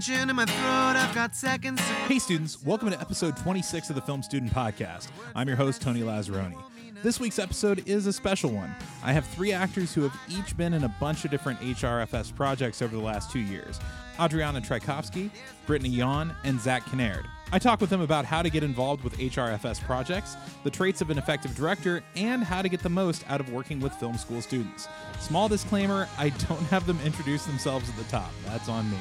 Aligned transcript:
tension 0.00 0.30
in 0.30 0.36
my 0.36 0.44
throat. 0.44 0.94
I've 0.96 1.12
got 1.12 1.34
seconds 1.34 1.80
Hey, 1.80 2.20
students, 2.20 2.62
welcome 2.62 2.88
to 2.90 3.00
episode 3.00 3.36
26 3.36 3.88
of 3.90 3.96
the 3.96 4.00
Film 4.00 4.22
Student 4.22 4.52
Podcast. 4.52 5.08
I'm 5.34 5.48
your 5.48 5.56
host, 5.56 5.82
Tony 5.82 6.02
Lazzeroni. 6.02 6.56
This 7.02 7.18
week's 7.18 7.40
episode 7.40 7.82
is 7.84 8.06
a 8.06 8.12
special 8.12 8.50
one. 8.50 8.72
I 9.02 9.12
have 9.12 9.26
three 9.26 9.50
actors 9.50 9.92
who 9.92 10.02
have 10.02 10.16
each 10.28 10.56
been 10.56 10.72
in 10.72 10.84
a 10.84 10.94
bunch 11.00 11.24
of 11.24 11.32
different 11.32 11.58
HRFS 11.58 12.32
projects 12.32 12.80
over 12.80 12.94
the 12.94 13.02
last 13.02 13.32
two 13.32 13.40
years 13.40 13.80
Adriana 14.20 14.60
Trajkovski, 14.60 15.30
Brittani 15.66 15.96
Yawn, 15.96 16.32
and 16.44 16.60
Zak 16.60 16.84
Kinnaird. 16.84 17.26
I 17.50 17.58
talk 17.58 17.80
with 17.80 17.90
them 17.90 18.00
about 18.00 18.24
how 18.24 18.40
to 18.40 18.50
get 18.50 18.62
involved 18.62 19.02
with 19.02 19.18
HRFS 19.18 19.80
projects, 19.80 20.36
the 20.62 20.70
traits 20.70 21.00
of 21.00 21.10
an 21.10 21.18
effective 21.18 21.56
director, 21.56 22.04
and 22.14 22.44
how 22.44 22.62
to 22.62 22.68
get 22.68 22.84
the 22.84 22.88
most 22.88 23.28
out 23.28 23.40
of 23.40 23.50
working 23.50 23.80
with 23.80 23.92
film 23.94 24.16
school 24.16 24.42
students. 24.42 24.86
Small 25.18 25.48
disclaimer 25.48 26.08
I 26.18 26.28
don't 26.28 26.62
have 26.66 26.86
them 26.86 27.00
introduce 27.04 27.46
themselves 27.46 27.88
at 27.88 27.96
the 27.96 28.04
top. 28.04 28.30
That's 28.46 28.68
on 28.68 28.88
me. 28.88 28.98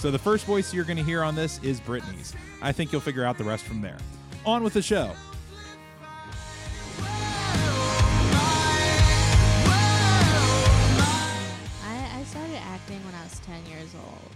So 0.00 0.10
the 0.10 0.18
first 0.18 0.46
voice 0.46 0.72
you're 0.72 0.84
going 0.86 0.96
to 0.96 1.02
hear 1.02 1.22
on 1.22 1.34
this 1.34 1.60
is 1.62 1.78
Brittani's. 1.78 2.34
I 2.62 2.72
think 2.72 2.90
you'll 2.90 3.02
figure 3.02 3.22
out 3.22 3.36
the 3.36 3.44
rest 3.44 3.64
from 3.64 3.82
there. 3.82 3.98
On 4.46 4.64
with 4.64 4.72
the 4.72 4.80
show. 4.80 5.12
I, 11.82 12.20
I 12.20 12.24
started 12.24 12.56
acting 12.56 13.04
when 13.04 13.14
I 13.14 13.22
was 13.24 13.38
10 13.40 13.66
years 13.66 13.94
old. 13.94 14.30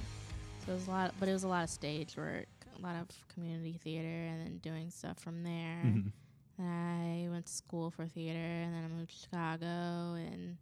So 0.66 0.72
it 0.72 0.74
was 0.74 0.86
a 0.86 0.90
lot, 0.90 1.14
but 1.20 1.28
it 1.28 1.32
was 1.32 1.44
a 1.44 1.48
lot 1.48 1.64
of 1.64 1.70
stage 1.70 2.16
work, 2.16 2.46
a 2.78 2.82
lot 2.82 2.96
of 3.00 3.08
community 3.32 3.78
theater, 3.82 4.08
and 4.08 4.40
then 4.44 4.58
doing 4.58 4.90
stuff 4.90 5.18
from 5.18 5.42
there. 5.42 5.82
Mhm. 5.84 6.12
Then 6.58 6.66
I 6.66 7.28
went 7.30 7.46
to 7.46 7.52
school 7.52 7.90
for 7.90 8.06
theater, 8.06 8.38
and 8.38 8.74
then 8.74 8.84
I 8.84 8.88
moved 8.88 9.10
to 9.10 9.16
Chicago, 9.16 10.14
and 10.14 10.56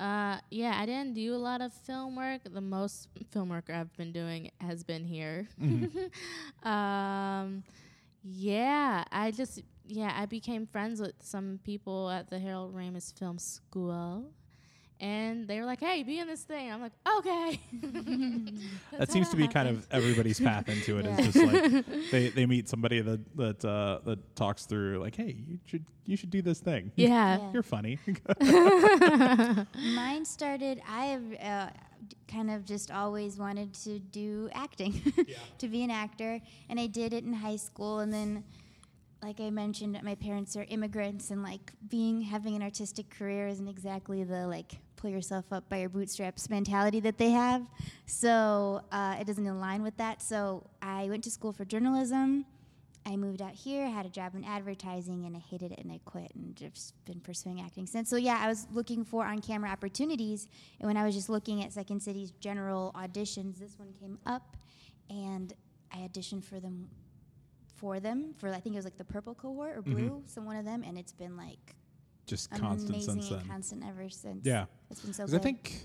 uh, 0.00 0.38
yeah, 0.50 0.78
I 0.80 0.86
didn't 0.86 1.14
do 1.14 1.34
a 1.34 1.36
lot 1.36 1.60
of 1.60 1.74
film 1.74 2.16
work. 2.16 2.40
The 2.44 2.60
most 2.60 3.08
film 3.30 3.50
work 3.50 3.68
I've 3.68 3.94
been 3.98 4.12
doing 4.12 4.50
has 4.60 4.82
been 4.82 5.04
here. 5.04 5.46
um, 6.62 7.62
yeah, 8.24 9.04
I 9.12 9.30
just 9.30 9.60
yeah, 9.86 10.14
I 10.16 10.24
became 10.24 10.66
friends 10.66 11.00
with 11.00 11.14
some 11.20 11.60
people 11.64 12.08
at 12.08 12.30
the 12.30 12.38
Harold 12.38 12.74
Ramis 12.74 13.16
Film 13.18 13.38
School. 13.38 14.24
And 15.00 15.48
they 15.48 15.58
were 15.58 15.66
like, 15.66 15.80
"Hey, 15.80 16.02
be 16.02 16.18
in 16.18 16.26
this 16.26 16.42
thing." 16.42 16.70
I'm 16.70 16.80
like, 16.80 16.92
"Okay." 17.18 17.60
That 18.98 19.10
seems 19.10 19.30
to 19.30 19.36
be 19.36 19.48
kind 19.48 19.66
of 19.68 19.86
everybody's 19.90 20.38
path 20.38 20.68
into 20.68 20.98
it. 20.98 21.06
Yeah. 21.06 21.18
Is 21.20 21.32
just 21.32 21.46
like 21.46 21.86
they, 22.10 22.28
they 22.28 22.44
meet 22.44 22.68
somebody 22.68 23.00
that 23.00 23.36
that 23.36 23.64
uh, 23.64 24.00
that 24.04 24.36
talks 24.36 24.66
through 24.66 24.98
like, 24.98 25.16
hey, 25.16 25.36
you 25.48 25.58
should 25.64 25.84
you 26.04 26.16
should 26.16 26.30
do 26.30 26.42
this 26.42 26.60
thing. 26.60 26.92
yeah. 26.96 27.38
Yeah. 27.38 27.52
You're 27.52 27.62
funny. 27.62 27.98
Mine 29.94 30.24
started. 30.24 30.80
I 30.88 31.04
have 31.06 31.22
uh, 31.40 31.70
kind 32.28 32.50
of 32.50 32.64
just 32.64 32.90
always 32.90 33.38
wanted 33.38 33.72
to 33.84 33.98
do 33.98 34.48
acting, 34.52 35.00
to 35.58 35.68
be 35.68 35.82
an 35.82 35.90
actor, 35.90 36.40
and 36.68 36.78
I 36.80 36.86
did 36.86 37.12
it 37.12 37.24
in 37.24 37.32
high 37.32 37.56
school. 37.56 38.00
And 38.00 38.12
then, 38.12 38.44
like 39.22 39.40
I 39.40 39.50
mentioned, 39.50 39.98
my 40.02 40.14
parents 40.14 40.56
are 40.56 40.64
immigrants, 40.68 41.30
and 41.30 41.42
like 41.42 41.72
being 41.88 42.22
having 42.22 42.54
an 42.56 42.62
artistic 42.62 43.10
career 43.10 43.46
isn't 43.48 43.68
exactly 43.68 44.24
the 44.24 44.46
like 44.46 44.72
pull 45.00 45.10
yourself 45.10 45.46
up 45.52 45.68
by 45.68 45.78
your 45.78 45.88
bootstraps 45.88 46.50
mentality 46.50 47.00
that 47.00 47.18
they 47.18 47.30
have. 47.30 47.66
So 48.06 48.82
uh, 48.92 49.16
it 49.20 49.26
doesn't 49.26 49.46
align 49.46 49.82
with 49.82 49.96
that. 49.96 50.22
So 50.22 50.66
I 50.82 51.08
went 51.08 51.24
to 51.24 51.30
school 51.30 51.52
for 51.52 51.64
journalism. 51.64 52.44
I 53.06 53.16
moved 53.16 53.40
out 53.40 53.54
here, 53.54 53.88
had 53.88 54.04
a 54.04 54.10
job 54.10 54.34
in 54.34 54.44
advertising, 54.44 55.24
and 55.24 55.34
I 55.34 55.38
hated 55.38 55.72
it 55.72 55.78
and 55.78 55.90
I 55.90 56.00
quit 56.04 56.30
and 56.34 56.54
just 56.54 57.02
been 57.06 57.20
pursuing 57.20 57.60
acting 57.60 57.86
since. 57.86 58.10
So, 58.10 58.16
yeah, 58.16 58.38
I 58.42 58.46
was 58.46 58.66
looking 58.72 59.04
for 59.04 59.24
on 59.24 59.40
camera 59.40 59.70
opportunities. 59.70 60.48
And 60.78 60.86
when 60.86 60.98
I 60.98 61.04
was 61.04 61.14
just 61.14 61.30
looking 61.30 61.64
at 61.64 61.72
Second 61.72 62.02
City's 62.02 62.30
general 62.32 62.94
auditions, 62.94 63.58
this 63.58 63.78
one 63.78 63.94
came 63.98 64.18
up 64.26 64.56
and 65.08 65.54
I 65.92 65.98
auditioned 65.98 66.44
for 66.44 66.60
them. 66.60 66.90
For 67.76 67.98
them, 67.98 68.34
for 68.36 68.50
I 68.50 68.60
think 68.60 68.74
it 68.74 68.78
was 68.78 68.84
like 68.84 68.98
the 68.98 69.04
purple 69.04 69.34
cohort 69.34 69.74
or 69.74 69.80
blue, 69.80 70.22
so 70.26 70.42
one 70.42 70.56
of 70.56 70.66
them, 70.66 70.84
and 70.86 70.98
it's 70.98 71.12
been 71.12 71.34
like 71.34 71.74
just 72.30 72.50
constant 72.50 73.02
since 73.02 73.28
then. 73.28 73.44
constant 73.46 73.84
ever 73.86 74.08
since. 74.08 74.46
Yeah. 74.46 74.66
it's 74.90 75.00
been 75.00 75.12
so 75.12 75.24
'Cause 75.24 75.30
good. 75.32 75.40
I 75.40 75.42
think 75.42 75.80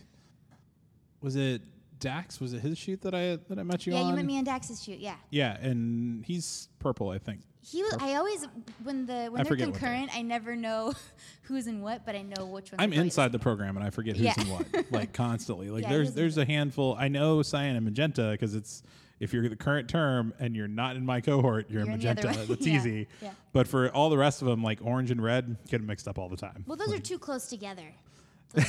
was 1.22 1.36
it 1.36 1.62
Dax? 2.00 2.40
Was 2.40 2.54
it 2.54 2.60
his 2.62 2.78
shoot 2.78 3.02
that 3.02 3.16
I 3.16 3.38
that 3.50 3.58
I 3.60 3.64
met 3.64 3.86
you 3.88 3.94
yeah, 3.94 4.00
on? 4.00 4.06
Yeah, 4.06 4.10
you 4.12 4.16
met 4.18 4.26
me 4.26 4.38
on 4.38 4.44
Dax's 4.44 4.84
shoot. 4.84 5.00
Yeah, 5.00 5.16
Yeah, 5.30 5.58
and 5.60 6.24
he's 6.26 6.70
purple, 6.80 7.10
I 7.10 7.18
think. 7.18 7.42
he 7.62 7.82
was. 7.84 7.98
I 8.00 8.16
always 8.16 8.46
when 8.84 9.06
the 9.06 9.14
I 9.14 9.30
when 9.30 9.36
they're 9.38 9.46
forget 9.46 9.68
they- 9.68 9.72
concurrent, 9.72 10.16
I 10.16 10.22
never 10.22 10.56
know 10.56 10.94
who's 11.44 11.68
in 11.68 11.82
what, 11.82 12.06
but 12.06 12.16
I 12.16 12.22
know 12.22 12.46
which 12.46 12.72
one. 12.72 12.80
I'm 12.80 12.94
inside 12.94 13.32
the 13.32 13.40
program 13.40 13.76
and 13.78 13.86
I 13.86 13.90
forget 13.90 14.16
who's 14.18 14.26
Yeah. 14.26 14.40
in 14.42 14.48
what, 14.50 14.92
like 14.92 15.14
constantly. 15.26 15.70
Like 15.70 15.84
Yeah, 15.84 15.90
there's 15.90 16.14
there's 16.14 16.38
a 16.38 16.46
handful. 16.46 16.96
I 17.00 17.08
know 17.08 17.42
cyan 17.42 17.76
and 17.76 17.86
magenta 17.86 18.30
because 18.32 18.54
it's 18.56 18.84
if 19.20 19.34
you're 19.34 19.48
the 19.48 19.56
current 19.56 19.90
term 19.90 20.34
and 20.40 20.56
you're 20.56 20.68
not 20.68 20.96
in 20.96 21.06
my 21.06 21.22
cohort, 21.22 21.70
you're, 21.70 21.82
You're 21.86 21.94
in 21.94 21.94
in 21.96 22.00
the 22.02 22.10
other 22.10 22.22
magenta. 22.24 22.40
one. 22.40 22.48
That's 22.56 22.68
Yeah, 22.68 22.76
easy. 22.76 23.08
yeah. 23.22 23.32
But 23.54 23.68
for 23.68 23.90
all 23.90 24.10
the 24.10 24.18
rest 24.18 24.42
of 24.42 24.48
them, 24.48 24.62
like 24.64 24.80
orange 24.84 25.12
and 25.12 25.24
red, 25.24 25.58
get 25.70 25.78
them 25.78 25.88
mixed 25.88 26.08
up 26.08 26.18
all 26.20 26.30
the 26.30 26.38
time. 26.38 26.64
Well, 26.68 26.78
those 26.78 26.94
are 26.94 27.00
too 27.00 27.18
close 27.20 27.48
together. 27.48 27.94
the 28.54 28.64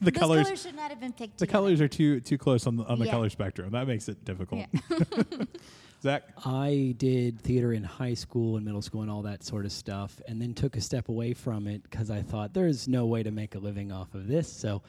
Those 0.00 0.12
colors, 0.12 0.44
colors 0.46 0.62
should 0.62 0.74
not 0.76 0.90
have 0.90 1.00
been 1.00 1.12
picked. 1.12 1.38
the 1.38 1.46
together. 1.46 1.58
colors 1.58 1.80
are 1.80 1.88
too 1.88 2.20
too 2.20 2.38
close 2.38 2.66
on 2.66 2.76
the 2.76 2.84
on 2.84 2.98
the 2.98 3.04
Yeah. 3.06 3.10
color 3.12 3.28
spectrum. 3.30 3.70
That 3.72 3.86
makes 3.86 4.08
it 4.08 4.24
difficult. 4.24 4.66
Yeah. 4.90 5.44
Zak, 6.02 6.24
I 6.44 6.96
did 6.98 7.40
theater 7.40 7.72
in 7.72 7.84
high 7.84 8.14
school 8.14 8.56
and 8.56 8.64
middle 8.64 8.82
school 8.82 9.02
and 9.02 9.10
all 9.10 9.22
that 9.22 9.44
sort 9.44 9.64
of 9.64 9.70
stuff, 9.70 10.20
and 10.26 10.42
then 10.42 10.52
took 10.54 10.76
a 10.76 10.80
step 10.80 11.08
away 11.08 11.32
from 11.32 11.68
it 11.68 11.84
because 11.84 12.10
I 12.10 12.22
thought 12.22 12.52
there's 12.54 12.88
no 12.88 13.06
way 13.06 13.22
to 13.22 13.30
make 13.30 13.54
a 13.54 13.60
living 13.60 13.92
off 13.92 14.12
of 14.16 14.26
this. 14.26 14.52
So, 14.52 14.82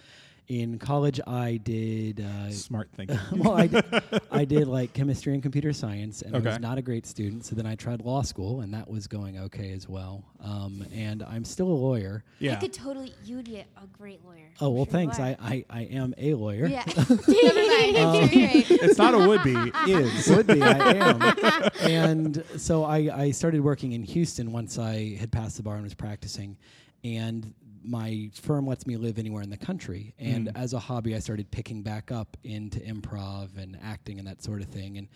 in 0.47 0.77
college, 0.77 1.19
I 1.25 1.57
did. 1.57 2.21
Uh, 2.21 2.51
smart 2.51 2.89
thinking. 2.95 3.19
well, 3.31 3.53
I 3.53 3.67
did, 3.67 3.85
I 4.31 4.45
did 4.45 4.67
like 4.67 4.93
chemistry 4.93 5.33
and 5.33 5.41
computer 5.41 5.73
science, 5.73 6.21
and 6.21 6.35
I 6.35 6.39
was 6.39 6.59
not 6.59 6.77
a 6.77 6.81
great 6.81 7.05
student. 7.05 7.45
So 7.45 7.55
then 7.55 7.65
I 7.65 7.75
tried 7.75 8.01
law 8.01 8.21
school, 8.21 8.61
and 8.61 8.73
that 8.73 8.89
was 8.89 9.07
going 9.07 9.37
okay 9.39 9.71
as 9.71 9.87
well. 9.87 10.23
Um, 10.43 10.85
and 10.93 11.23
I'm 11.23 11.45
still 11.45 11.67
a 11.67 11.69
lawyer. 11.69 12.23
yeah. 12.39 12.53
I 12.53 12.55
could 12.55 12.73
totally. 12.73 13.13
You 13.23 13.37
would 13.37 13.45
be 13.45 13.57
a, 13.57 13.65
a 13.81 13.87
great 13.91 14.23
lawyer. 14.25 14.49
Oh 14.59 14.69
well, 14.69 14.85
sure 14.85 14.91
thanks. 14.91 15.19
I, 15.19 15.37
I, 15.41 15.65
I 15.69 15.81
am 15.83 16.13
a 16.17 16.33
lawyer. 16.33 16.67
Yeah. 16.67 16.83
Never 16.97 17.09
mind. 17.09 17.97
I'm 17.97 18.29
sure 18.29 18.39
you're 18.39 18.47
right. 18.47 18.71
it's 18.71 18.97
not 18.97 19.13
a 19.13 19.27
would 19.27 19.43
be, 19.43 19.55
is. 19.87 20.27
would 20.29 20.47
be. 20.47 20.61
I 20.61 20.93
am. 20.93 21.71
and 21.81 22.43
so 22.57 22.83
I, 22.83 22.97
I 23.15 23.31
started 23.31 23.61
working 23.61 23.93
in 23.93 24.03
Houston 24.03 24.51
once 24.51 24.77
I 24.77 25.15
had 25.15 25.31
passed 25.31 25.57
the 25.57 25.63
bar 25.63 25.75
and 25.75 25.83
was 25.83 25.93
practicing. 25.93 26.57
And 27.03 27.53
my 27.83 28.29
firm 28.33 28.65
lets 28.65 28.87
me 28.87 28.97
live 28.97 29.19
anywhere 29.19 29.41
in 29.43 29.49
the 29.49 29.57
country. 29.57 30.13
And 30.17 30.47
Mm. 30.47 30.55
as 30.55 30.73
a 30.73 30.79
hobby, 30.79 31.15
I 31.15 31.19
started 31.19 31.51
picking 31.51 31.83
back 31.83 32.11
up 32.11 32.37
into 32.43 32.79
improv 32.79 33.57
and 33.57 33.77
acting 33.81 34.19
and 34.19 34.27
that 34.27 34.41
sort 34.43 34.61
of 34.61 34.67
thing. 34.69 34.97
And 34.97 35.07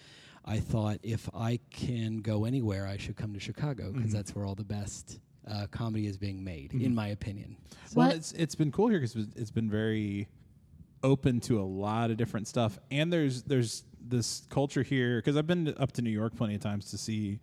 I 0.46 0.60
thought 0.60 1.00
if 1.04 1.30
I 1.34 1.60
can 1.70 2.18
go 2.18 2.46
anywhere, 2.46 2.88
I 2.88 2.98
should 2.98 3.16
come 3.16 3.34
to 3.34 3.40
Chicago 3.40 3.92
because 3.92 4.10
Mhm. 4.12 4.14
that's 4.14 4.36
where 4.36 4.46
all 4.46 4.56
the 4.56 4.64
best 4.64 5.20
uh, 5.46 5.66
comedy 5.72 6.08
is 6.08 6.18
being 6.18 6.44
made, 6.44 6.72
Mhm. 6.72 6.82
in 6.82 6.94
my 6.96 7.08
opinion. 7.08 7.56
Well, 7.96 8.12
it's 8.12 8.34
it's 8.34 8.54
been 8.56 8.70
cool 8.70 8.90
here 8.90 9.00
because 9.00 9.16
it's 9.38 9.50
been 9.52 9.70
very 9.70 10.28
open 11.04 11.40
to 11.40 11.62
a 11.62 11.64
lot 11.64 12.12
of 12.12 12.18
different 12.18 12.48
stuff, 12.48 12.78
and 12.92 13.14
there's 13.14 13.44
there's 13.44 13.86
this 14.02 14.46
culture 14.50 14.84
here 14.84 15.20
because 15.20 15.38
I've 15.38 15.48
been 15.48 15.74
up 15.78 15.94
to 15.94 16.02
New 16.02 16.10
York 16.10 16.36
plenty 16.36 16.56
of 16.56 16.62
times 16.62 16.90
to 16.92 16.98
see. 16.98 17.40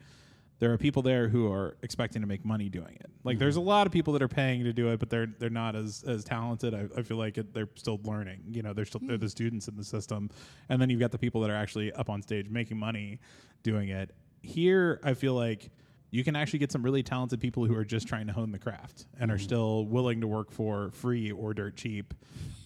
There 0.64 0.72
are 0.72 0.78
people 0.78 1.02
there 1.02 1.28
who 1.28 1.52
are 1.52 1.76
expecting 1.82 2.22
to 2.22 2.26
make 2.26 2.42
money 2.42 2.70
doing 2.70 2.97
it. 2.98 3.10
Like, 3.22 3.38
there's 3.38 3.56
a 3.56 3.58
mm-hmm. 3.58 3.69
lot 3.69 3.86
of 3.86 3.92
people 3.92 4.14
that 4.14 4.22
are 4.22 4.28
paying 4.28 4.64
to 4.64 4.72
do 4.72 4.88
it, 4.88 4.98
but 4.98 5.10
they're 5.10 5.26
they're 5.38 5.50
not 5.50 5.76
as 5.76 6.02
as 6.08 6.25
talented. 6.25 6.72
I, 6.72 6.86
I 6.97 7.02
feel 7.02 7.19
like 7.19 7.36
it, 7.36 7.52
they're 7.52 7.69
still 7.75 8.00
learning. 8.02 8.41
You 8.50 8.62
know, 8.62 8.72
they're 8.72 8.86
still 8.86 9.02
they're 9.04 9.19
the 9.19 9.26
mm-hmm. 9.26 9.28
students 9.28 9.69
in 9.69 9.76
the 9.76 9.84
system, 9.84 10.31
and 10.70 10.81
then 10.81 10.88
you've 10.88 11.00
got 11.00 11.11
the 11.11 11.19
people 11.19 11.43
that 11.43 11.50
are 11.50 11.55
actually 11.55 11.93
up 11.93 12.08
on 12.08 12.22
stage 12.22 12.49
making 12.49 12.78
money 12.78 13.20
doing 13.62 13.90
it. 13.90 14.14
Here, 14.40 15.00
I 15.05 15.12
feel 15.12 15.34
like 15.34 15.69
you 16.14 16.22
can 16.22 16.37
actually 16.37 16.61
get 16.61 16.70
some 16.70 16.82
really 16.84 17.02
talented 17.02 17.40
people 17.40 17.64
who 17.66 17.75
are 17.76 17.84
just 17.84 18.06
trying 18.06 18.28
to 18.28 18.32
hone 18.32 18.52
the 18.52 18.58
craft 18.58 19.06
and 19.19 19.32
are 19.32 19.38
still 19.38 19.84
willing 19.87 20.20
to 20.20 20.28
work 20.28 20.52
for 20.52 20.90
free 20.93 21.32
or 21.32 21.52
dirt 21.52 21.75
cheap 21.76 22.14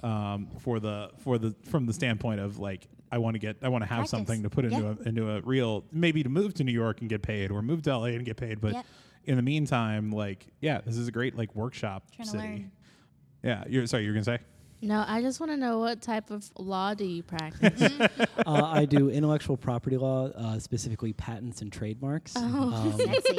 um, 0.02 0.48
for 0.60 0.78
the 0.78 1.10
for 1.24 1.38
the 1.38 1.54
from 1.64 1.86
the 1.86 1.92
standpoint 1.94 2.40
of 2.40 2.58
like 2.58 2.86
I 3.10 3.16
want 3.16 3.36
to 3.36 3.38
get 3.38 3.56
I 3.62 3.68
want 3.70 3.82
to 3.84 3.88
have 3.88 4.00
Practice. 4.00 4.10
something 4.10 4.42
to 4.42 4.50
put 4.50 4.66
into 4.66 4.80
Yeah. 4.80 4.94
a 5.02 5.08
into 5.08 5.30
a 5.30 5.40
real 5.40 5.84
maybe 5.90 6.22
to 6.22 6.28
move 6.28 6.52
to 6.54 6.64
New 6.64 6.72
York 6.72 7.00
and 7.00 7.08
get 7.08 7.22
paid 7.22 7.50
or 7.50 7.62
move 7.62 7.80
to 7.84 7.96
LA 7.96 8.06
and 8.08 8.24
get 8.26 8.36
paid 8.36 8.60
but 8.60 8.74
Yep. 8.74 8.86
in 9.24 9.36
the 9.36 9.42
meantime 9.42 10.10
like 10.10 10.46
yeah 10.60 10.82
this 10.82 10.98
is 10.98 11.08
a 11.08 11.12
great 11.12 11.34
like 11.34 11.54
workshop 11.54 12.04
to 12.18 12.26
city 12.26 12.38
learn. 12.38 12.70
yeah 13.42 13.64
you're 13.66 13.86
sorry 13.86 14.04
you're 14.04 14.12
gonna 14.12 14.24
say 14.24 14.38
No, 14.80 15.04
I 15.06 15.22
just 15.22 15.40
want 15.40 15.50
to 15.52 15.56
know 15.56 15.78
what 15.80 16.00
type 16.00 16.30
of 16.30 16.48
law 16.56 16.94
do 16.94 17.04
you 17.04 17.22
practice? 17.22 17.82
uh, 18.46 18.62
I 18.64 18.84
do 18.84 19.10
intellectual 19.10 19.56
property 19.56 19.96
law, 19.96 20.26
uh, 20.28 20.58
specifically 20.58 21.12
patents 21.12 21.62
and 21.62 21.72
trademarks. 21.72 22.34
Oh. 22.36 22.72
Um, 22.72 22.92
Sexy. 22.96 23.38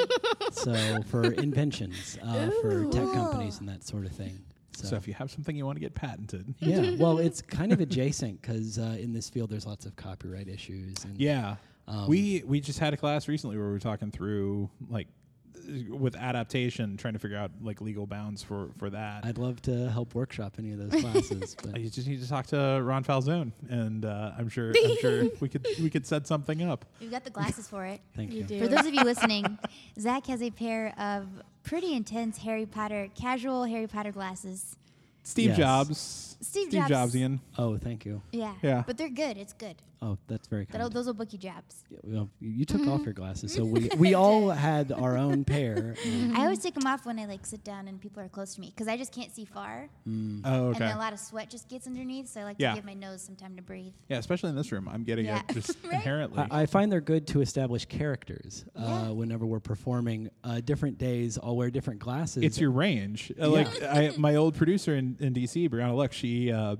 so 0.51 1.01
for 1.03 1.31
inventions, 1.33 2.17
uh, 2.23 2.49
for 2.61 2.85
tech 2.91 3.03
Ooh. 3.03 3.13
companies 3.13 3.59
and 3.59 3.69
that 3.69 3.83
sort 3.83 4.05
of 4.05 4.11
thing. 4.11 4.39
So, 4.73 4.89
so 4.89 4.95
if 4.95 5.07
you 5.07 5.13
have 5.13 5.29
something 5.31 5.55
you 5.55 5.65
want 5.65 5.75
to 5.75 5.81
get 5.81 5.93
patented 5.93 6.53
yeah, 6.59 6.95
well, 6.99 7.17
it's 7.17 7.41
kind 7.41 7.73
of 7.73 7.81
adjacent 7.81 8.41
because 8.41 8.77
uh, 8.77 8.97
in 8.99 9.11
this 9.11 9.29
field 9.29 9.49
there's 9.49 9.65
lots 9.65 9.85
of 9.85 9.95
copyright 9.95 10.47
issues. 10.47 11.03
And, 11.03 11.19
yeah 11.19 11.55
um, 11.89 12.07
we 12.07 12.43
we 12.45 12.61
just 12.61 12.79
had 12.79 12.93
a 12.93 12.97
class 12.97 13.27
recently 13.27 13.57
where 13.57 13.65
we 13.65 13.73
were 13.73 13.79
talking 13.79 14.11
through 14.11 14.69
like 14.89 15.07
with 15.89 16.15
adaptation, 16.15 16.97
trying 16.97 17.13
to 17.13 17.19
figure 17.19 17.37
out 17.37 17.51
like 17.61 17.81
legal 17.81 18.07
bounds 18.07 18.41
for 18.41 18.69
for 18.77 18.89
that. 18.89 19.25
I'd 19.25 19.37
love 19.37 19.61
to 19.63 19.89
help 19.89 20.15
workshop 20.15 20.55
any 20.57 20.71
of 20.71 20.79
those 20.79 21.01
classes. 21.01 21.55
But 21.63 21.79
you 21.81 21.89
just 21.89 22.07
need 22.07 22.21
to 22.21 22.27
talk 22.29 22.47
to 22.47 22.81
Ron 22.83 23.03
Falzone, 23.03 23.51
and 23.69 24.05
uh, 24.05 24.31
I'm 24.37 24.49
sure 24.49 24.73
I'm 24.75 24.97
sure 24.97 25.23
we 25.39 25.49
could 25.49 25.67
we 25.81 25.89
could 25.89 26.07
set 26.07 26.25
something 26.27 26.61
up. 26.61 26.85
We've 26.99 27.11
got 27.11 27.23
the 27.23 27.29
glasses 27.29 27.67
for 27.67 27.85
it. 27.85 28.01
thank 28.15 28.31
you. 28.31 28.39
You 28.39 28.43
do. 28.45 28.59
For 28.59 28.67
those 28.67 28.85
of 28.85 28.93
you 28.93 29.03
listening, 29.03 29.57
Zak 29.99 30.25
has 30.27 30.41
a 30.41 30.49
pair 30.51 30.93
of 30.97 31.27
pretty 31.63 31.93
intense 31.93 32.37
Harry 32.39 32.65
Potter, 32.65 33.09
casual 33.15 33.65
Harry 33.65 33.87
Potter 33.87 34.11
glasses. 34.11 34.75
Steve 35.23 35.49
Yes. 35.49 35.57
Jobs, 35.57 36.28
Steve 36.41 36.71
Jobs. 36.71 36.89
Jobsian. 36.91 37.39
Oh, 37.57 37.77
thank 37.77 38.05
you. 38.05 38.21
Yeah. 38.31 38.53
Yeah. 38.61 38.83
But 38.87 38.97
they're 38.97 39.09
good. 39.09 39.37
It's 39.37 39.53
good. 39.53 39.75
Oh, 40.01 40.17
that's 40.27 40.47
very 40.47 40.65
kind. 40.65 40.75
That'll, 40.75 40.89
those 40.89 41.07
will 41.07 41.13
book 41.13 41.33
you 41.33 41.39
jobs. 41.39 41.83
Yeah, 41.89 41.97
well, 42.03 42.29
you 42.39 42.51
you 42.51 42.63
took 42.65 42.87
off 42.87 43.03
your 43.03 43.11
glasses, 43.11 43.53
so 43.53 43.65
we 43.65 43.89
we 43.97 44.13
all 44.13 44.49
had 44.49 44.93
our 44.93 45.17
own 45.17 45.43
pair. 45.43 45.93
and- 46.05 46.37
I 46.37 46.43
always 46.43 46.59
take 46.59 46.73
them 46.73 46.87
off 46.87 47.05
when 47.05 47.19
I 47.19 47.25
like 47.25 47.45
sit 47.45 47.65
down 47.65 47.89
and 47.89 47.99
people 47.99 48.23
are 48.23 48.29
close 48.29 48.55
to 48.55 48.61
me 48.61 48.71
because 48.73 48.87
I 48.87 48.95
just 48.95 49.11
can't 49.13 49.29
see 49.35 49.43
far, 49.43 49.89
mm, 50.07 50.39
Oh, 50.45 50.67
and 50.67 50.75
okay. 50.77 50.79
then 50.85 50.95
a 50.95 50.97
lot 50.99 51.11
of 51.11 51.19
sweat 51.19 51.49
just 51.49 51.67
gets 51.67 51.85
underneath. 51.85 52.29
So 52.29 52.39
I 52.39 52.43
like 52.45 52.55
Yeah. 52.59 52.69
to 52.69 52.75
give 52.77 52.85
my 52.85 52.93
nose 52.93 53.21
some 53.21 53.35
time 53.35 53.57
to 53.57 53.61
breathe. 53.61 53.91
Yeah, 54.07 54.19
especially 54.19 54.51
in 54.51 54.55
this 54.55 54.71
room, 54.71 54.87
I'm 54.87 55.03
getting 55.03 55.25
Yeah. 55.25 55.41
it 55.49 55.53
just 55.53 55.75
Right? 55.83 55.95
inherently. 55.95 56.45
I, 56.49 56.61
I 56.61 56.65
find 56.65 56.89
they're 56.89 57.01
good 57.01 57.27
to 57.27 57.41
establish 57.41 57.83
characters. 57.83 58.63
Uh, 58.77 58.83
Yeah. 58.85 59.09
Whenever 59.09 59.45
we're 59.45 59.59
performing, 59.59 60.29
uh, 60.45 60.61
different 60.61 60.97
days, 60.97 61.37
I'll 61.43 61.57
wear 61.57 61.69
different 61.71 61.99
glasses. 61.99 62.43
it's 62.43 62.57
your 62.57 62.71
range. 62.71 63.33
Uh, 63.37 63.49
Like 63.49 63.83
I, 63.83 64.13
my 64.17 64.35
old 64.35 64.55
producer 64.55 64.95
in, 64.95 65.17
in 65.19 65.33
DC, 65.33 65.67
Brianna 65.69 65.93
Luck, 65.97 66.13
she 66.13 66.28
uh, 66.51 66.75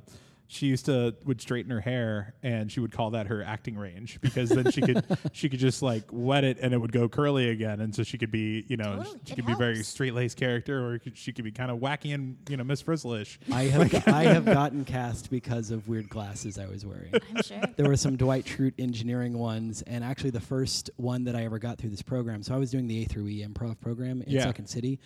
she 0.51 0.65
used 0.65 0.85
to 0.85 1.15
would 1.25 1.39
straighten 1.39 1.69
her 1.69 1.79
hair, 1.79 2.33
and 2.41 2.71
she 2.71 2.79
would 2.79 2.91
call 2.91 3.11
that 3.11 3.27
her 3.27 3.43
acting 3.43 3.77
range 3.77 4.19
because 4.19 4.49
then 4.49 4.71
she 4.71 4.81
could 4.81 5.05
she 5.31 5.47
could 5.47 5.59
just 5.59 5.83
like 5.83 6.05
wet 6.11 6.43
it, 6.43 6.57
and 6.59 6.73
it 6.73 6.77
would 6.79 6.91
go 6.91 7.07
curly 7.07 7.49
again, 7.49 7.79
and 7.81 7.93
so 7.93 8.01
she 8.01 8.17
could 8.17 8.31
be 8.31 8.65
you 8.67 8.75
know 8.75 8.95
Totally. 8.97 9.19
she 9.25 9.33
It 9.33 9.35
could 9.35 9.45
be 9.45 9.53
very 9.53 9.83
straight 9.83 10.15
laced 10.15 10.37
character, 10.37 10.87
or 10.93 10.97
could- 10.97 11.15
she 11.15 11.31
could 11.33 11.45
be 11.45 11.51
kind 11.51 11.69
of 11.69 11.77
wacky 11.77 12.15
and 12.15 12.35
you 12.49 12.57
know 12.57 12.63
Miss 12.63 12.81
Frizzleish. 12.81 13.37
I 13.53 13.65
have 13.65 13.91
go- 13.91 14.01
I 14.11 14.23
have 14.23 14.45
gotten 14.45 14.85
cast 14.85 15.29
because 15.29 15.69
of 15.69 15.87
weird 15.87 16.09
glasses 16.09 16.57
I 16.57 16.65
was 16.65 16.83
wearing. 16.83 17.13
I'm 17.35 17.43
sure. 17.43 17.61
there 17.77 17.87
were 17.87 17.95
some 17.97 18.17
Dwight 18.17 18.45
Schrute 18.45 18.73
engineering 18.79 19.37
ones, 19.37 19.83
and 19.83 20.03
actually 20.03 20.31
the 20.31 20.41
first 20.41 20.89
one 20.95 21.25
that 21.25 21.35
I 21.35 21.43
ever 21.45 21.59
got 21.59 21.77
through 21.77 21.91
this 21.91 22.01
program. 22.01 22.41
So 22.41 22.55
I 22.55 22.57
was 22.57 22.71
doing 22.71 22.87
the 22.87 23.03
A 23.03 23.05
through 23.05 23.27
E 23.27 23.45
improv 23.47 23.79
program 23.79 24.23
in 24.23 24.31
Yeah. 24.33 24.45
Second 24.45 24.65
City, 24.65 24.99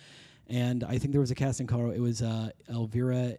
and 0.48 0.84
I 0.84 0.96
think 0.96 1.12
there 1.12 1.20
was 1.20 1.30
a 1.30 1.34
casting 1.34 1.66
call. 1.66 1.90
It 1.90 2.00
was 2.00 2.22
uh, 2.22 2.48
Elvira 2.70 3.36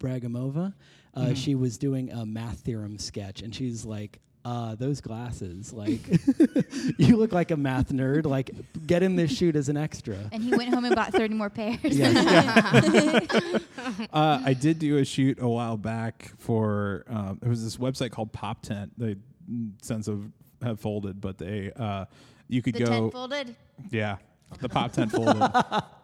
Ibragimova. 0.00 0.72
Uh, 1.14 1.20
Mm-hmm. 1.20 1.34
She 1.34 1.54
was 1.56 1.76
doing 1.76 2.10
a 2.12 2.24
math 2.24 2.60
theorem 2.60 2.98
sketch, 2.98 3.42
and 3.42 3.54
she's 3.54 3.84
like. 3.84 4.20
Uh, 4.42 4.74
those 4.74 5.02
glasses, 5.02 5.70
like, 5.70 6.00
you 6.96 7.18
look 7.18 7.30
like 7.30 7.50
a 7.50 7.58
math 7.58 7.90
nerd. 7.90 8.24
Like, 8.24 8.50
get 8.86 9.02
in 9.02 9.14
this 9.14 9.30
shoot 9.30 9.54
as 9.54 9.68
an 9.68 9.76
extra. 9.76 10.16
And 10.32 10.42
he 10.42 10.56
went 10.56 10.72
home 10.72 10.86
and 10.86 10.94
bought 10.96 11.12
30 11.12 11.34
more 11.34 11.50
pairs. 11.50 11.78
Yes. 11.84 13.26
Uh, 14.14 14.40
I 14.42 14.54
did 14.54 14.78
do 14.78 14.96
a 14.96 15.04
shoot 15.04 15.38
a 15.42 15.48
while 15.48 15.76
back 15.76 16.32
for 16.38 17.04
um, 17.08 17.38
it 17.42 17.48
was 17.48 17.62
this 17.62 17.76
website 17.76 18.12
called 18.12 18.32
Pop 18.32 18.62
Tent. 18.62 18.92
They 18.96 19.16
mm, 19.50 19.72
since 19.82 20.06
have 20.06 20.22
have 20.62 20.80
folded, 20.80 21.20
but 21.20 21.36
they 21.36 21.70
uh, 21.76 22.06
you 22.48 22.62
could 22.62 22.74
the 22.76 22.84
go 22.84 22.86
tent 22.86 23.12
folded. 23.12 23.54
yeah 23.90 24.16
the 24.60 24.70
Pop 24.70 24.92
Tent 24.92 25.12
folded. 25.12 25.52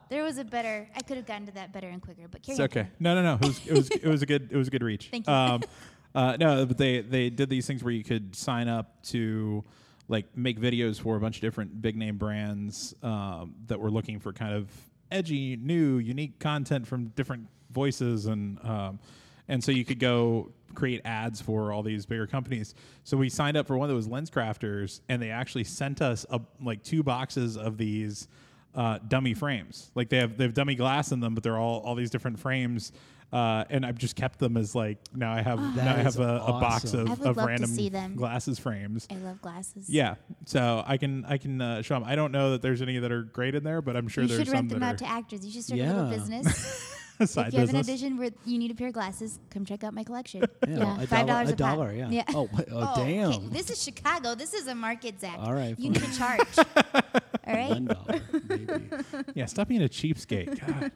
There 0.09 0.23
was 0.23 0.39
a 0.39 0.45
better. 0.45 0.89
I 0.95 1.01
could 1.01 1.17
have 1.17 1.27
gotten 1.27 1.47
to 1.47 1.53
that 1.53 1.73
better 1.73 1.89
and 1.89 2.01
quicker, 2.01 2.29
but 2.31 2.43
carry 2.43 2.55
It's 2.55 2.61
on. 2.61 2.65
okay. 2.67 2.89
No, 3.01 3.15
no, 3.15 3.23
no. 3.23 3.35
It 3.35 3.47
was 3.47 3.67
it 3.67 3.73
was 3.73 3.91
it 3.91 4.07
was 4.07 4.23
a 4.23 4.27
good 4.27 4.49
it 4.53 4.57
was 4.57 4.69
a 4.69 4.71
good 4.71 4.83
reach. 4.83 5.09
Thank 5.11 5.27
you. 5.27 5.33
Um, 5.33 5.63
uh, 6.15 6.37
no, 6.39 6.65
but 6.67 6.79
they 6.79 7.01
they 7.01 7.31
did 7.31 7.51
these 7.51 7.67
things 7.67 7.83
where 7.83 7.93
you 7.93 8.05
could 8.05 8.35
sign 8.37 8.69
up 8.69 9.03
to 9.05 9.65
like 10.09 10.37
make 10.37 10.61
videos 10.61 11.01
for 11.01 11.17
a 11.17 11.21
bunch 11.21 11.37
of 11.37 11.41
different 11.41 11.83
big 11.83 11.97
name 11.97 12.17
brands 12.17 12.95
um, 13.03 13.55
that 13.67 13.81
were 13.81 13.91
looking 13.91 14.21
for 14.21 14.33
kind 14.33 14.55
of 14.55 14.71
edgy, 15.11 15.57
new, 15.57 15.99
unique 15.99 16.39
content 16.39 16.87
from 16.87 17.09
different 17.09 17.49
voices 17.71 18.27
and 18.27 18.59
um, 18.65 19.01
and 19.49 19.63
so 19.63 19.73
you 19.73 19.85
could 19.85 19.99
go 19.99 20.53
create 20.75 21.01
ads 21.05 21.41
for 21.41 21.73
all 21.73 21.83
these 21.83 22.07
bigger 22.07 22.27
companies. 22.27 22.75
So 23.05 23.17
we 23.17 23.29
signed 23.29 23.57
up 23.57 23.67
for 23.67 23.77
one 23.77 23.89
that 23.89 23.95
was 23.95 24.07
Lens 24.09 24.31
Crafters, 24.31 25.01
and 25.09 25.23
they 25.23 25.31
actually 25.31 25.65
sent 25.65 26.03
us 26.03 26.27
a, 26.31 26.41
like 26.63 26.83
two 26.83 27.03
boxes 27.03 27.57
of 27.57 27.79
these 27.79 28.29
uh, 28.77 28.99
dummy 29.09 29.35
frames. 29.35 29.91
Like 29.95 30.09
they 30.11 30.19
have 30.19 30.37
they 30.37 30.45
have 30.45 30.55
dummy 30.55 30.75
glass 30.77 31.11
in 31.11 31.21
them, 31.21 31.35
but 31.35 31.43
they're 31.43 31.59
all 31.59 31.81
all 31.81 31.95
these 31.95 32.11
different 32.11 32.39
frames. 32.39 32.93
Uh, 33.33 33.65
and 33.71 33.85
I've 33.85 33.99
just 33.99 34.15
kept 34.15 34.39
them 34.39 34.57
as 34.57 34.77
like 34.77 34.99
now 35.13 35.33
I 35.33 35.43
have 35.43 35.59
now 35.75 35.95
I 35.95 35.97
have 35.97 36.07
is 36.07 36.19
a, 36.21 36.23
a 36.23 36.53
box 36.53 36.85
awesome. 36.85 37.01
of, 37.01 37.07
I 37.09 37.11
would 37.11 37.19
of 37.21 37.37
love 37.37 37.37
to 37.37 37.45
random 37.51 37.71
see 37.71 37.89
them. 37.89 38.15
glasses 38.15 38.61
frames. 38.61 39.09
I 39.11 39.17
love 39.17 39.43
glasses. 39.43 39.91
Yeah, 39.91 40.15
so 40.45 40.85
I 40.87 40.97
can 40.97 41.25
I 41.25 41.37
can 41.37 41.61
uh, 41.61 41.83
show 41.83 41.95
them. 41.95 42.05
I 42.05 42.15
don't 42.15 42.31
know 42.31 42.53
that 42.53 42.63
there's 42.63 42.83
any 42.83 42.99
that 43.01 43.11
are 43.11 43.23
great 43.25 43.57
in 43.57 43.65
there, 43.65 43.83
but 43.83 43.97
I'm 43.97 44.07
sure 44.07 44.23
you 44.23 44.29
there's 44.29 44.41
should 44.43 44.47
some 44.49 44.55
rent 44.55 44.69
them 44.69 44.79
that 44.81 44.93
out 44.93 44.99
to 44.99 45.09
actors. 45.09 45.45
You 45.45 45.51
should 45.51 45.65
start 45.65 45.81
a 45.81 45.83
Yeah. 45.83 45.93
little 45.95 46.11
business. 46.11 46.93
side 47.27 47.49
if 47.49 47.55
you 47.55 47.61
have 47.61 47.69
an 47.71 47.75
business. 47.77 47.89
audition 47.89 48.19
where 48.19 48.31
you 48.45 48.59
need 48.59 48.71
a 48.71 48.75
pair 48.75 48.89
of 48.89 48.95
glasses, 48.95 49.39
come 49.51 49.65
check 49.65 49.83
out 49.85 49.95
my 49.95 50.05
collection. 50.05 50.43
Yeah, 50.69 51.01
a 51.01 51.07
five 51.07 51.27
dollar- 51.27 51.49
a 51.51 51.53
dollar, 51.55 51.93
yeah. 51.93 52.25
Oh, 52.35 52.47
wh- 52.49 52.61
oh, 52.61 52.65
oh, 52.73 53.03
okay. 53.03 53.15
damn. 53.17 53.51
This 53.51 53.71
is 53.71 53.83
Chicago. 53.83 54.35
This 54.35 54.53
is 54.53 54.67
a 54.67 54.75
market, 54.75 55.21
Zak. 55.21 55.39
All 55.39 55.53
right, 55.55 55.79
You 55.79 55.91
need 55.91 56.03
to 56.03 56.17
charge. 56.19 56.41
All 56.59 57.55
right. 57.55 57.71
One 57.71 57.85
dollar, 57.87 58.21
maybe. 58.49 58.89
Yeah, 59.35 59.47
stop 59.47 59.69
being 59.69 59.83
a 59.83 59.89
cheapskate. 59.89 60.61
God, 60.67 60.91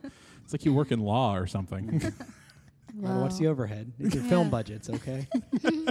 it's 0.44 0.52
like 0.52 0.64
you 0.64 0.75
work 0.75 0.90
in 0.90 1.00
law 1.00 1.37
or 1.37 1.46
something. 1.46 2.12
Well, 3.00 3.23
what's 3.23 3.38
the 3.38 3.47
overhead? 3.49 3.93
It's 3.99 4.14
your 4.14 4.25
film 4.25 4.50
budgets, 4.50 4.91
okay? 4.91 5.26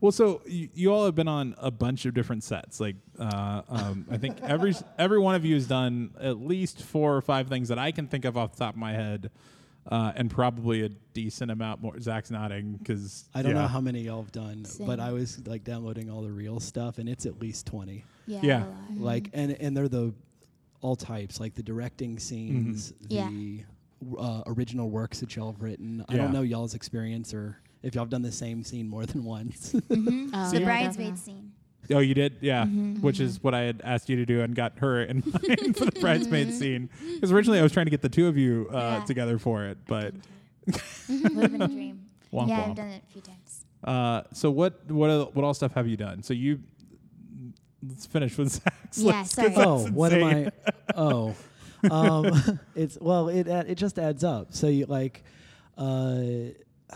Well, 0.00 0.12
so 0.12 0.42
you, 0.46 0.68
you 0.74 0.92
all 0.92 1.06
have 1.06 1.14
been 1.14 1.28
on 1.28 1.54
a 1.58 1.70
bunch 1.70 2.04
of 2.04 2.12
different 2.12 2.44
sets. 2.44 2.78
Like, 2.78 2.96
uh, 3.18 3.62
um, 3.68 4.06
I 4.10 4.18
think 4.18 4.38
every 4.42 4.74
every 4.98 5.18
one 5.18 5.34
of 5.34 5.44
you 5.46 5.54
has 5.54 5.66
done 5.66 6.10
at 6.20 6.38
least 6.38 6.82
four 6.82 7.16
or 7.16 7.22
five 7.22 7.48
things 7.48 7.68
that 7.68 7.78
I 7.78 7.90
can 7.90 8.06
think 8.06 8.24
of 8.26 8.36
off 8.36 8.52
the 8.52 8.58
top 8.58 8.74
of 8.74 8.78
my 8.78 8.92
head, 8.92 9.30
uh, 9.90 10.12
and 10.14 10.30
probably 10.30 10.82
a 10.84 10.90
decent 11.14 11.50
amount 11.50 11.80
more. 11.80 11.98
Zak's 11.98 12.30
nodding 12.30 12.74
because 12.74 13.24
I 13.34 13.40
don't 13.40 13.54
know 13.54 13.66
how 13.66 13.80
many 13.80 14.02
y'all 14.02 14.20
have 14.20 14.32
done, 14.32 14.66
but 14.80 15.00
I 15.00 15.12
was 15.12 15.46
like 15.46 15.64
downloading 15.64 16.10
all 16.10 16.20
the 16.20 16.32
real 16.32 16.60
stuff, 16.60 16.98
and 16.98 17.08
it's 17.08 17.24
at 17.24 17.40
least 17.40 17.66
twenty. 17.66 18.04
Yeah. 18.26 18.40
Yeah. 18.42 18.64
Like, 18.96 19.30
and 19.32 19.52
and 19.52 19.74
they're 19.74 19.88
the 19.88 20.12
all 20.82 20.96
types, 20.96 21.40
like 21.40 21.54
the 21.54 21.62
directing 21.62 22.18
scenes, 22.18 22.92
Yeah. 23.08 23.30
the 23.30 23.64
uh, 24.18 24.42
original 24.46 24.90
works 24.90 25.20
that 25.20 25.34
y'all 25.36 25.52
have 25.52 25.60
written. 25.62 26.04
I 26.08 26.16
don't 26.16 26.32
know 26.32 26.42
y'all's 26.42 26.74
experience 26.74 27.32
or 27.34 27.58
if 27.82 27.94
y'all 27.94 28.04
have 28.04 28.10
done 28.10 28.22
the 28.22 28.32
same 28.32 28.62
scene 28.64 28.88
more 28.88 29.06
than 29.06 29.24
once. 29.24 29.72
Mhm. 29.90 30.30
Oh, 30.34 30.50
the 30.50 30.60
yeah, 30.60 30.64
bridesmaid 30.64 31.18
scene. 31.18 31.52
Oh, 31.90 31.98
you 31.98 32.14
did, 32.14 32.38
yeah. 32.40 32.64
Mm-hmm, 32.64 33.02
Which 33.02 33.20
is 33.20 33.42
what 33.42 33.52
I 33.54 33.60
had 33.60 33.82
asked 33.84 34.08
you 34.08 34.16
to 34.16 34.24
do, 34.24 34.40
and 34.40 34.54
got 34.54 34.78
her 34.78 35.02
in 35.02 35.16
mind 35.26 35.76
for 35.76 35.84
the 35.84 36.00
bridesmaid 36.00 36.48
Mm-hmm. 36.48 36.56
scene. 36.58 36.88
Because 37.14 37.30
originally 37.30 37.58
I 37.60 37.62
was 37.62 37.72
trying 37.72 37.86
to 37.86 37.90
get 37.90 38.00
the 38.00 38.08
two 38.08 38.26
of 38.26 38.38
you 38.38 38.68
uh, 38.72 38.76
Yeah. 39.00 39.04
together 39.04 39.38
for 39.38 39.64
it, 39.66 39.76
but 39.86 40.14
Would 41.08 41.20
have 41.20 41.52
been 41.52 41.62
a 41.62 41.68
dream. 41.68 42.06
Womp 42.32 42.48
yeah, 42.48 42.60
womp. 42.62 42.70
I've 42.70 42.76
done 42.76 42.88
it 42.88 43.02
a 43.08 43.12
few 43.12 43.20
times. 43.20 43.64
Uh, 43.84 44.22
so 44.32 44.50
what 44.50 44.90
what 44.90 45.10
are, 45.10 45.24
what 45.26 45.44
all 45.44 45.52
stuff 45.52 45.74
have 45.74 45.86
you 45.86 45.96
done? 45.98 46.22
So 46.22 46.32
you 46.32 46.60
let's 47.86 48.06
finish 48.06 48.36
with 48.38 48.48
Zak's 48.52 48.98
Yeah, 48.98 49.20
list, 49.20 49.32
sorry. 49.34 49.50
'cause 49.50 49.86
oh, 49.86 49.92
what 49.92 50.12
am. 50.14 50.24
I? 50.24 50.50
Oh, 50.96 51.36
um, 51.90 52.60
it's 52.74 52.98
well, 53.00 53.28
it 53.28 53.46
it 53.48 53.74
just 53.76 53.98
adds 53.98 54.24
up. 54.24 54.52
So 54.54 54.68
you 54.68 54.86
like, 54.86 55.24
uh, 55.78 56.20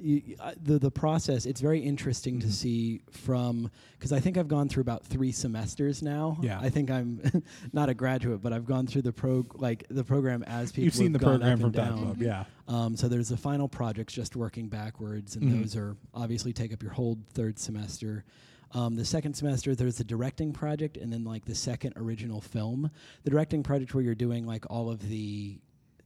you, 0.00 0.36
uh, 0.40 0.52
the 0.62 0.78
the 0.78 0.90
process. 0.90 1.44
It's 1.46 1.60
very 1.60 1.80
interesting 1.80 2.38
Mm-hmm. 2.38 2.48
to 2.48 2.52
see 2.54 3.00
from 3.10 3.70
because 3.98 4.12
I 4.12 4.20
think 4.20 4.36
I've 4.38 4.46
gone 4.48 4.68
through 4.68 4.82
about 4.82 5.04
three 5.04 5.32
semesters 5.32 6.02
now. 6.02 6.38
Yeah. 6.40 6.60
I 6.60 6.68
think 6.70 6.90
I'm 6.90 7.20
not 7.72 7.88
a 7.88 7.94
graduate, 7.94 8.40
but 8.42 8.52
I've 8.52 8.64
gone 8.66 8.86
through 8.86 9.02
the 9.02 9.12
pro 9.12 9.44
like 9.54 9.84
the 9.90 10.04
program 10.04 10.42
as 10.44 10.70
people. 10.70 10.84
You've 10.84 10.94
seen 10.94 11.12
the 11.12 11.18
program 11.18 11.58
from 11.58 11.72
Time 11.72 11.88
down. 11.96 11.98
Club, 12.04 12.22
yeah. 12.22 12.44
Um, 12.68 12.96
so 12.96 13.08
there's 13.08 13.28
the 13.30 13.36
final 13.36 13.66
projects, 13.68 14.12
just 14.12 14.36
working 14.36 14.68
backwards, 14.68 15.34
and 15.36 15.44
Mhm. 15.44 15.62
those 15.62 15.74
are 15.76 15.96
obviously 16.14 16.52
take 16.52 16.72
up 16.72 16.82
your 16.82 16.92
whole 16.92 17.18
third 17.32 17.58
semester. 17.58 18.24
Um, 18.72 18.96
the 18.96 19.04
second 19.04 19.34
semester, 19.34 19.74
there's 19.74 19.96
the 19.96 20.04
directing 20.04 20.52
project, 20.52 20.96
and 20.96 21.12
then 21.12 21.24
like 21.24 21.44
the 21.44 21.54
second 21.54 21.94
original 21.96 22.40
film. 22.40 22.90
The 23.24 23.30
directing 23.30 23.62
project 23.62 23.94
where 23.94 24.04
you're 24.04 24.14
doing 24.14 24.46
like 24.46 24.64
all 24.68 24.90
of 24.90 25.08
the 25.08 25.58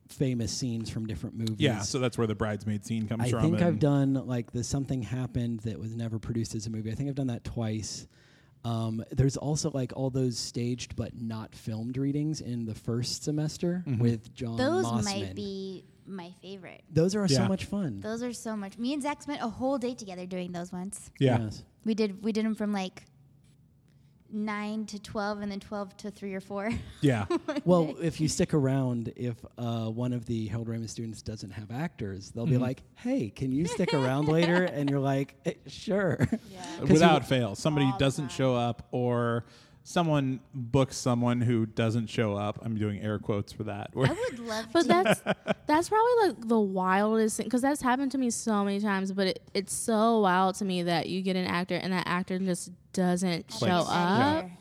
famous 0.09 0.53
scenes 0.53 0.91
from 0.91 1.07
different 1.07 1.37
movies. 1.37 1.57
Yeah, 1.59 1.81
so 1.81 1.99
that's 1.99 2.19
where 2.19 2.27
the 2.27 2.35
bridesmaid 2.35 2.85
scene 2.85 3.09
comes 3.09 3.25
I 3.25 3.31
from. 3.31 3.39
I 3.39 3.43
think 3.43 3.63
I've 3.63 3.79
done 3.79 4.15
like 4.27 4.53
the 4.53 4.63
something 4.63 5.03
happened 5.03 5.61
that 5.61 5.79
was 5.79 5.97
never 5.97 6.19
produced 6.19 6.55
as 6.55 6.67
a 6.67 6.71
movie. 6.71 6.93
I 6.93 6.95
think 6.95 7.09
I've 7.09 7.15
done 7.15 7.29
that 7.29 7.45
twice. 7.45 8.07
Um, 8.65 9.03
there's 9.11 9.37
also 9.37 9.71
like 9.73 9.93
all 9.97 10.11
those 10.11 10.39
staged 10.39 10.95
but 10.95 11.21
not 11.21 11.53
filmed 11.55 11.97
readings 11.97 12.41
in 12.41 12.65
the 12.65 12.75
first 12.77 13.25
semester 13.25 13.83
Mhm. 13.89 13.99
with 13.99 14.33
John 14.35 14.57
Those 14.57 14.85
Mossman. 14.85 15.05
might 15.05 15.35
be 15.35 15.85
my 16.07 16.33
favorite. 16.43 16.83
Those 16.93 17.15
are 17.15 17.27
Yeah. 17.27 17.39
so 17.39 17.49
much 17.49 17.65
fun. 17.67 18.01
Those 18.01 18.23
are 18.23 18.33
so 18.33 18.57
much. 18.57 18.79
Me 18.79 18.93
and 18.93 19.03
Zak 19.03 19.23
spent 19.23 19.41
a 19.43 19.49
whole 19.49 19.79
day 19.79 19.95
together 19.95 20.27
doing 20.27 20.53
those 20.53 20.73
once. 20.73 21.11
Yeah. 21.19 21.39
Yes. 21.43 21.63
We 21.85 21.95
did. 21.95 22.23
We 22.25 22.33
did 22.33 22.45
them 22.45 22.55
from 22.55 22.73
like 22.73 23.05
nine 24.35 24.87
to 24.87 24.99
twelve, 24.99 25.41
and 25.43 25.53
then 25.53 25.61
twelve 25.61 25.95
to 25.99 26.11
three 26.11 26.33
or 26.35 26.41
four. 26.41 26.71
Yeah. 27.01 27.27
Well, 27.65 27.95
if 28.01 28.21
you 28.21 28.29
stick 28.29 28.55
around, 28.55 29.13
if 29.15 29.37
uh, 29.59 29.87
one 29.87 30.13
of 30.13 30.25
the 30.27 30.47
Harold 30.49 30.69
Ramis 30.69 30.89
students 30.91 31.23
doesn't 31.23 31.51
have 31.51 31.71
actors, 31.71 32.31
they'll 32.31 32.47
be 32.47 32.57
Mhm. 32.57 32.61
like, 32.61 32.83
"Hey, 32.95 33.29
can 33.31 33.53
you 33.53 33.67
stick 33.67 33.93
around 33.95 34.27
later?" 34.29 34.65
And 34.65 34.89
you're 34.91 35.01
like, 35.01 35.37
eh, 35.45 35.53
"Sure." 35.67 36.17
'Cause 36.81 36.89
Without 36.91 37.25
fail. 37.27 37.55
Somebody 37.55 37.93
doesn't 37.99 38.29
time. 38.29 38.35
show 38.37 38.57
up 38.57 38.89
or 38.91 39.45
someone 39.85 40.41
books 40.55 40.97
someone 40.97 41.41
who 41.41 41.67
doesn't 41.67 42.07
show 42.09 42.35
up. 42.37 42.59
I'm 42.63 42.77
doing 42.79 43.01
air 43.01 43.19
quotes 43.19 43.53
for 43.53 43.65
that. 43.65 43.91
I 43.95 43.99
would 44.31 44.39
love 44.39 44.67
But 44.73 44.83
to. 44.83 44.89
that's 44.89 45.21
that's 45.67 45.89
probably 45.89 46.29
like 46.29 46.49
the 46.49 46.61
wildest 46.61 47.37
thing 47.39 47.45
because 47.47 47.63
that's 47.63 47.83
happened 47.83 48.13
to 48.13 48.19
me 48.19 48.31
so 48.31 48.65
many 48.65 48.81
times. 48.81 49.13
But 49.13 49.27
it, 49.29 49.43
it's 49.55 49.75
so 49.75 50.21
wild 50.21 50.55
to 50.57 50.65
me 50.65 50.83
that 50.85 51.09
you 51.09 51.23
get 51.23 51.37
an 51.37 51.47
actor 51.47 51.75
and 51.77 51.93
that 51.93 52.07
actor 52.07 52.39
just 52.39 52.71
doesn't 52.93 53.47
I 53.55 53.59
show 53.59 53.67
up 53.67 53.89
either. 53.89 54.53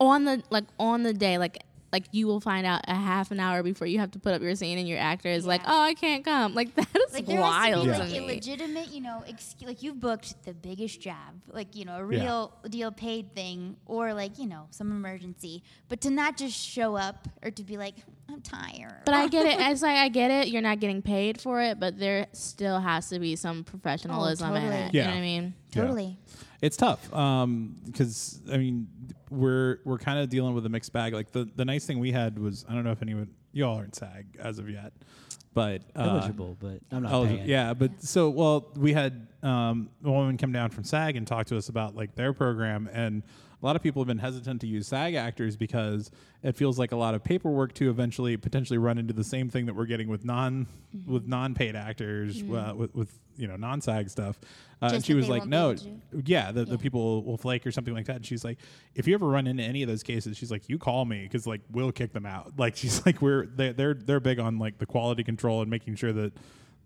on 0.00 0.24
the 0.24 0.42
like 0.50 0.64
on 0.78 1.02
the 1.02 1.12
day. 1.14 1.38
Like 1.38 1.62
like 1.92 2.04
you 2.12 2.26
will 2.26 2.40
find 2.40 2.66
out 2.66 2.82
a 2.86 2.94
half 2.94 3.30
an 3.30 3.40
hour 3.40 3.62
before 3.62 3.86
you 3.86 3.98
have 3.98 4.10
to 4.12 4.18
put 4.18 4.34
up 4.34 4.42
your 4.42 4.54
scene, 4.54 4.78
and 4.78 4.86
your 4.88 4.98
actor 4.98 5.28
is 5.28 5.46
like, 5.46 5.62
"Oh, 5.66 5.80
I 5.80 5.94
can't 5.94 6.24
come." 6.24 6.54
Like 6.54 6.74
that 6.76 6.86
is 6.94 7.12
Like 7.14 7.26
there 7.26 7.40
has 7.42 7.74
to 7.74 7.80
be 7.80 7.86
to 7.86 7.98
like 7.98 8.16
a 8.16 8.20
me. 8.20 8.26
legitimate, 8.34 8.88
you 8.92 9.00
know, 9.00 9.24
excuse, 9.26 9.66
like 9.68 9.82
you've 9.82 9.98
booked 10.00 10.44
the 10.44 10.54
biggest 10.54 11.00
job, 11.00 11.40
like 11.50 11.74
you 11.74 11.84
know, 11.84 11.94
a 11.96 12.12
Yeah. 12.12 12.22
real 12.24 12.52
deal 12.68 12.92
paid 12.92 13.34
thing, 13.34 13.76
or 13.86 14.12
like 14.14 14.38
you 14.38 14.46
know, 14.46 14.66
some 14.70 14.90
emergency, 14.90 15.62
but 15.88 16.00
to 16.02 16.10
not 16.10 16.36
just 16.36 16.56
show 16.58 16.96
up 16.96 17.26
or 17.42 17.50
to 17.50 17.62
be 17.64 17.76
like, 17.76 17.94
I'm 18.30 18.40
tired. 18.42 19.02
But 19.04 19.14
I 19.14 19.26
get 19.28 19.46
it. 19.46 19.58
It's 19.70 19.82
like 19.82 19.96
I 19.96 20.08
get 20.08 20.30
it. 20.30 20.48
You're 20.48 20.62
not 20.62 20.80
getting 20.80 21.02
paid 21.02 21.40
for 21.40 21.60
it, 21.62 21.80
but 21.80 21.98
there 21.98 22.26
still 22.32 22.78
has 22.78 23.08
to 23.10 23.18
be 23.18 23.36
some 23.36 23.64
professionalism 23.64 24.54
in 24.54 24.62
totally. 24.62 24.76
it. 24.82 24.94
You 24.94 25.00
know 25.02 25.06
Yeah. 25.06 25.10
what 25.12 25.16
I 25.18 25.20
mean? 25.20 25.54
Yeah. 25.72 25.82
totally. 25.82 26.18
It's 26.60 26.76
tough 26.76 27.02
because 27.04 28.40
I 28.52 28.56
mean 28.58 28.88
we're 29.30 29.78
we're 29.84 29.98
kind 29.98 30.18
of 30.18 30.28
dealing 30.28 30.54
with 30.54 30.66
a 30.66 30.68
mixed 30.68 30.92
bag. 30.92 31.12
Like 31.14 31.30
the 31.32 31.48
the 31.56 31.64
nice 31.64 31.86
thing 31.86 31.98
we 32.00 32.10
had 32.12 32.38
was 32.38 32.64
I 32.68 32.74
don't 32.74 32.84
know 32.84 32.90
if 32.92 33.02
anyone 33.02 33.28
you 33.52 33.64
all 33.64 33.76
aren't 33.76 33.94
SAG 33.94 34.36
as 34.40 34.58
of 34.58 34.68
yet, 34.68 34.92
but 35.54 35.82
uh, 35.96 36.02
eligible, 36.02 36.56
but 36.60 36.80
I'm 36.90 37.04
not 37.04 37.12
Oh, 37.12 37.26
paying. 37.26 37.46
yeah, 37.48 37.74
but 37.74 38.02
so 38.02 38.28
well, 38.30 38.70
we 38.76 38.92
had 38.92 39.26
um, 39.42 39.88
a 40.04 40.10
woman 40.10 40.36
come 40.36 40.52
down 40.52 40.70
from 40.70 40.84
SAG 40.84 41.16
and 41.16 41.26
talk 41.26 41.46
to 41.46 41.56
us 41.56 41.68
about 41.68 41.94
like 41.94 42.14
their 42.16 42.32
program, 42.32 42.88
and 42.92 43.22
a 43.60 43.66
lot 43.66 43.74
of 43.76 43.82
people 43.82 44.00
have 44.02 44.06
been 44.06 44.18
hesitant 44.18 44.60
to 44.60 44.66
use 44.66 44.86
SAG 44.86 45.14
actors 45.14 45.56
because 45.56 46.10
it 46.42 46.56
feels 46.56 46.78
like 46.78 46.92
a 46.92 46.96
lot 46.96 47.14
of 47.14 47.24
paperwork 47.24 47.74
to 47.74 47.90
eventually 47.90 48.36
potentially 48.36 48.78
run 48.78 48.98
into 48.98 49.12
the 49.12 49.24
same 49.24 49.48
thing 49.48 49.66
that 49.66 49.74
we're 49.74 49.86
getting 49.86 50.08
with 50.08 50.24
non 50.24 50.66
Mm-hmm. 50.96 51.12
with 51.12 51.28
non 51.28 51.52
paid 51.52 51.76
actors 51.76 52.42
uh, 52.42 52.72
with 52.74 52.94
with 52.94 53.18
you 53.36 53.46
know 53.46 53.56
non 53.56 53.82
SAG 53.82 54.08
stuff. 54.08 54.40
Uh, 54.80 54.92
and 54.94 55.04
she 55.04 55.12
was 55.12 55.28
like, 55.28 55.44
no, 55.44 55.72
able 55.72 55.80
to. 55.82 56.22
yeah, 56.24 56.50
the, 56.50 56.64
the 56.64 56.78
people 56.78 57.22
will 57.24 57.36
flake 57.36 57.66
or 57.66 57.70
something 57.72 57.92
like 57.92 58.06
that. 58.06 58.16
And 58.16 58.24
she's 58.24 58.42
like, 58.42 58.56
if 58.94 59.06
you 59.06 59.12
ever 59.12 59.26
run 59.26 59.46
into 59.46 59.62
any 59.62 59.82
of 59.82 59.88
those 59.90 60.02
cases, 60.02 60.38
she's 60.38 60.50
like, 60.50 60.66
you 60.70 60.78
call 60.78 61.04
me 61.04 61.24
because 61.24 61.46
like 61.46 61.60
we'll 61.70 61.92
kick 61.92 62.14
them 62.14 62.24
out. 62.24 62.52
Like 62.56 62.76
she's 62.76 63.04
like, 63.04 63.20
we're 63.20 63.44
they're 63.44 63.74
they're, 63.74 63.92
they're 63.92 64.20
big 64.20 64.38
on 64.38 64.58
like 64.58 64.78
the 64.78 64.86
quality 64.86 65.24
control 65.24 65.60
and 65.60 65.70
making 65.70 65.96
sure 65.96 66.12
that 66.14 66.32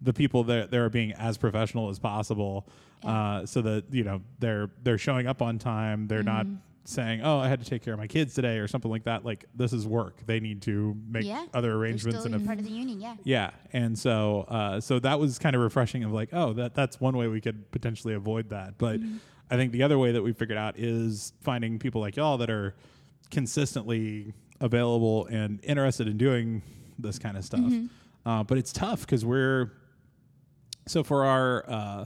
the 0.02 0.12
people 0.12 0.44
that 0.44 0.70
they 0.70 0.78
are 0.78 0.88
being 0.90 1.12
as 1.12 1.38
professional 1.38 1.88
as 1.90 1.98
possible, 1.98 2.66
uh, 3.04 3.46
so 3.46 3.62
that 3.62 3.84
you 3.92 4.04
know 4.04 4.22
they're 4.40 4.70
they're 4.82 4.98
showing 4.98 5.26
up 5.26 5.40
on 5.42 5.58
time. 5.58 6.08
They're 6.08 6.22
not 6.22 6.46
Mm-hmm. 6.46 6.56
saying, 6.84 7.20
"Oh, 7.22 7.38
I 7.38 7.48
had 7.48 7.60
to 7.60 7.66
take 7.70 7.82
care 7.84 7.94
of 7.94 8.00
my 8.00 8.08
kids 8.08 8.34
today" 8.34 8.58
or 8.58 8.66
something 8.66 8.90
like 8.90 9.04
that. 9.04 9.24
Like 9.24 9.44
this 9.54 9.72
is 9.72 9.86
work. 9.86 10.26
They 10.26 10.40
need 10.40 10.62
to 10.62 10.96
make 11.08 11.24
Yeah. 11.24 11.46
other 11.54 11.68
They're 11.68 11.76
arrangements. 11.78 12.20
still 12.20 12.34
And 12.34 12.44
part 12.44 12.58
of 12.58 12.64
the 12.64 12.72
union, 12.72 13.00
yeah. 13.00 13.14
yeah, 13.22 13.50
and 13.72 13.96
so 13.98 14.46
uh, 14.48 14.80
so 14.80 14.98
that 14.98 15.20
was 15.20 15.38
kind 15.38 15.54
of 15.54 15.62
refreshing. 15.62 16.02
Of 16.04 16.12
like, 16.12 16.30
oh, 16.32 16.52
that 16.54 16.74
that's 16.74 17.00
one 17.00 17.16
way 17.16 17.28
we 17.28 17.40
could 17.40 17.70
potentially 17.70 18.14
avoid 18.14 18.48
that. 18.50 18.78
But 18.78 18.98
I 19.50 19.56
think 19.56 19.70
the 19.72 19.82
other 19.84 19.98
way 19.98 20.10
that 20.12 20.22
we 20.22 20.32
figured 20.32 20.58
out 20.58 20.78
is 20.78 21.32
finding 21.42 21.78
people 21.78 22.00
like 22.00 22.16
y'all 22.16 22.38
that 22.38 22.50
are 22.50 22.74
consistently 23.30 24.32
available 24.60 25.26
and 25.26 25.58
interested 25.64 26.06
in 26.06 26.16
doing 26.16 26.62
this 26.98 27.18
kind 27.18 27.36
of 27.36 27.44
stuff. 27.44 27.72
Uh, 28.24 28.42
but 28.44 28.56
it's 28.56 28.72
tough 28.72 29.00
because 29.00 29.24
we're 29.24 29.72
so 30.86 31.02
for 31.02 31.24
our 31.24 31.64
uh, 31.68 32.04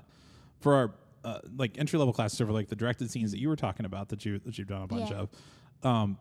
for 0.60 0.74
our 0.74 0.90
uh, 1.24 1.40
like 1.56 1.76
entry 1.78 1.98
level 1.98 2.12
classes 2.12 2.40
or 2.40 2.46
for 2.46 2.52
like 2.52 2.68
the 2.68 2.76
directed 2.76 3.10
scenes 3.10 3.30
that 3.32 3.40
you 3.40 3.48
were 3.48 3.56
talking 3.56 3.84
about 3.86 4.08
that 4.10 4.24
you 4.24 4.38
that 4.40 4.58
you've 4.58 4.68
done 4.68 4.82
a 4.82 4.86
bunch 4.86 5.10
Yeah. 5.10 5.16
of. 5.22 5.28
Um, 5.82 6.18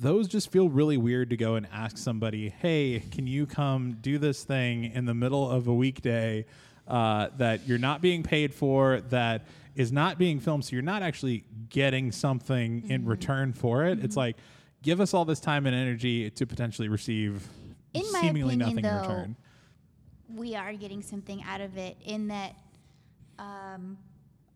those 0.00 0.28
just 0.28 0.50
feel 0.50 0.68
really 0.68 0.96
weird 0.96 1.30
to 1.30 1.36
go 1.36 1.56
and 1.56 1.66
ask 1.72 1.98
somebody, 1.98 2.48
"Hey, 2.48 3.02
can 3.10 3.26
you 3.26 3.44
come 3.46 3.98
do 4.00 4.18
this 4.18 4.44
thing 4.44 4.84
in 4.84 5.04
the 5.04 5.14
middle 5.14 5.48
of 5.50 5.66
a 5.66 5.74
weekday 5.74 6.46
uh, 6.88 7.28
that 7.36 7.66
you're 7.68 7.78
not 7.78 8.00
being 8.00 8.22
paid 8.22 8.52
for, 8.54 9.00
that 9.10 9.46
is 9.76 9.92
not 9.92 10.18
being 10.18 10.40
filmed, 10.40 10.64
so 10.64 10.72
you're 10.74 10.82
not 10.82 11.02
actually 11.02 11.44
getting 11.68 12.10
something 12.12 12.88
in 12.88 13.04
return 13.04 13.52
for 13.52 13.84
it?" 13.84 13.98
It's 14.02 14.16
like, 14.16 14.36
give 14.82 15.00
us 15.00 15.12
all 15.12 15.24
this 15.24 15.40
time 15.40 15.66
and 15.66 15.74
energy 15.76 16.30
to 16.30 16.46
potentially 16.46 16.88
receive 16.88 17.46
In 17.92 18.04
seemingly 18.04 18.54
opinion, 18.54 18.58
nothing 18.58 18.84
in 18.84 18.94
return. 19.00 19.36
We 20.34 20.54
are 20.54 20.72
getting 20.74 21.02
something 21.02 21.42
out 21.42 21.60
of 21.60 21.76
it 21.76 21.96
in 22.04 22.28
that 22.28 22.54
um, 23.38 23.98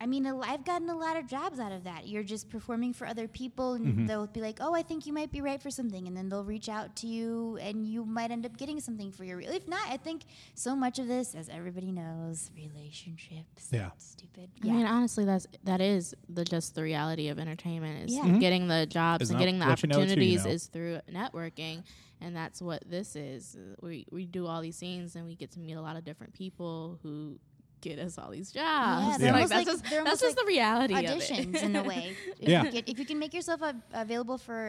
I 0.00 0.06
mean, 0.06 0.26
I've 0.26 0.64
gotten 0.66 0.90
a 0.90 0.96
lot 0.96 1.16
of 1.16 1.26
jobs 1.28 1.58
out 1.58 1.72
of 1.72 1.84
that. 1.84 2.06
You're 2.06 2.24
just 2.24 2.50
performing 2.50 2.92
for 2.92 3.06
other 3.06 3.26
people, 3.26 3.74
and 3.74 3.86
Mm-hmm. 3.86 4.06
they'll 4.06 4.26
be 4.26 4.42
like, 4.42 4.58
"Oh, 4.60 4.74
I 4.74 4.82
think 4.82 5.06
you 5.06 5.12
might 5.14 5.30
be 5.32 5.40
right 5.40 5.62
for 5.62 5.70
something," 5.70 6.06
and 6.06 6.14
then 6.14 6.28
they'll 6.28 6.44
reach 6.44 6.68
out 6.68 6.94
to 6.96 7.06
you, 7.06 7.56
and 7.62 7.86
you 7.86 8.04
might 8.04 8.30
end 8.30 8.44
up 8.44 8.58
getting 8.58 8.80
something 8.80 9.12
for 9.12 9.24
your. 9.24 9.38
Real 9.38 9.52
if 9.52 9.66
not, 9.66 9.88
I 9.88 9.96
think 9.96 10.22
so 10.54 10.76
much 10.76 10.98
of 10.98 11.06
this, 11.08 11.34
as 11.34 11.48
everybody 11.48 11.90
knows, 11.92 12.50
relationships. 12.54 13.68
Yeah. 13.70 13.90
stupid. 13.96 14.50
I 14.62 14.66
mean, 14.66 14.84
honestly, 14.86 15.24
that's 15.24 15.46
that 15.62 15.80
is 15.80 16.14
the 16.28 16.44
just 16.44 16.74
the 16.74 16.82
reality 16.82 17.28
of 17.28 17.38
entertainment 17.38 18.10
is 18.10 18.16
Yeah. 18.16 18.24
Mhm. 18.24 18.40
getting 18.40 18.68
the 18.68 18.84
jobs 18.86 19.22
Isn't 19.22 19.36
and 19.36 19.40
getting 19.40 19.58
the 19.60 19.66
what 19.66 19.82
you 19.82 19.88
know, 19.88 19.94
too, 19.94 20.00
you 20.00 20.04
opportunities 20.06 20.44
know? 20.44 20.50
is 20.50 20.66
through 20.66 21.00
networking, 21.10 21.82
and 22.24 22.34
that's 22.34 22.60
what 22.62 22.82
this 22.88 23.14
is. 23.16 23.56
We 23.82 24.06
we 24.10 24.26
do 24.26 24.46
all 24.46 24.60
these 24.62 24.76
scenes, 24.76 25.14
and 25.16 25.26
we 25.26 25.34
get 25.36 25.50
to 25.52 25.60
meet 25.60 25.74
a 25.74 25.82
lot 25.82 25.96
of 25.96 26.04
different 26.04 26.32
people 26.34 26.98
who 27.02 27.38
get 27.80 27.98
us 27.98 28.16
all 28.16 28.30
these 28.30 28.50
jobs. 28.50 29.06
Yeah, 29.06 29.16
they're 29.18 29.32
Like, 29.32 29.48
that's 29.50 29.66
like- 29.66 29.66
just, 29.66 29.84
that's 29.90 30.20
just 30.22 30.36
like 30.38 30.46
the 30.46 30.46
reality 30.56 30.94
auditions 30.94 31.48
of 31.48 31.54
it. 31.56 31.62
in 31.64 31.76
a 31.76 31.82
way. 31.82 32.16
If 32.40 32.48
Yeah. 32.48 32.64
You 32.64 32.70
get, 32.72 32.88
if 32.88 32.98
you 32.98 33.04
can 33.04 33.18
make 33.18 33.34
yourself 33.34 33.60
av- 33.62 33.82
available 33.92 34.38
for 34.38 34.60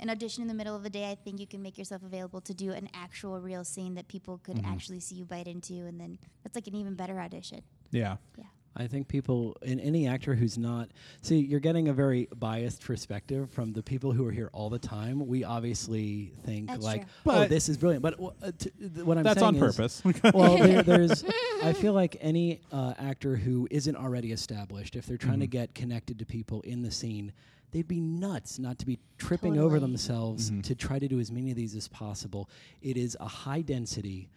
an 0.00 0.10
audition 0.10 0.42
in 0.42 0.48
the 0.48 0.54
middle 0.60 0.74
of 0.74 0.82
the 0.82 0.90
day, 0.90 1.08
I 1.08 1.14
think 1.14 1.38
you 1.38 1.46
can 1.46 1.62
make 1.62 1.78
yourself 1.78 2.02
available 2.02 2.40
to 2.40 2.52
do 2.64 2.72
an 2.72 2.88
actual 2.92 3.38
real 3.40 3.62
scene 3.64 3.94
that 3.94 4.08
people 4.08 4.38
could 4.42 4.56
Mm-hmm. 4.56 4.72
actually 4.74 4.98
see 5.06 5.14
you 5.14 5.24
bite 5.24 5.46
into, 5.46 5.74
and 5.86 6.00
then 6.00 6.18
that's 6.42 6.56
like 6.56 6.66
an 6.66 6.74
even 6.74 6.94
better 6.96 7.20
audition. 7.20 7.62
Yeah. 7.92 8.16
Yeah. 8.36 8.50
I 8.76 8.86
think 8.88 9.06
people 9.08 9.56
in 9.62 9.78
any 9.78 10.06
actor 10.08 10.34
who's 10.34 10.58
not 10.58 10.88
see 11.22 11.38
you're 11.38 11.60
getting 11.60 11.88
a 11.88 11.92
very 11.92 12.28
biased 12.36 12.82
perspective 12.84 13.50
from 13.50 13.72
the 13.72 13.82
people 13.82 14.12
who 14.12 14.26
are 14.26 14.32
here 14.32 14.50
all 14.52 14.68
the 14.70 14.78
time. 14.78 15.26
We 15.26 15.44
obviously 15.44 16.32
think 16.44 16.68
That's 16.68 16.84
like, 16.84 17.02
true. 17.02 17.10
oh, 17.26 17.40
But- 17.40 17.50
this 17.50 17.68
is 17.68 17.76
brilliant. 17.78 18.02
But 18.02 18.20
uh, 18.20 18.50
t- 18.58 18.70
th- 18.78 19.04
what 19.04 19.16
I'm 19.18 19.24
saying. 19.24 19.24
That's 19.24 19.40
saying 19.40 19.46
on 19.48 19.54
is- 19.56 19.76
purpose. 19.76 20.02
well, 20.34 20.56
there, 20.58 20.82
there's. 20.82 21.24
I 21.62 21.72
feel 21.82 21.92
like 21.92 22.16
any 22.20 22.60
uh, 22.72 22.94
actor 22.98 23.36
who 23.36 23.68
isn't 23.70 23.96
already 23.96 24.32
established, 24.32 24.96
if 24.96 25.06
they're 25.06 25.16
trying 25.16 25.40
to 25.40 25.46
get 25.46 25.74
connected 25.74 26.18
to 26.18 26.26
people 26.26 26.60
in 26.62 26.82
the 26.82 26.90
scene, 26.90 27.32
they'd 27.70 27.86
be 27.88 28.00
nuts 28.00 28.58
not 28.58 28.78
to 28.80 28.86
be 28.86 28.98
tripping 29.18 29.58
over 29.58 29.76
Totally. 29.76 29.80
themselves 29.92 30.50
to 30.64 30.74
try 30.74 30.98
to 30.98 31.06
do 31.08 31.20
as 31.20 31.30
many 31.32 31.50
of 31.50 31.56
these 31.56 31.74
as 31.74 31.86
possible. 31.88 32.48
It 32.82 32.96
is 32.96 33.16
a 33.20 33.26
high 33.28 33.62
density 33.62 34.28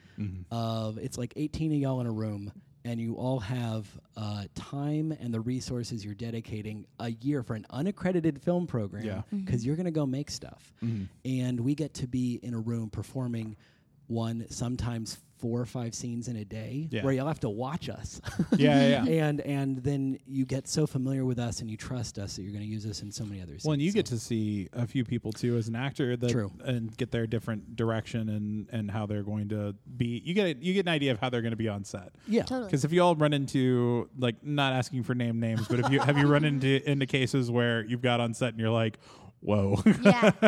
of. 0.51 0.97
It's 0.99 1.17
like 1.17 1.33
18 1.35 1.71
of 1.73 1.77
y'all 1.79 2.01
in 2.01 2.07
a 2.07 2.11
room. 2.11 2.51
And 2.87 3.01
you 3.01 3.15
all 3.15 3.39
have 3.41 3.85
uh, 4.15 4.45
time 4.55 5.11
and 5.19 5.33
the 5.33 5.41
resources 5.41 6.05
you're 6.05 6.13
dedicating 6.15 6.85
a 7.01 7.09
year 7.09 7.43
for 7.43 7.53
an 7.55 7.65
unaccredited 7.69 8.41
film 8.41 8.65
program 8.65 9.03
Yeah. 9.03 9.23
because 9.29 9.65
you're 9.65 9.75
going 9.75 9.87
to 9.87 9.91
go 9.91 10.05
make 10.05 10.31
stuff. 10.31 10.71
And 11.25 11.59
we 11.59 11.75
get 11.75 11.93
to 11.95 12.07
be 12.07 12.39
in 12.41 12.53
a 12.53 12.59
room 12.59 12.89
performing 12.89 13.57
one, 14.07 14.45
sometimes 14.49 15.17
four 15.37 15.61
or 15.61 15.65
five 15.67 15.93
scenes 15.93 16.27
in 16.29 16.35
a 16.37 16.43
day 16.43 16.87
Yeah. 16.89 17.03
where 17.03 17.13
you'll 17.13 17.27
have 17.27 17.41
to 17.41 17.49
watch 17.49 17.89
us. 17.89 18.19
yeah, 18.57 18.87
yeah, 18.87 19.03
yeah. 19.05 19.25
and 19.27 19.39
and 19.41 19.77
then 19.83 20.17
you 20.25 20.45
get 20.45 20.67
so 20.67 20.87
familiar 20.87 21.25
with 21.25 21.37
us 21.37 21.59
and 21.61 21.69
you 21.69 21.77
trust 21.77 22.17
us 22.17 22.35
that 22.37 22.41
you're 22.41 22.51
going 22.53 22.63
to 22.63 22.67
use 22.69 22.87
us 22.87 23.03
in 23.03 23.11
so 23.11 23.23
many 23.23 23.39
other 23.43 23.51
scenes. 23.51 23.65
Well, 23.65 23.73
and 23.73 23.81
you 23.83 23.91
So- 23.91 23.95
get 23.95 24.07
to 24.07 24.17
see 24.17 24.67
a 24.73 24.87
few 24.87 25.03
people 25.05 25.31
too 25.31 25.55
as 25.55 25.67
an 25.67 25.75
actor 25.75 26.17
that 26.17 26.31
True. 26.31 26.51
and 26.63 26.95
get 26.97 27.11
their 27.11 27.27
different 27.27 27.75
direction 27.75 28.29
and 28.29 28.67
and 28.71 28.89
how 28.89 29.05
they're 29.05 29.21
going 29.21 29.49
to 29.49 29.75
be. 29.95 30.23
You 30.25 30.33
get 30.33 30.57
a, 30.57 30.59
you 30.59 30.73
get 30.73 30.87
an 30.87 30.91
idea 30.91 31.11
of 31.11 31.19
how 31.19 31.29
they're 31.29 31.43
going 31.43 31.51
to 31.51 31.55
be 31.55 31.69
on 31.69 31.83
set. 31.83 32.13
yeah. 32.27 32.41
Totally. 32.41 32.65
Because 32.69 32.83
if 32.83 32.91
you 32.91 33.03
all 33.03 33.15
run 33.15 33.33
into 33.33 34.09
like 34.17 34.43
not 34.43 34.73
asking 34.73 35.03
for 35.03 35.13
name 35.13 35.39
names, 35.39 35.67
but 35.67 35.79
if 35.81 35.91
you 35.91 35.99
have 35.99 36.17
you 36.17 36.25
run 36.25 36.45
into 36.45 36.81
into 36.89 37.05
cases 37.05 37.51
where 37.51 37.85
you've 37.85 38.01
got 38.01 38.19
on 38.19 38.33
set 38.33 38.49
and 38.53 38.59
you're 38.59 38.71
like, 38.71 38.97
whoa, 39.41 39.81
Yeah. 40.01 40.31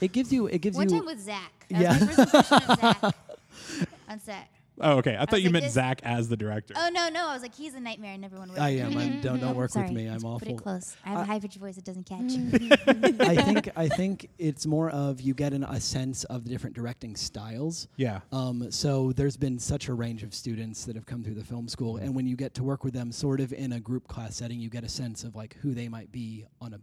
It 0.00 0.12
gives 0.12 0.32
you 0.32 0.46
it 0.46 0.60
gives 0.62 0.76
you 0.76 0.78
One 0.78 0.88
you 0.88 0.96
time 0.96 1.04
with 1.06 1.20
Zak. 1.20 1.66
That 1.68 1.80
Yeah. 1.82 1.98
was 1.98 2.00
my 2.18 2.24
first 2.24 2.52
impression 2.52 2.70
of 2.70 2.80
Zak 2.80 3.02
on 4.08 4.20
set. 4.20 4.48
oh 4.80 4.92
okay, 4.96 5.14
I 5.20 5.26
thought 5.26 5.40
you 5.42 5.48
like 5.48 5.52
meant 5.52 5.64
this- 5.66 5.74
Zak 5.74 6.00
as 6.04 6.30
the 6.30 6.38
director. 6.38 6.72
Oh 6.74 6.88
no, 6.90 7.10
no! 7.10 7.28
I 7.28 7.34
was 7.34 7.42
like, 7.42 7.54
he's 7.54 7.74
a 7.74 7.80
nightmare. 7.80 8.14
I 8.14 8.16
never 8.16 8.38
want 8.38 8.48
to 8.50 8.54
work. 8.54 8.62
I 8.62 8.70
am. 8.76 8.96
I 8.96 9.08
don't 9.20 9.40
don't 9.40 9.54
work 9.56 9.70
Sorry, 9.72 9.88
with 9.88 9.94
me. 9.94 10.08
let's 10.10 10.24
I'm 10.24 10.38
Put 10.38 10.48
it 10.48 10.52
awful. 10.52 10.62
close. 10.62 10.96
I 11.04 11.10
have 11.10 11.20
a 11.20 11.24
high 11.24 11.38
pitched 11.38 11.58
voice 11.58 11.74
that 11.76 11.84
doesn't 11.84 12.06
catch. 12.06 12.32
I 13.20 13.36
think 13.42 13.68
I 13.76 13.88
think 13.88 14.30
it's 14.38 14.64
more 14.64 14.88
of 14.88 15.20
you 15.20 15.34
get 15.34 15.52
an, 15.52 15.64
a 15.64 15.78
sense 15.78 16.24
of 16.24 16.44
the 16.44 16.50
different 16.50 16.74
directing 16.74 17.16
styles. 17.16 17.88
yeah, 17.96 18.20
Um, 18.32 18.70
so 18.70 19.12
there's 19.12 19.36
been 19.36 19.58
such 19.58 19.88
a 19.88 19.92
range 19.94 20.22
of 20.22 20.32
students 20.32 20.86
that 20.86 20.96
have 20.96 21.04
come 21.04 21.22
through 21.22 21.34
the 21.34 21.44
film 21.44 21.68
school, 21.68 21.98
and 21.98 22.14
when 22.14 22.26
you 22.26 22.36
get 22.36 22.54
to 22.54 22.64
work 22.64 22.84
with 22.84 22.94
them, 22.94 23.12
sort 23.12 23.40
of 23.40 23.52
in 23.52 23.72
a 23.74 23.80
group 23.80 24.08
class 24.08 24.36
setting, 24.36 24.58
you 24.60 24.70
get 24.70 24.82
a 24.82 24.88
sense 24.88 25.24
of 25.24 25.36
like 25.36 25.56
who 25.60 25.74
they 25.74 25.88
might 25.88 26.10
be 26.10 26.46
on 26.62 26.72
a 26.72 26.80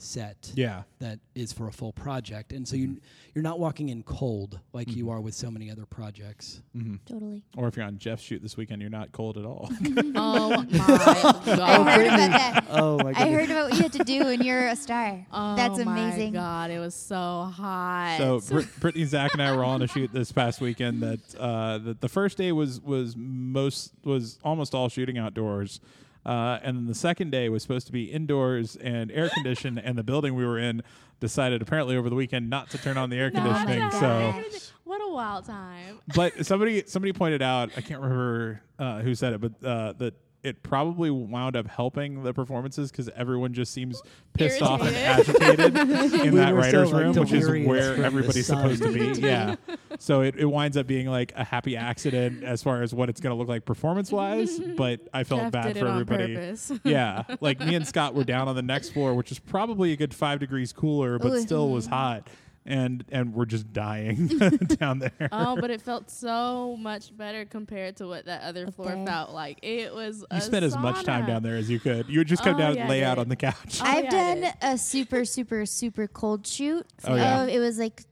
set 0.00 0.52
Yeah. 0.54 0.82
that 1.00 1.18
is 1.34 1.52
for 1.52 1.68
a 1.68 1.72
full 1.72 1.92
project, 1.92 2.52
and 2.52 2.66
so 2.66 2.76
you 2.76 2.88
mm-hmm. 2.88 2.98
you're 3.34 3.42
not 3.42 3.58
walking 3.58 3.88
in 3.88 4.02
cold 4.02 4.60
like 4.72 4.88
you 4.90 5.04
mm-hmm. 5.04 5.14
are 5.14 5.20
with 5.20 5.34
so 5.34 5.50
many 5.50 5.70
other 5.70 5.86
projects. 5.86 6.62
Mm-hmm. 6.76 6.96
Totally. 7.06 7.42
Or 7.56 7.68
if 7.68 7.76
you're 7.76 7.86
on 7.86 7.98
Jeff's 7.98 8.22
shoot 8.22 8.42
this 8.42 8.56
weekend, 8.56 8.80
you're 8.80 8.90
not 8.90 9.12
cold 9.12 9.36
at 9.38 9.44
all. 9.44 9.70
Oh 10.14 10.50
my 10.50 10.66
oh, 10.74 11.42
god 11.44 11.60
I 11.60 11.94
heard 11.94 12.06
about 12.06 12.30
that. 12.30 12.64
Oh 12.70 12.98
my 12.98 13.12
god 13.12 13.22
I 13.22 13.30
heard 13.30 13.50
about 13.50 13.70
what 13.70 13.76
you 13.76 13.82
had 13.82 13.92
to 13.92 14.04
do 14.04 14.24
when 14.24 14.42
you're 14.42 14.68
a 14.68 14.76
star. 14.76 15.26
Oh 15.32 15.56
That's 15.56 15.78
my 15.84 15.98
amazing. 15.98 16.32
God, 16.32 16.70
it 16.70 16.78
was 16.78 16.94
so 16.94 17.16
hot. 17.54 18.16
So 18.18 18.40
Brit- 18.40 18.66
Brittani, 18.80 19.06
Zak, 19.06 19.32
and 19.32 19.42
I 19.42 19.54
were 19.54 19.64
all 19.64 19.72
on 19.72 19.82
a 19.82 19.86
shoot 19.86 20.12
this 20.12 20.32
past 20.32 20.60
weekend. 20.60 21.02
That 21.02 21.34
uh, 21.38 21.78
that 21.78 22.00
the 22.00 22.08
first 22.08 22.38
day 22.38 22.52
was 22.52 22.80
was 22.80 23.14
most 23.16 23.92
was 24.04 24.38
almost 24.42 24.74
all 24.74 24.88
shooting 24.88 25.18
outdoors, 25.18 25.80
uh, 26.28 26.58
and 26.62 26.76
then 26.76 26.86
the 26.86 26.94
second 26.94 27.30
day 27.30 27.48
was 27.48 27.62
supposed 27.62 27.86
to 27.86 27.92
be 27.92 28.04
indoors 28.04 28.76
and 28.76 29.10
air 29.10 29.28
conditioned. 29.30 29.80
and 29.82 29.96
the 29.96 30.02
building 30.04 30.34
we 30.34 30.44
were 30.44 30.58
in 30.58 30.82
decided 31.20 31.62
apparently 31.62 31.96
over 31.96 32.08
the 32.10 32.14
weekend 32.14 32.48
not 32.50 32.70
to 32.70 32.78
turn 32.78 32.96
on 32.96 33.10
the 33.10 33.16
air 33.16 33.30
Not 33.30 33.66
conditioning. 33.66 33.90
to 33.90 33.96
So, 33.98 34.68
what 34.84 35.00
a 35.02 35.10
wild 35.12 35.46
time. 35.46 35.98
but 36.14 36.46
somebody 36.46 36.84
somebody 36.86 37.12
pointed 37.12 37.42
out 37.42 37.70
I 37.76 37.80
can't 37.80 38.00
remember 38.00 38.62
uh, 38.78 39.00
who 39.00 39.14
said 39.14 39.32
it, 39.32 39.40
but 39.40 39.52
uh, 39.66 39.92
that. 39.94 40.14
It 40.44 40.62
probably 40.62 41.10
wound 41.10 41.56
up 41.56 41.66
helping 41.66 42.22
the 42.22 42.32
performances 42.32 42.92
because 42.92 43.08
everyone 43.16 43.54
just 43.54 43.72
seems 43.72 44.00
pissed 44.34 44.62
off 44.62 44.80
and 44.82 44.94
agitated 44.96 45.76
in 45.78 46.32
We 46.32 46.38
that 46.38 46.54
were 46.54 46.62
so, 46.62 46.66
writer's 46.66 46.92
like, 46.92 47.02
room, 47.02 47.16
which 47.16 47.32
is 47.32 47.48
where 47.66 48.04
everybody's 48.04 48.46
supposed 48.46 48.82
to 48.82 48.92
be. 48.92 49.08
Yeah. 49.20 49.56
So 49.98 50.20
it, 50.20 50.36
it 50.36 50.44
winds 50.46 50.76
up 50.76 50.86
being 50.86 51.08
like 51.08 51.32
a 51.34 51.42
happy 51.42 51.76
accident 51.76 52.44
as 52.44 52.62
far 52.62 52.82
as 52.82 52.94
what 52.94 53.08
it's 53.08 53.20
going 53.20 53.32
to 53.34 53.36
look 53.36 53.48
like 53.48 53.64
performance 53.64 54.12
wise. 54.12 54.60
But 54.60 55.00
I 55.12 55.24
felt 55.24 55.42
Jeff 55.42 55.52
bad 55.52 55.76
for 55.76 55.88
everybody. 55.88 56.34
purpose. 56.36 56.72
Yeah. 56.84 57.24
Like 57.40 57.58
me 57.58 57.74
and 57.74 57.86
Scott 57.86 58.14
were 58.14 58.24
down 58.24 58.46
on 58.46 58.54
the 58.54 58.62
next 58.62 58.90
floor, 58.90 59.14
which 59.14 59.32
is 59.32 59.38
probably 59.40 59.92
a 59.92 59.96
good 59.96 60.14
five 60.14 60.38
degrees 60.38 60.72
cooler, 60.72 61.18
but 61.18 61.32
Ooh. 61.32 61.40
still 61.40 61.70
was 61.70 61.86
hot. 61.86 62.28
And 62.70 63.02
and 63.10 63.32
we're 63.32 63.46
just 63.46 63.72
dying 63.72 64.26
down 64.78 64.98
there. 64.98 65.28
oh, 65.32 65.56
but 65.58 65.70
it 65.70 65.80
felt 65.80 66.10
so 66.10 66.76
much 66.76 67.16
better 67.16 67.46
compared 67.46 67.96
to 67.96 68.06
what 68.06 68.26
that 68.26 68.42
other 68.42 68.70
floor 68.70 68.90
there. 68.94 69.06
felt 69.06 69.30
like. 69.30 69.58
It 69.62 69.94
was. 69.94 70.18
you 70.20 70.26
a 70.36 70.40
spent 70.42 70.64
as 70.66 70.76
much 70.76 71.02
time 71.02 71.24
down 71.24 71.42
there 71.42 71.56
as 71.56 71.70
you 71.70 71.80
could. 71.80 72.10
You 72.10 72.18
would 72.20 72.28
just 72.28 72.44
come 72.44 72.56
Oh, 72.56 72.58
down 72.58 72.74
yeah, 72.74 72.82
and 72.82 72.90
lay 72.90 73.02
out 73.02 73.16
on 73.18 73.30
the 73.30 73.36
couch. 73.36 73.80
Oh, 73.80 73.86
I've 73.86 74.04
yeah, 74.04 74.10
done 74.10 74.52
a 74.60 74.76
super, 74.76 75.24
super, 75.24 75.64
super 75.64 76.06
cold 76.06 76.46
shoot. 76.46 76.86
Oh, 77.04 77.14
yeah. 77.14 77.46
It 77.46 77.58
was 77.58 77.78
like 77.78 78.02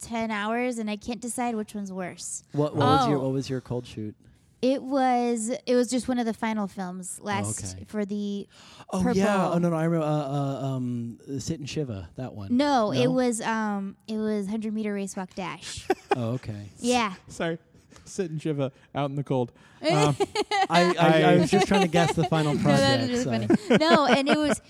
10 0.00 0.32
hours, 0.32 0.78
and 0.78 0.90
I 0.90 0.96
can't 0.96 1.20
decide 1.20 1.54
which 1.54 1.72
one's 1.76 1.92
worse. 1.92 2.42
What, 2.50 2.74
what 2.74 2.84
was 2.86 3.08
your 3.08 3.18
Oh. 3.18 3.22
what 3.22 3.32
was 3.32 3.48
your 3.48 3.60
cold 3.60 3.86
shoot? 3.86 4.16
It 4.62 4.80
was 4.82 5.50
it 5.66 5.74
was 5.74 5.90
just 5.90 6.06
one 6.06 6.18
of 6.20 6.26
the 6.26 6.32
final 6.32 6.68
films 6.68 7.18
last 7.20 7.74
okay. 7.74 7.84
for 7.88 8.04
the 8.04 8.48
Oh 8.90 9.02
Purple. 9.02 9.16
yeah, 9.18 9.50
oh 9.50 9.58
no 9.58 9.70
no 9.70 9.76
I 9.76 9.84
remember 9.84 10.06
uh, 10.06 10.10
uh, 10.10 10.66
um, 10.76 11.18
Sit 11.40 11.58
and 11.58 11.68
Shiva 11.68 12.08
that 12.16 12.32
one. 12.34 12.56
no, 12.56 12.92
it 12.92 13.08
was 13.08 13.40
um 13.40 13.96
it 14.06 14.18
was 14.18 14.44
100 14.46 14.72
meter 14.72 14.94
race 14.94 15.16
walk 15.16 15.34
dash. 15.34 15.86
Oh 16.14 16.32
okay. 16.34 16.70
yeah. 16.78 17.14
Sorry. 17.28 17.58
Sit 18.04 18.30
and 18.30 18.40
shiva 18.42 18.70
out 18.94 19.10
in 19.10 19.16
the 19.16 19.24
cold. 19.24 19.50
Um, 19.82 20.14
I, 20.70 20.94
I, 20.94 20.94
I 20.96 21.32
I- 21.32 21.36
was 21.38 21.50
just 21.50 21.66
trying 21.66 21.82
to 21.82 21.88
guess 21.88 22.12
the 22.14 22.24
final 22.24 22.54
No, 22.54 22.62
that 22.62 23.00
project. 23.00 23.12
is 23.12 23.22
so- 23.24 23.30
really 23.32 23.46
funny. 23.48 23.78
no, 23.78 24.06
and 24.06 24.28
it 24.28 24.38
was 24.38 24.60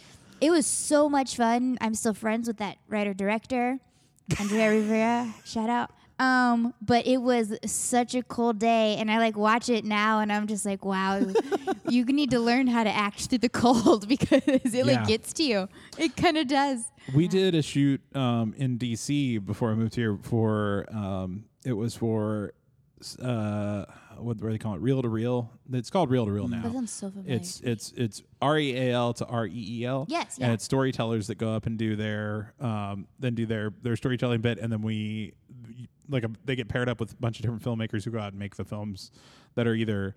it 0.40 0.50
was 0.50 0.66
so 0.66 1.08
much 1.10 1.36
fun. 1.36 1.76
I'm 1.82 1.94
still 1.94 2.14
friends 2.14 2.48
with 2.48 2.56
that 2.58 2.78
writer 2.88 3.12
director, 3.12 3.78
Andrea 4.40 4.70
Rivera. 4.70 5.34
Shout 5.44 5.68
out. 5.68 5.90
Um, 6.22 6.74
but 6.80 7.06
it 7.06 7.18
was 7.18 7.58
such 7.66 8.14
a 8.14 8.22
cold 8.22 8.58
day, 8.58 8.96
and 8.98 9.10
I 9.10 9.18
like 9.18 9.36
watch 9.36 9.68
it 9.68 9.84
now, 9.84 10.20
and 10.20 10.32
I'm 10.32 10.46
just 10.46 10.64
like, 10.64 10.84
wow, 10.84 11.20
you 11.88 12.04
need 12.20 12.30
to 12.30 12.38
learn 12.38 12.66
how 12.68 12.84
to 12.84 12.90
act 12.90 13.26
through 13.26 13.38
the 13.38 13.48
cold 13.48 14.06
because 14.14 14.42
it 14.46 14.72
Yeah. 14.74 14.82
like 14.84 15.06
gets 15.08 15.32
to 15.34 15.42
you. 15.42 15.68
It 15.98 16.16
kind 16.16 16.36
of 16.36 16.46
does. 16.46 16.84
We 17.12 17.26
did 17.28 17.54
a 17.54 17.62
shoot 17.62 18.00
um, 18.16 18.54
in 18.56 18.78
DC 18.78 19.44
before 19.44 19.72
I 19.72 19.74
moved 19.74 19.94
here. 19.96 20.16
For 20.22 20.86
um, 20.94 21.46
it 21.64 21.72
was 21.72 21.94
for 21.96 22.52
uh, 23.20 23.84
what, 24.18 24.36
do 24.38 24.48
they 24.48 24.58
call 24.58 24.74
it? 24.74 24.80
Reel 24.80 25.02
to 25.02 25.08
reel. 25.08 25.50
It's 25.72 25.90
called 25.90 26.10
reel 26.10 26.24
to 26.26 26.30
reel 26.30 26.46
now. 26.46 26.62
That 26.62 26.72
sounds 26.72 26.92
so 26.92 27.10
familiar. 27.10 27.34
It's 27.34 27.60
it's 27.62 27.92
it's 27.96 28.22
R 28.40 28.58
E 28.58 28.76
A 28.76 28.92
L 28.92 29.12
to 29.14 29.26
R 29.26 29.46
E 29.46 29.50
E 29.80 29.84
L. 29.84 30.06
Yes, 30.08 30.38
and 30.40 30.52
it's 30.52 30.62
storytellers 30.64 31.26
that 31.26 31.36
go 31.36 31.52
up 31.54 31.66
and 31.66 31.76
do 31.76 31.96
their 31.96 32.54
um, 32.60 33.08
then 33.18 33.34
do 33.34 33.44
their 33.46 33.72
their 33.82 33.96
storytelling 33.96 34.40
bit, 34.40 34.58
and 34.58 34.72
then 34.72 34.82
we 34.82 35.32
like 36.08 36.24
a, 36.24 36.30
they 36.44 36.56
get 36.56 36.68
paired 36.68 36.88
up 36.88 37.00
with 37.00 37.12
a 37.12 37.16
bunch 37.16 37.38
of 37.38 37.42
different 37.42 37.62
filmmakers 37.62 38.04
who 38.04 38.10
go 38.10 38.18
out 38.18 38.32
and 38.32 38.38
make 38.38 38.56
the 38.56 38.64
films 38.64 39.10
that 39.54 39.66
are 39.66 39.74
either 39.74 40.14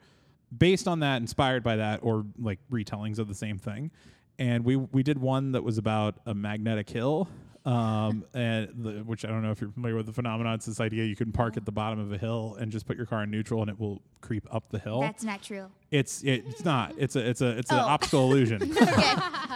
based 0.55 0.87
on 0.87 0.99
that, 0.99 1.21
inspired 1.21 1.63
by 1.63 1.75
that, 1.77 1.99
or 2.03 2.25
like 2.39 2.59
retellings 2.71 3.19
of 3.19 3.27
the 3.27 3.35
same 3.35 3.57
thing. 3.57 3.91
And 4.37 4.65
we 4.65 4.75
we 4.75 5.03
did 5.03 5.17
one 5.17 5.53
that 5.53 5.63
was 5.63 5.77
about 5.77 6.15
a 6.25 6.33
magnetic 6.33 6.89
hill. 6.89 7.29
Um, 7.65 8.25
and 8.35 8.69
the, 8.75 8.91
which 9.03 9.25
I 9.25 9.29
don't 9.29 9.41
know 9.41 9.49
if 9.49 9.59
you're 9.59 9.71
familiar 9.71 9.95
with 9.95 10.05
the 10.05 10.13
phenomenon. 10.13 10.53
It's 10.53 10.67
this 10.67 10.79
idea 10.79 11.03
you 11.05 11.15
can 11.15 11.31
park 11.31 11.57
at 11.57 11.65
the 11.65 11.71
bottom 11.71 11.99
of 11.99 12.11
a 12.13 12.17
hill 12.17 12.55
and 12.59 12.71
just 12.71 12.85
put 12.85 12.95
your 12.95 13.07
car 13.07 13.23
in 13.23 13.31
neutral, 13.31 13.61
and 13.61 13.69
it 13.71 13.79
will 13.79 14.03
creep 14.21 14.47
up 14.53 14.69
the 14.69 14.77
hill. 14.77 15.01
That's 15.01 15.23
not 15.23 15.41
true. 15.41 15.65
It's 15.89 16.21
it, 16.23 16.43
it's 16.47 16.63
not. 16.63 16.93
It's 16.99 17.15
a 17.15 17.27
it's 17.27 17.41
a 17.41 17.57
it's 17.57 17.71
an 17.71 17.79
Oh. 17.79 17.87
optical 17.87 18.31
illusion. 18.31 18.59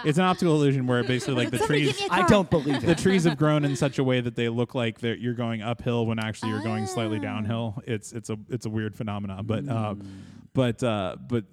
it's 0.06 0.18
an 0.18 0.24
optical 0.24 0.56
illusion 0.56 0.88
where 0.88 1.04
basically 1.04 1.36
like 1.36 1.52
the 1.52 1.60
Somebody 1.60 1.84
trees 1.86 1.98
get 2.00 2.10
me 2.12 2.18
a 2.18 2.20
I 2.20 2.20
car. 2.22 2.30
don't 2.30 2.50
believe 2.50 2.82
the 2.82 2.92
it. 2.92 2.98
trees 2.98 3.26
have 3.26 3.38
grown 3.38 3.64
in 3.64 3.76
such 3.76 4.00
a 4.00 4.04
way 4.04 4.22
that 4.22 4.36
they 4.36 4.50
look 4.50 4.74
like 4.74 5.00
that 5.02 5.20
you're 5.20 5.34
going 5.36 5.62
uphill 5.62 6.06
when 6.08 6.18
actually 6.18 6.50
you're 6.50 6.64
going 6.64 6.88
slightly 6.88 7.18
Ah. 7.20 7.22
downhill. 7.22 7.84
It's 7.86 8.12
it's 8.12 8.30
a 8.32 8.38
it's 8.50 8.66
a 8.66 8.70
weird 8.72 8.96
phenomenon. 8.96 9.46
But 9.46 9.68
uh, 9.68 9.94
Mm. 9.96 10.06
but 10.54 10.82
uh, 10.84 11.16
but 11.28 11.46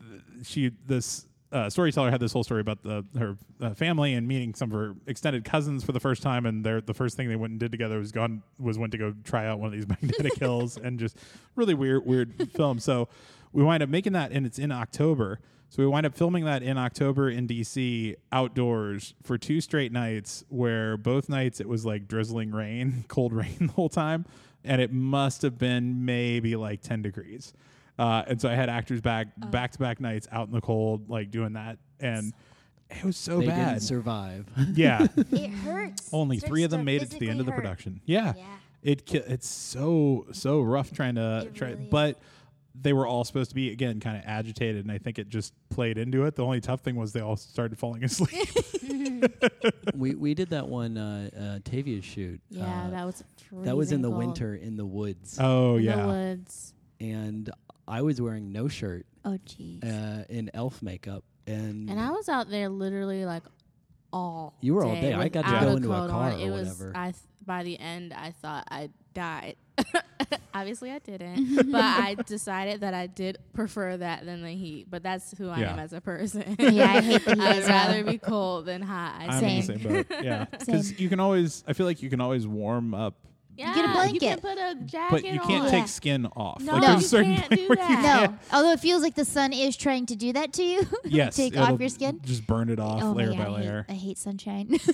she 0.42 0.71
this 0.87 1.27
uh, 1.53 1.71
storyteller 1.71 2.11
had 2.11 2.21
this 2.21 2.33
whole 2.33 2.45
story 2.45 2.61
about 2.61 2.83
the 2.83 3.05
her 3.19 3.37
uh, 3.61 3.75
family 3.75 4.15
and 4.15 4.27
meeting 4.27 4.55
some 4.55 4.71
of 4.71 4.79
her 4.79 4.95
extended 5.07 5.45
cousins 5.45 5.85
for 5.85 5.93
the 5.93 6.01
first 6.01 6.23
time, 6.23 6.45
and 6.47 6.65
their 6.65 6.81
the 6.81 6.95
first 6.95 7.17
thing 7.17 7.29
they 7.29 7.37
went 7.37 7.53
and 7.53 7.61
did 7.61 7.71
together 7.71 7.99
was 7.99 8.13
gone 8.13 8.43
was 8.59 8.79
went 8.79 8.93
to 8.93 8.99
go 8.99 9.15
try 9.25 9.47
out 9.47 9.59
one 9.59 9.69
of 9.69 9.73
these 9.73 9.89
magnetic 10.03 10.35
hills 10.39 10.77
and 10.77 10.99
just 10.99 11.17
really 11.55 11.75
weird 11.75 12.05
weird 12.05 12.51
film. 12.53 12.79
So 12.79 13.09
we 13.53 13.63
wind 13.63 13.83
up 13.83 13.89
making 13.89 14.13
that, 14.15 14.33
and 14.33 14.45
it's 14.45 14.59
in 14.59 14.73
October. 14.73 15.41
So 15.69 15.83
we 15.83 15.89
wind 15.89 16.07
up 16.07 16.15
filming 16.15 16.45
that 16.45 16.63
in 16.63 16.79
October 16.79 17.29
in 17.29 17.49
DC 17.49 18.15
outdoors 18.31 19.15
for 19.23 19.37
two 19.37 19.61
straight 19.61 19.93
nights, 19.93 20.45
where 20.49 20.97
both 20.97 21.29
nights 21.29 21.61
it 21.61 21.69
was 21.69 21.85
like 21.85 22.07
drizzling 22.09 22.53
rain, 22.53 23.05
cold 23.09 23.33
rain 23.33 23.57
the 23.61 23.73
whole 23.73 23.89
time, 23.89 24.27
and 24.65 24.81
it 24.81 24.93
must 24.93 25.43
have 25.43 25.59
been 25.59 26.05
maybe 26.05 26.57
like 26.57 26.83
ten 26.83 27.03
degrees. 27.03 27.53
Uh, 27.99 28.25
and 28.27 28.41
so 28.41 28.49
I 28.49 28.55
had 28.55 28.69
actors 28.69 29.01
back 29.01 29.29
back 29.51 29.73
to 29.73 29.79
back 29.79 30.01
nights 30.01 30.29
out 30.31 30.47
in 30.49 30.53
the 30.53 30.61
cold, 30.61 31.09
like 31.09 31.31
doing 31.31 31.55
that, 31.55 31.79
and 32.01 32.33
it 32.91 33.05
was 33.05 33.17
so 33.17 33.41
they 33.41 33.47
bad. 33.47 33.69
didn't 33.71 33.83
survive. 33.83 34.47
yeah, 34.75 35.07
It 35.17 35.49
hurts. 35.51 36.11
only 36.13 36.39
Starts 36.39 36.51
three 36.51 36.63
of 36.65 36.71
them 36.71 36.85
made 36.85 37.03
it 37.03 37.11
to 37.13 37.19
the 37.19 37.29
end 37.31 37.41
of 37.41 37.47
the 37.47 37.53
physically 37.53 37.69
hurt. 37.69 37.79
production. 37.79 38.01
Yeah, 38.05 38.35
Yeah. 38.37 38.45
it 38.83 39.07
ki- 39.07 39.23
it's 39.27 39.49
so 39.49 40.27
so 40.33 40.61
rough 40.61 40.93
trying 40.93 41.15
to 41.17 41.45
It 41.47 41.55
try, 41.55 41.69
really 41.71 41.85
is. 41.85 41.91
but 41.91 42.19
they 42.79 42.93
were 42.93 43.07
all 43.07 43.25
supposed 43.25 43.49
to 43.49 43.55
be 43.55 43.71
again 43.73 43.99
kind 44.01 44.19
of 44.19 44.23
agitated, 44.27 44.85
and 44.85 44.93
I 44.93 44.99
think 44.99 45.19
it 45.19 45.31
just 45.31 45.55
played 45.71 45.97
into 45.97 46.25
it. 46.27 46.37
The 46.37 46.45
only 46.45 46.61
tough 46.61 46.83
thing 46.83 46.97
was 46.97 47.13
they 47.15 47.23
all 47.23 47.37
started 47.37 47.79
falling 47.79 48.05
asleep. 48.05 48.47
we 49.95 50.15
we 50.15 50.35
did 50.35 50.51
that 50.51 50.69
one 50.69 50.99
uh, 50.99 51.31
uh, 51.35 51.59
Tavia 51.65 52.03
shoot. 52.03 52.41
Yeah, 52.51 52.65
uh, 52.67 52.91
that 52.91 53.07
was 53.07 53.25
that 53.63 53.77
was 53.77 53.91
in 53.93 54.01
freezing 54.01 54.03
the 54.03 54.09
cold. 54.11 54.19
winter 54.19 54.55
in 54.55 54.77
the 54.77 54.85
woods, 54.87 55.39
oh 55.41 55.77
in 55.77 55.85
yeah, 55.85 55.97
the 56.03 56.07
woods. 56.09 56.75
and 57.01 57.51
I 57.88 58.03
was 58.03 58.20
wearing 58.20 58.53
no 58.53 58.68
shirt 58.68 59.07
Oh 59.25 59.38
jeez. 59.46 59.85
uh, 59.85 60.25
in 60.29 60.51
elf 60.55 60.83
makeup, 60.83 61.25
and, 61.46 61.88
And 61.90 62.01
I 62.01 62.11
was 62.11 62.29
out 62.29 62.51
there 62.51 62.68
literally 62.68 63.25
like 63.25 63.42
all. 64.12 64.55
You 64.61 64.75
were 64.75 64.85
all 64.85 64.94
day. 64.94 65.12
I 65.12 65.29
got 65.29 65.44
to 65.46 65.61
go 65.66 65.77
into 65.77 65.92
a 65.92 66.09
car 66.09 66.33
on. 66.33 66.40
or 66.40 66.46
It 66.46 66.51
was. 66.51 66.83
I 66.94 67.07
th- 67.12 67.16
by 67.44 67.62
the 67.62 67.79
end, 67.79 68.12
I 68.12 68.33
thought 68.33 68.66
I 68.70 68.90
died. 69.14 69.57
Obviously, 70.55 70.90
I 70.90 70.99
didn't, 71.01 71.70
but 71.70 71.85
I 71.85 72.14
decided 72.27 72.81
that 72.81 72.94
I 72.94 73.07
did 73.07 73.38
prefer 73.53 73.96
that 73.99 74.25
than 74.25 74.42
the 74.42 74.51
heat. 74.51 74.87
But 74.90 75.03
that's 75.03 75.37
who 75.37 75.49
I 75.51 75.61
Yeah. 75.61 75.72
am 75.75 75.79
as 75.79 75.92
a 75.92 76.01
person. 76.01 76.57
Yeah, 76.59 76.90
I 76.90 77.01
hate 77.03 77.25
the 77.25 77.35
heat 77.35 77.40
I'd 77.42 77.57
as 77.59 77.68
well. 77.68 77.87
rather 77.88 78.05
be 78.05 78.18
cold 78.18 78.64
than 78.66 78.81
hot. 78.83 79.14
I 79.20 79.27
I'm 79.27 79.40
say. 79.40 79.51
in 79.51 79.57
the 79.61 79.62
same 79.66 79.79
boat. 79.92 80.07
Yeah, 80.25 80.46
because 80.46 80.99
you 80.99 81.09
can 81.11 81.20
always. 81.20 81.62
I 81.68 81.72
feel 81.75 81.85
like 81.87 82.03
you 82.03 82.09
can 82.11 82.20
always 82.22 82.46
warm 82.46 82.94
up, 82.94 83.14
Yeah, 83.57 83.75
get 83.75 83.85
a 83.85 83.88
You 83.88 83.95
blanket. 83.95 84.21
can 84.21 84.40
put 84.40 84.59
a 84.59 84.75
jacket 84.85 85.11
but 85.11 85.25
you 85.25 85.40
can't 85.40 85.64
on. 85.64 85.71
take 85.71 85.81
Yeah. 85.81 85.85
skin 85.87 86.27
off. 86.37 86.61
No, 86.61 86.73
like 86.75 86.83
No. 86.83 86.88
there's 86.88 87.01
a 87.01 87.03
you 87.03 87.09
certain 87.09 87.35
can't 87.37 87.49
point 87.49 87.61
do 87.61 87.69
where 87.69 87.90
you 87.90 88.03
that. 88.03 88.31
No, 88.31 88.38
although 88.53 88.73
it 88.73 88.81
feels 88.81 89.03
like 89.03 89.14
the 89.14 89.25
sun 89.25 89.53
is 89.53 89.77
trying 89.77 90.07
to 90.07 90.16
do 90.16 90.33
that 90.35 90.53
to 90.55 90.62
you. 90.62 90.87
Yes, 91.05 91.37
Take 91.37 91.55
it'll 91.55 91.73
off 91.75 91.81
your 91.81 91.88
skin. 91.88 92.21
Just 92.25 92.47
burn 92.47 92.69
it 92.69 92.79
off 92.79 93.03
oh 93.03 93.12
layer 93.12 93.31
my 93.31 93.37
by 93.45 93.49
layer. 93.51 93.87
I 93.88 93.92
hate, 93.92 93.97
I 93.97 93.99
hate 94.07 94.19
sunshine. 94.19 94.79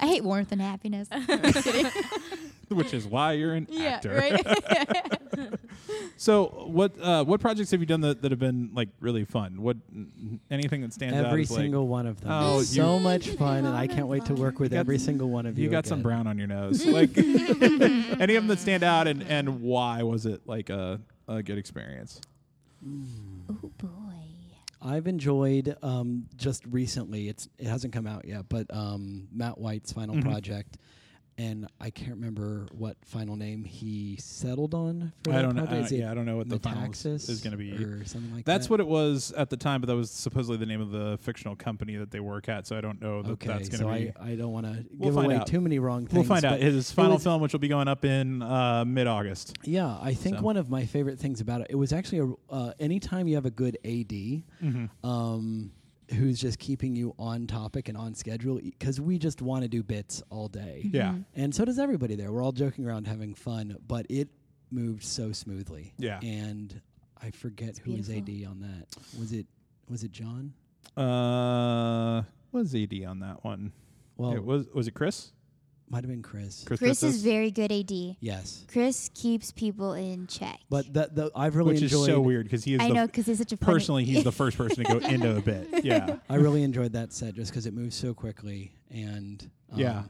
I 0.00 0.06
hate 0.06 0.24
warmth 0.24 0.52
and 0.52 0.60
happiness. 0.60 1.08
Which 2.68 2.92
is 2.94 3.06
why 3.06 3.32
you're 3.32 3.54
an 3.54 3.66
Yeah, 3.70 4.00
actor. 4.02 4.14
right. 4.14 5.55
So 6.16 6.64
what 6.66 6.98
uh, 7.00 7.24
what 7.24 7.40
projects 7.40 7.70
have 7.72 7.80
you 7.80 7.86
done 7.86 8.00
that, 8.00 8.22
that 8.22 8.30
have 8.32 8.38
been 8.38 8.70
like 8.74 8.88
really 9.00 9.24
fun? 9.24 9.60
What 9.62 9.76
anything 10.50 10.80
that 10.82 10.92
stands 10.92 11.16
out? 11.18 11.26
every 11.26 11.42
as, 11.42 11.50
like, 11.50 11.60
single 11.60 11.86
one 11.88 12.06
of 12.06 12.20
them. 12.20 12.30
Oh, 12.32 12.62
so 12.62 12.98
much 12.98 13.28
fun, 13.30 13.64
and 13.66 13.76
I 13.76 13.86
can't 13.86 14.06
wait 14.08 14.24
to 14.26 14.34
work 14.34 14.58
with 14.58 14.72
You 14.72 14.76
got- 14.76 14.80
every 14.80 14.98
single 14.98 15.28
one 15.28 15.44
of 15.46 15.58
you. 15.58 15.64
you 15.64 15.70
got 15.70 15.86
some 15.86 16.02
brown 16.02 16.26
on 16.26 16.38
your 16.38 16.46
nose. 16.46 16.84
like 16.98 17.16
any 17.18 18.34
of 18.36 18.42
them 18.42 18.46
that 18.48 18.58
stand 18.58 18.82
out, 18.82 19.06
and 19.08 19.22
and 19.24 19.60
why 19.60 20.02
was 20.02 20.24
it 20.26 20.40
like 20.46 20.70
a 20.70 21.00
a 21.28 21.42
good 21.42 21.58
experience? 21.58 22.20
oh 22.84 23.70
boy. 23.78 23.88
I've 24.82 25.06
enjoyed 25.08 25.76
um, 25.82 26.26
just 26.36 26.64
recently. 26.66 27.28
It's 27.28 27.48
it 27.58 27.66
hasn't 27.66 27.92
come 27.92 28.06
out 28.06 28.24
yet, 28.26 28.44
but 28.48 28.66
um, 28.74 29.26
Matt 29.32 29.58
White's 29.58 29.92
final 29.92 30.14
Mhm. 30.14 30.22
project, 30.22 30.78
and 31.38 31.66
I 31.80 31.90
can't 31.90 32.12
remember 32.12 32.66
what 32.72 32.96
final 33.04 33.36
name 33.36 33.64
he 33.64 34.16
settled 34.18 34.74
on. 34.74 35.12
For 35.24 35.32
I 35.34 35.42
don't 35.42 35.54
know. 35.54 35.64
Uh, 35.64 35.86
yeah, 35.90 36.10
I 36.10 36.14
don't 36.14 36.24
know 36.24 36.36
what 36.36 36.48
the 36.48 36.58
final 36.58 36.90
is, 36.90 37.02
Metaxas 37.04 37.42
going 37.44 37.50
to 37.52 37.56
be. 37.58 37.72
or 37.72 38.04
something 38.06 38.34
like 38.34 38.44
That's 38.46 38.66
that. 38.66 38.70
what 38.70 38.80
it 38.80 38.86
was 38.86 39.32
at 39.32 39.50
the 39.50 39.56
time, 39.56 39.80
but 39.82 39.86
that 39.88 39.96
was 39.96 40.10
supposedly 40.10 40.56
the 40.56 40.64
name 40.66 40.80
of 40.80 40.90
the 40.90 41.18
fictional 41.20 41.54
company 41.54 41.96
that 41.96 42.10
they 42.10 42.20
work 42.20 42.48
at. 42.48 42.66
So 42.66 42.76
I 42.76 42.80
don't 42.80 43.00
know 43.02 43.22
that 43.22 43.32
okay, 43.32 43.48
that's 43.48 43.68
going 43.68 43.80
so 43.82 43.88
to 43.90 44.12
be. 44.12 44.12
I, 44.18 44.32
I 44.32 44.34
don't 44.36 44.52
want 44.52 44.66
to 44.66 44.84
We'll 44.96 45.10
give 45.10 45.14
find 45.14 45.26
away 45.26 45.36
out. 45.36 45.46
too 45.46 45.60
many 45.60 45.78
wrong 45.78 46.06
things. 46.06 46.14
We'll 46.14 46.24
find 46.24 46.44
out. 46.44 46.58
His 46.60 46.90
final 46.90 47.18
film, 47.18 47.42
which 47.42 47.52
will 47.52 47.60
be 47.60 47.68
going 47.68 47.88
up 47.88 48.04
in 48.04 48.40
uh, 48.42 48.84
mid-August. 48.86 49.56
Yeah, 49.64 49.98
I 50.00 50.14
think 50.14 50.38
So. 50.38 50.42
one 50.42 50.56
of 50.56 50.70
my 50.70 50.86
favorite 50.86 51.18
things 51.18 51.40
about 51.42 51.60
it, 51.60 51.66
it 51.70 51.76
was 51.76 51.92
actually 51.92 52.34
a, 52.50 52.52
uh, 52.54 52.72
anytime 52.80 53.28
you 53.28 53.34
have 53.34 53.46
a 53.46 53.50
good 53.50 53.76
AD, 53.84 54.06
Mm-hmm. 54.62 55.06
um, 55.06 55.70
who's 56.14 56.40
just 56.40 56.58
keeping 56.58 56.94
you 56.94 57.14
on 57.18 57.46
topic 57.46 57.88
and 57.88 57.96
on 57.96 58.14
schedule, 58.14 58.56
because 58.62 59.00
we 59.00 59.18
just 59.18 59.42
want 59.42 59.62
to 59.62 59.68
do 59.68 59.82
bits 59.82 60.22
all 60.30 60.48
day. 60.48 60.88
Yeah, 60.92 61.16
And 61.34 61.54
so 61.54 61.64
does 61.64 61.78
everybody 61.78 62.14
there. 62.14 62.30
We're 62.32 62.42
all 62.42 62.52
joking 62.52 62.86
around, 62.86 63.06
having 63.06 63.34
fun, 63.34 63.76
but 63.86 64.06
it 64.08 64.28
moved 64.70 65.04
so 65.04 65.32
smoothly. 65.32 65.94
Yeah. 65.98 66.20
And 66.20 66.80
I 67.20 67.30
forget 67.30 67.70
It's 67.70 67.78
who 67.80 67.92
was 67.94 68.10
AD 68.10 68.28
on 68.48 68.60
that. 68.60 68.86
Was 69.18 69.32
it 69.32 69.46
was 69.88 70.02
it 70.04 70.12
John? 70.12 70.52
Uh, 70.96 72.22
was 72.52 72.74
AD 72.74 72.92
on 73.06 73.20
that 73.20 73.44
one? 73.44 73.72
Well, 74.16 74.32
it 74.32 74.44
was 74.44 74.66
was 74.74 74.86
it 74.88 74.94
Chris? 74.94 75.32
Might 75.88 76.02
have 76.04 76.10
been 76.10 76.22
Chris. 76.22 76.64
Chris, 76.64 76.80
Chris 76.80 77.02
is 77.02 77.22
very 77.22 77.50
good 77.50 77.70
AD. 77.72 77.90
Yes. 78.20 78.64
Chris 78.68 79.08
keeps 79.14 79.52
people 79.52 79.92
in 79.92 80.26
check. 80.26 80.58
But 80.68 80.92
that 80.94 81.14
the, 81.14 81.30
I've 81.34 81.54
really 81.56 81.74
which 81.74 81.82
is 81.82 81.92
so 81.92 82.20
weird 82.20 82.44
because 82.46 82.64
he 82.64 82.74
is 82.74 82.80
I 82.80 82.88
the 82.88 82.94
know 82.94 83.06
because 83.06 83.26
he's 83.26 83.38
such 83.38 83.52
a 83.52 83.56
personally 83.56 84.04
he's 84.04 84.24
the 84.24 84.32
first 84.42 84.56
person 84.58 84.84
to 84.84 84.98
go 84.98 84.98
into 84.98 85.36
a 85.36 85.40
bit. 85.40 85.68
Yeah, 85.84 86.16
I 86.28 86.36
really 86.36 86.62
enjoyed 86.64 86.92
that 86.94 87.12
set 87.12 87.34
just 87.34 87.52
because 87.52 87.66
it 87.66 87.74
moves 87.74 87.94
so 87.94 88.14
quickly 88.14 88.72
and 88.90 89.48
um, 89.72 89.78
Yeah. 89.78 90.02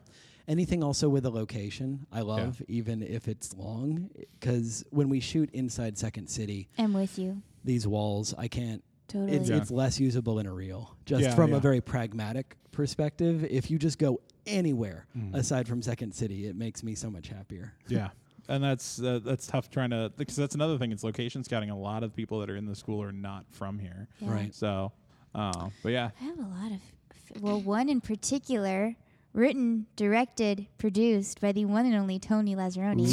Anything 0.48 0.82
also 0.84 1.08
with 1.08 1.26
a 1.26 1.30
location, 1.30 2.06
I 2.12 2.20
love, 2.20 2.62
even 2.68 3.02
if 3.02 3.26
it's 3.26 3.52
long. 3.54 4.10
Because 4.38 4.84
when 4.90 5.08
we 5.08 5.18
shoot 5.18 5.50
inside 5.52 5.98
Second 5.98 6.28
City, 6.28 6.68
I'm 6.78 6.92
with 6.92 7.18
you. 7.18 7.42
these 7.64 7.84
walls, 7.86 8.32
I 8.38 8.46
can't. 8.46 8.84
Totally. 9.08 9.36
It's, 9.36 9.48
Yeah. 9.50 9.56
it's 9.56 9.72
less 9.72 9.98
usable 9.98 10.38
in 10.38 10.46
a 10.46 10.52
reel. 10.52 10.96
Just 11.04 11.22
Yeah, 11.24 11.34
from 11.34 11.50
yeah. 11.50 11.56
a 11.56 11.60
very 11.60 11.80
pragmatic 11.80 12.56
perspective, 12.70 13.44
if 13.44 13.70
you 13.72 13.78
just 13.78 13.98
go 13.98 14.20
anywhere 14.46 15.06
Mhm. 15.16 15.35
aside 15.35 15.66
from 15.68 15.82
Second 15.82 16.12
City, 16.14 16.46
it 16.46 16.56
makes 16.56 16.82
me 16.82 16.94
so 16.94 17.11
much 17.11 17.28
happier. 17.28 17.72
yeah, 17.88 18.11
and 18.48 18.62
that's 18.62 19.00
uh, 19.00 19.20
that's 19.24 19.46
tough 19.46 19.70
trying 19.70 19.90
to 19.90 20.12
because 20.16 20.37
that's 20.37 20.54
another 20.54 20.78
thing. 20.78 20.92
It's 20.92 21.04
location 21.04 21.42
scouting. 21.44 21.70
A 21.70 21.78
lot 21.78 22.02
of 22.02 22.14
people 22.14 22.40
that 22.40 22.50
are 22.50 22.56
in 22.56 22.66
the 22.66 22.74
school 22.76 23.02
are 23.02 23.12
not 23.12 23.44
from 23.50 23.78
here, 23.78 24.09
Yeah. 24.20 24.32
Right. 24.32 24.54
so. 24.54 24.92
Uh, 25.35 25.68
but 25.82 25.90
yeah, 25.92 26.11
I 26.20 26.24
have 26.24 26.38
a 26.38 26.42
lot 26.42 26.72
of, 26.72 26.80
f- 27.11 27.42
well, 27.42 27.61
one 27.61 27.90
in 27.90 28.00
particular, 28.00 28.96
written, 29.35 29.85
directed, 29.94 30.66
produced 30.78 31.42
by 31.42 31.52
the 31.52 31.66
one 31.66 31.85
and 31.85 31.94
only 31.94 32.18
Tony 32.18 32.56
Lazzeroni. 32.56 33.04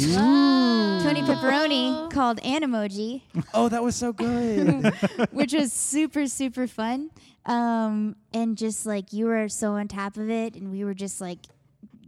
Tony 1.02 1.20
Pepperoni 1.20 2.10
called 2.10 2.40
Animoji, 2.40 3.20
oh, 3.52 3.68
that 3.68 3.82
was 3.82 3.94
so 3.94 4.10
good. 4.14 4.86
which 5.32 5.52
was 5.52 5.70
super, 5.70 6.26
super 6.26 6.66
fun. 6.66 7.10
Um, 7.46 8.16
and 8.32 8.56
just 8.56 8.86
like 8.86 9.12
you 9.12 9.26
were 9.26 9.48
so 9.48 9.72
on 9.72 9.88
top 9.88 10.16
of 10.16 10.30
it, 10.30 10.54
and 10.56 10.70
we 10.70 10.84
were 10.84 10.94
just 10.94 11.20
like, 11.20 11.38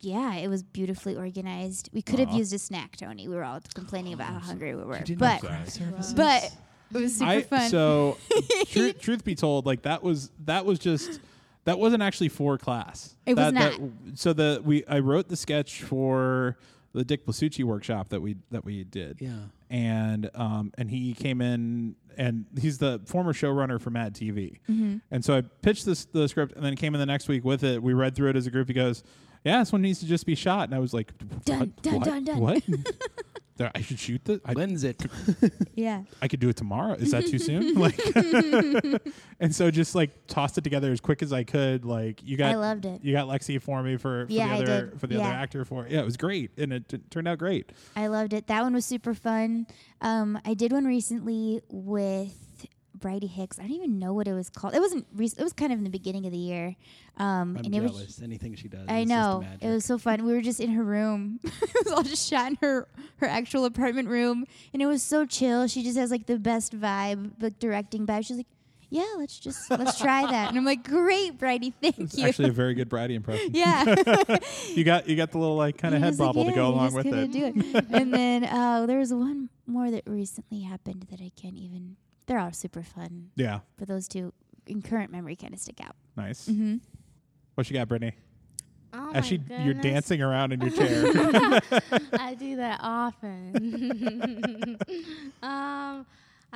yeah, 0.00 0.34
it 0.36 0.48
was 0.48 0.62
beautifully 0.62 1.16
organized. 1.16 1.90
We 1.92 2.02
could 2.02 2.18
have 2.18 2.30
used 2.32 2.52
a 2.54 2.58
snack, 2.58 2.96
Tony. 2.96 3.28
We 3.28 3.34
were 3.34 3.44
all 3.44 3.60
complaining 3.74 4.12
about 4.12 4.28
how 4.28 4.38
hungry 4.38 4.74
we 4.74 4.82
were, 4.84 4.98
You 4.98 5.04
didn't 5.04 5.18
but 5.20 5.40
have 5.42 5.68
services? 5.70 6.14
but 6.14 6.44
it 6.94 6.98
was 6.98 7.16
super 7.16 7.30
I 7.30 7.42
fun. 7.42 7.68
so 7.70 8.16
tru- 8.68 8.92
truth 8.92 9.24
be 9.24 9.34
told, 9.34 9.66
like 9.66 9.82
that 9.82 10.02
was 10.02 10.30
that 10.44 10.64
was 10.64 10.78
just 10.78 11.20
that 11.64 11.78
wasn't 11.78 12.02
actually 12.02 12.28
for 12.28 12.56
class. 12.58 13.16
It 13.26 13.34
was 13.36 13.52
That- 13.52 13.54
that- 13.54 13.80
not. 13.80 13.90
so 14.14 14.32
the 14.32 14.62
we 14.64 14.84
I 14.86 15.00
wrote 15.00 15.28
the 15.28 15.36
sketch 15.36 15.82
for 15.82 16.56
the 16.96 17.04
Dick 17.04 17.26
Blasucci 17.26 17.62
workshop 17.62 18.08
that 18.08 18.20
we 18.22 18.36
that 18.50 18.64
we 18.64 18.82
did. 18.84 19.18
yeah. 19.20 19.36
and 19.70 20.30
um, 20.34 20.72
and 20.78 20.90
he 20.90 21.12
came 21.12 21.40
in 21.42 21.94
and 22.16 22.46
he's 22.58 22.78
the 22.78 23.00
former 23.04 23.34
showrunner 23.34 23.78
for 23.78 23.90
Mad 23.90 24.14
TV. 24.14 24.60
Mm-hmm. 24.70 24.96
And 25.10 25.22
so 25.22 25.36
I 25.36 25.42
pitched 25.42 25.84
this 25.84 26.06
the 26.06 26.26
script 26.28 26.56
and 26.56 26.64
then 26.64 26.74
came 26.74 26.94
in 26.94 26.98
the 27.00 27.06
next 27.06 27.28
week 27.28 27.44
with 27.44 27.62
it. 27.64 27.82
We 27.82 27.92
read 27.92 28.16
through 28.16 28.30
it 28.30 28.36
as 28.36 28.46
a 28.46 28.50
group. 28.50 28.68
He 28.68 28.74
goes, 28.74 29.02
"Yeah, 29.44 29.58
this 29.58 29.72
one 29.72 29.82
needs 29.82 30.00
to 30.00 30.06
just 30.06 30.24
be 30.24 30.34
shot." 30.34 30.68
And 30.68 30.74
I 30.74 30.78
was 30.78 30.94
like, 30.94 31.12
Done, 31.44 31.58
"What? 31.60 31.82
done, 31.82 31.94
what? 31.96 32.04
done, 32.04 32.24
done." 32.24 32.38
What? 32.40 32.62
There- 33.56 33.70
I 33.74 33.80
should 33.80 33.98
shoot 33.98 34.24
this. 34.24 34.40
I, 34.44 34.52
Lens 34.52 34.84
it. 34.84 35.02
yeah. 35.74 36.02
I 36.20 36.28
could 36.28 36.40
do 36.40 36.48
it 36.48 36.56
tomorrow. 36.56 36.94
Is 36.94 37.10
that 37.12 37.26
too 37.26 37.38
soon? 37.38 37.74
Like, 37.76 37.98
and 39.40 39.54
so 39.54 39.70
just 39.70 39.94
like 39.94 40.26
tossed 40.26 40.58
it 40.58 40.64
together 40.64 40.90
as 40.92 41.00
quick 41.00 41.22
as 41.22 41.32
I 41.32 41.44
could. 41.44 41.84
Like 41.84 42.22
you 42.22 42.36
got, 42.36 42.52
I 42.52 42.56
loved 42.56 42.84
it. 42.86 43.02
you 43.02 43.12
got 43.12 43.28
Lexi 43.28 43.60
for 43.60 43.82
me 43.82 43.96
for, 43.96 44.26
for 44.26 44.32
Yeah, 44.32 44.52
I 44.54 44.58
the 44.58 44.62
other 44.64 44.86
did. 44.86 45.00
for 45.00 45.06
the 45.06 45.16
other 45.16 45.32
actor 45.34 45.64
for 45.64 45.86
yeah, 45.88 46.00
it 46.00 46.04
was 46.04 46.16
great 46.16 46.50
and 46.58 46.72
it 46.72 46.88
t- 46.88 46.98
turned 47.10 47.28
out 47.28 47.38
great. 47.38 47.70
I 47.94 48.06
loved 48.08 48.32
it. 48.32 48.46
That 48.46 48.62
one 48.62 48.74
was 48.74 48.84
super 48.84 49.14
fun. 49.14 49.66
Um, 50.00 50.38
I 50.44 50.54
did 50.54 50.72
one 50.72 50.84
recently 50.84 51.60
with 51.70 52.34
Bridie 52.98 53.26
Hicks. 53.26 53.58
I 53.58 53.62
don't 53.62 53.72
even 53.72 53.98
know 53.98 54.12
what 54.12 54.26
it 54.28 54.32
was 54.32 54.50
called. 54.50 54.74
It 54.74 54.80
wasn't. 54.80 55.06
Rec- 55.14 55.38
it 55.38 55.42
was 55.42 55.52
kind 55.52 55.72
of 55.72 55.78
in 55.78 55.84
the 55.84 55.90
beginning 55.90 56.26
of 56.26 56.32
the 56.32 56.38
year. 56.38 56.76
Um, 57.18 57.56
I'm 57.56 57.64
and 57.64 57.74
it 57.74 57.82
was. 57.82 58.20
Anything 58.22 58.54
she 58.56 58.68
does. 58.68 58.86
I 58.88 59.04
know 59.04 59.44
it 59.60 59.68
was 59.68 59.84
so 59.84 59.98
fun. 59.98 60.24
We 60.24 60.32
were 60.32 60.42
just 60.42 60.60
in 60.60 60.70
her 60.70 60.84
room. 60.84 61.40
it 61.44 61.84
was 61.84 61.92
all 61.92 62.02
just 62.02 62.28
shot 62.28 62.50
in 62.50 62.58
her 62.60 62.88
her 63.18 63.26
actual 63.26 63.64
apartment 63.64 64.08
room, 64.08 64.44
and 64.72 64.82
it 64.82 64.86
was 64.86 65.02
so 65.02 65.24
chill. 65.26 65.66
She 65.66 65.82
just 65.82 65.96
has 65.96 66.10
like 66.10 66.26
the 66.26 66.38
best 66.38 66.78
vibe, 66.78 67.32
like 67.40 67.58
directing 67.58 68.06
vibe. 68.06 68.26
She's 68.26 68.36
like, 68.36 68.46
"Yeah, 68.90 69.06
let's 69.18 69.38
just 69.38 69.70
let's 69.70 69.98
try 69.98 70.22
that." 70.30 70.48
And 70.48 70.58
I'm 70.58 70.64
like, 70.64 70.82
"Great, 70.84 71.38
Brady, 71.38 71.72
thank 71.80 71.98
It's 71.98 72.18
you." 72.18 72.26
actually 72.26 72.48
a 72.50 72.52
very 72.52 72.74
good 72.74 72.88
Brady 72.88 73.14
impression. 73.20 73.50
yeah. 73.54 73.94
You 74.74 74.84
got 74.84 75.08
you 75.08 75.16
got 75.16 75.30
the 75.30 75.38
little 75.38 75.56
like 75.56 75.78
kind 75.78 75.94
of 75.94 76.02
head 76.02 76.10
was 76.10 76.20
like, 76.20 76.26
bobble 76.28 76.44
to 76.44 76.52
go 76.52 76.66
along 76.68 76.92
with 76.92 77.06
it. 77.06 77.34
It. 77.34 77.86
and 77.90 78.12
then 78.12 78.44
uh, 78.44 78.84
there 78.86 78.98
was 78.98 79.12
one 79.14 79.48
more 79.66 79.90
that 79.90 80.02
recently 80.06 80.60
happened 80.60 81.06
that 81.10 81.20
I 81.20 81.30
can't 81.40 81.56
even. 81.56 81.96
They're 82.26 82.38
all 82.40 82.52
super 82.52 82.82
fun, 82.82 83.30
Yeah, 83.36 83.60
but 83.78 83.86
those 83.88 84.08
two 84.08 84.32
in 84.66 84.82
current 84.82 85.10
memory 85.12 85.36
kind 85.36 85.54
of 85.54 85.60
stick 85.60 85.80
out. 85.80 85.94
nice. 86.16 86.46
Mm-hmm. 86.48 86.76
What 87.54 87.70
you 87.70 87.74
got, 87.76 87.88
Brittani? 87.88 88.12
Oh 88.92 89.10
As 89.14 89.24
my 89.24 89.28
she 89.28 89.40
you're 89.62 89.74
dancing 89.74 90.22
around 90.22 90.52
in 90.52 90.60
your 90.60 90.70
chair. 90.76 91.04
I 92.18 92.34
do 92.38 92.56
that 92.56 92.80
often. 92.82 94.76
um, 95.42 96.06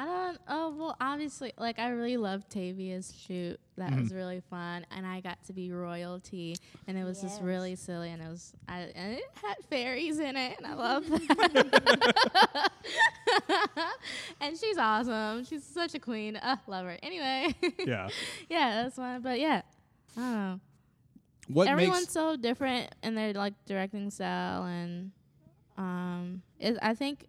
I 0.00 0.04
don't. 0.06 0.38
Oh 0.48 0.74
well, 0.78 0.96
obviously, 1.00 1.52
like 1.58 1.78
I 1.78 1.90
really 1.90 2.16
loved 2.16 2.48
Tavia's 2.50 3.12
shoot. 3.26 3.60
That 3.76 3.90
Mm-hmm. 3.90 4.00
was 4.02 4.14
really 4.14 4.40
fun, 4.48 4.86
and 4.90 5.06
I 5.06 5.20
got 5.20 5.42
to 5.44 5.52
be 5.52 5.70
royalty, 5.72 6.56
and 6.86 6.96
it 6.96 7.04
was 7.04 7.20
just 7.20 7.42
really 7.42 7.76
silly, 7.76 8.10
and 8.10 8.22
it 8.22 8.28
was. 8.28 8.52
I 8.68 8.90
and 8.94 9.14
it 9.14 9.22
had 9.34 9.56
fairies 9.68 10.18
in 10.18 10.36
it, 10.36 10.56
and 10.58 10.66
I 10.66 10.74
love 10.74 11.06
that. 11.08 12.70
and 14.40 14.56
she's 14.58 14.78
awesome. 14.78 15.44
She's 15.44 15.64
such 15.64 15.94
a 15.94 15.98
queen. 15.98 16.36
Uh, 16.36 16.56
love 16.66 16.86
her. 16.86 16.96
Anyway, 17.02 17.54
yeah. 17.86 18.08
yeah, 18.48 18.82
that's 18.82 18.96
one. 18.96 19.20
But 19.22 19.38
yeah, 19.40 19.62
I 20.16 20.20
don't 20.20 20.32
know 20.32 20.60
What 21.48 21.68
everyone's 21.68 22.00
makes 22.02 22.12
so 22.12 22.36
different 22.36 22.94
in 23.02 23.14
their 23.14 23.32
like 23.32 23.54
directing 23.66 24.10
style 24.10 24.64
and 24.64 25.10
um 25.78 26.42
it, 26.58 26.76
i 26.82 26.94
think 26.94 27.24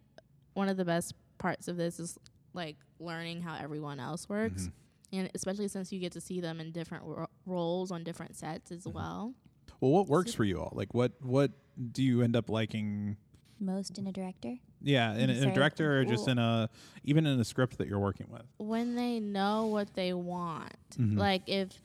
one 0.55 0.67
of 0.67 0.75
the 0.75 0.83
best 0.83 1.13
parts 1.37 1.67
of 1.69 1.77
this 1.77 1.99
is 1.99 2.17
like 2.53 2.77
learning 2.99 3.41
how 3.41 3.55
everyone 3.55 3.99
else 3.99 4.27
works 4.29 4.63
Mm-hmm. 4.63 5.19
and 5.19 5.31
especially 5.35 5.67
since 5.67 5.91
you 5.91 5.99
get 5.99 6.11
to 6.13 6.21
see 6.21 6.39
them 6.41 6.59
in 6.59 6.71
different 6.71 7.03
ro- 7.05 7.27
roles 7.45 7.91
on 7.91 8.03
different 8.03 8.35
sets 8.35 8.71
as 8.71 8.83
Mm-hmm. 8.85 8.97
well 8.97 9.33
well 9.79 9.91
what 9.91 10.07
works 10.07 10.33
for 10.33 10.43
you 10.43 10.59
all? 10.59 10.71
Like 10.75 10.93
what 10.93 11.13
what 11.21 11.51
do 11.91 12.03
you 12.03 12.21
end 12.21 12.35
up 12.35 12.49
liking? 12.49 13.17
Most 13.59 13.97
in 13.99 14.07
a 14.07 14.11
director. 14.11 14.55
Yeah, 14.83 15.13
in, 15.13 15.29
a- 15.29 15.33
in 15.33 15.49
a 15.49 15.53
director 15.53 15.99
or 15.99 16.05
just 16.05 16.27
in 16.27 16.37
a 16.39 16.69
even 17.03 17.25
in 17.27 17.39
a 17.39 17.43
script 17.45 17.77
that 17.77 17.87
you're 17.87 17.99
working 17.99 18.27
with. 18.29 18.43
when 18.57 18.95
they 18.95 19.19
know 19.19 19.67
what 19.67 19.93
they 19.93 20.13
want 20.13 20.73
Mhm. 20.97 21.17
like 21.17 21.43
if 21.47 21.81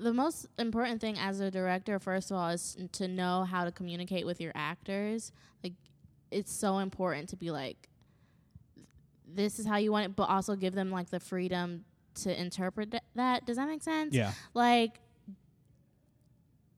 the 0.00 0.12
most 0.12 0.46
important 0.58 1.00
thing 1.00 1.16
as 1.18 1.40
a 1.40 1.50
director 1.50 1.98
first 1.98 2.30
of 2.30 2.36
all 2.36 2.48
is 2.48 2.76
to 2.92 3.06
know 3.06 3.44
how 3.44 3.64
to 3.64 3.70
communicate 3.72 4.26
with 4.26 4.40
your 4.40 4.52
actors 4.54 5.30
like 5.62 5.74
it's 6.30 6.52
so 6.52 6.78
important 6.78 7.28
to 7.28 7.36
be 7.36 7.50
like 7.50 7.87
this 9.34 9.58
is 9.58 9.66
how 9.66 9.76
you 9.76 9.92
want 9.92 10.04
it 10.06 10.16
but 10.16 10.28
also 10.28 10.54
give 10.56 10.74
them 10.74 10.90
like 10.90 11.10
the 11.10 11.20
freedom 11.20 11.84
to 12.14 12.40
interpret 12.40 12.94
that 13.14 13.46
does 13.46 13.56
that 13.56 13.68
make 13.68 13.82
sense 13.82 14.14
Yeah. 14.14 14.32
like 14.54 14.98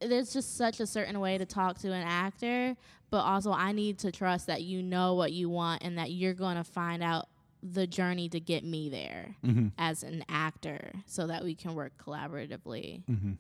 there's 0.00 0.32
just 0.32 0.56
such 0.56 0.80
a 0.80 0.86
certain 0.86 1.20
way 1.20 1.36
to 1.38 1.44
talk 1.44 1.78
to 1.80 1.92
an 1.92 2.02
actor 2.06 2.74
but 3.10 3.18
also 3.20 3.52
i 3.52 3.72
need 3.72 3.98
to 3.98 4.10
trust 4.10 4.46
that 4.46 4.62
you 4.62 4.82
know 4.82 5.14
what 5.14 5.32
you 5.32 5.48
want 5.48 5.82
and 5.82 5.98
that 5.98 6.10
you're 6.10 6.34
going 6.34 6.56
to 6.56 6.64
find 6.64 7.02
out 7.02 7.26
the 7.62 7.86
journey 7.86 8.28
to 8.28 8.40
get 8.40 8.64
me 8.64 8.88
there 8.88 9.36
Mm-hmm. 9.44 9.68
as 9.78 10.02
an 10.02 10.24
actor 10.28 10.92
so 11.06 11.26
that 11.26 11.44
we 11.44 11.54
can 11.54 11.74
work 11.74 11.92
collaboratively 12.02 13.02
Mm-hmm. 13.10 13.32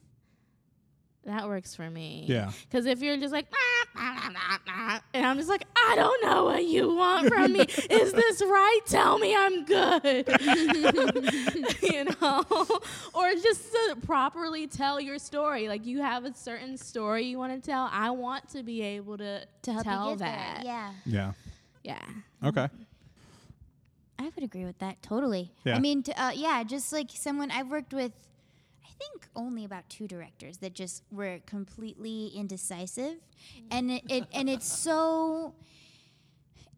That 1.24 1.46
works 1.46 1.74
for 1.74 1.90
me. 1.90 2.24
Yeah. 2.26 2.50
Because 2.68 2.86
if 2.86 3.02
you're 3.02 3.16
just 3.16 3.32
like, 3.32 3.46
"Ah, 3.52 3.86
ah, 3.96 4.20
ah, 4.24 4.32
ah, 4.36 4.60
ah," 4.68 5.02
and 5.12 5.26
I'm 5.26 5.36
just 5.36 5.48
like, 5.48 5.64
I 5.76 5.94
don't 5.96 6.24
know 6.24 6.44
what 6.44 6.64
you 6.64 6.94
want 6.94 7.28
from 7.28 7.52
me. 7.52 7.60
Is 7.90 8.12
this 8.12 8.40
right? 8.42 8.80
Tell 8.86 9.18
me 9.18 9.34
I'm 9.36 9.64
good. 9.64 10.26
you 11.82 12.04
know? 12.04 12.44
or 13.14 13.32
just 13.34 13.70
to 13.72 13.96
properly 14.06 14.66
tell 14.66 15.00
your 15.00 15.18
story. 15.18 15.68
Like 15.68 15.84
you 15.86 16.00
have 16.00 16.24
a 16.24 16.34
certain 16.34 16.76
story 16.76 17.24
you 17.24 17.38
want 17.38 17.62
to 17.62 17.70
tell. 17.70 17.88
I 17.92 18.10
want 18.10 18.48
to 18.50 18.62
be 18.62 18.82
able 18.82 19.18
to, 19.18 19.40
to 19.62 19.80
tell 19.82 20.16
that. 20.16 20.62
there. 20.62 20.64
Yeah. 20.64 20.92
Yeah. 21.04 21.32
Yeah. 21.82 22.04
Okay. 22.48 22.68
I 24.18 24.24
would 24.24 24.44
agree 24.44 24.64
with 24.66 24.78
that 24.80 25.02
totally. 25.02 25.50
Yeah. 25.64 25.76
I 25.76 25.80
mean, 25.80 26.02
t- 26.02 26.12
uh, 26.12 26.30
yeah, 26.32 26.62
just 26.62 26.92
like 26.92 27.10
someone 27.12 27.50
I've 27.50 27.70
worked 27.70 27.94
with, 27.94 28.12
I 28.12 28.29
think 29.00 29.28
only 29.34 29.64
about 29.64 29.88
two 29.88 30.06
directors 30.06 30.58
that 30.58 30.74
just 30.74 31.02
were 31.10 31.40
completely 31.46 32.30
indecisive, 32.34 33.16
and 33.70 33.90
it, 33.90 34.02
it 34.08 34.24
and 34.32 34.48
it's 34.48 34.70
so. 34.70 35.54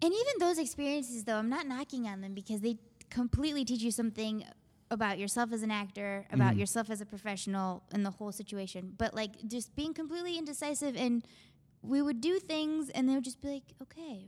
And 0.01 0.13
even 0.13 0.33
those 0.41 0.59
experiences, 0.59 1.25
though, 1.25 1.37
I'm 1.37 1.49
not 1.49 1.67
knocking 1.67 2.07
on 2.07 2.21
them 2.21 2.35
because 2.35 2.61
they 2.61 2.77
completely 3.11 3.65
teach 3.65 3.83
you 3.83 3.91
something 3.91 4.45
about 4.91 5.19
yourself 5.19 5.53
as 5.53 5.63
an 5.63 5.71
actor, 5.71 6.27
about 6.33 6.53
mm-hmm. 6.53 6.61
yourself 6.61 6.91
as 6.91 7.01
a 7.01 7.07
professional, 7.07 7.83
and 7.93 8.05
the 8.05 8.11
whole 8.11 8.33
situation. 8.33 8.95
But 8.97 9.15
like 9.15 9.33
just 9.47 9.75
being 9.75 9.95
completely 9.95 10.39
indecisive, 10.39 10.97
and 10.97 11.25
we 11.83 12.03
would 12.03 12.21
do 12.21 12.39
things, 12.39 12.91
and 12.91 13.09
they 13.09 13.15
would 13.15 13.25
just 13.25 13.41
be 13.41 13.49
like, 13.49 13.65
"Okay, 13.83 14.27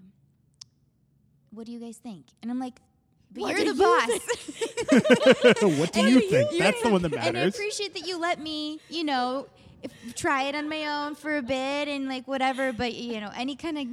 what 1.50 1.66
do 1.66 1.72
you 1.72 1.80
guys 1.80 1.98
think?" 1.98 2.26
And 2.42 2.50
I'm 2.50 2.59
like, 2.59 2.80
"But 3.35 3.40
What 3.42 3.57
you're 3.57 3.64
do 3.66 3.73
the 3.75 3.83
you 3.83 3.88
boss." 5.61 5.79
what 5.79 5.92
do 5.92 6.09
you 6.09 6.20
think? 6.31 6.51
That's 6.59 6.83
the 6.83 6.90
one 6.90 7.03
that 7.03 7.11
matters. 7.11 7.27
And 7.29 7.37
I 7.38 7.42
appreciate 7.42 7.94
that 7.94 8.07
you 8.07 8.18
let 8.18 8.40
me, 8.40 8.81
you 8.88 9.05
know, 9.05 9.47
if, 9.83 9.92
try 10.14 10.44
it 10.44 10.55
on 10.55 10.68
my 10.68 10.87
own 10.87 11.14
for 11.14 11.37
a 11.37 11.42
bit 11.42 11.88
and 11.88 12.09
like 12.09 12.27
whatever. 12.29 12.73
But 12.73 12.94
you 12.94 13.20
know, 13.20 13.31
any 13.37 13.57
kind 13.57 13.79
of 13.79 13.87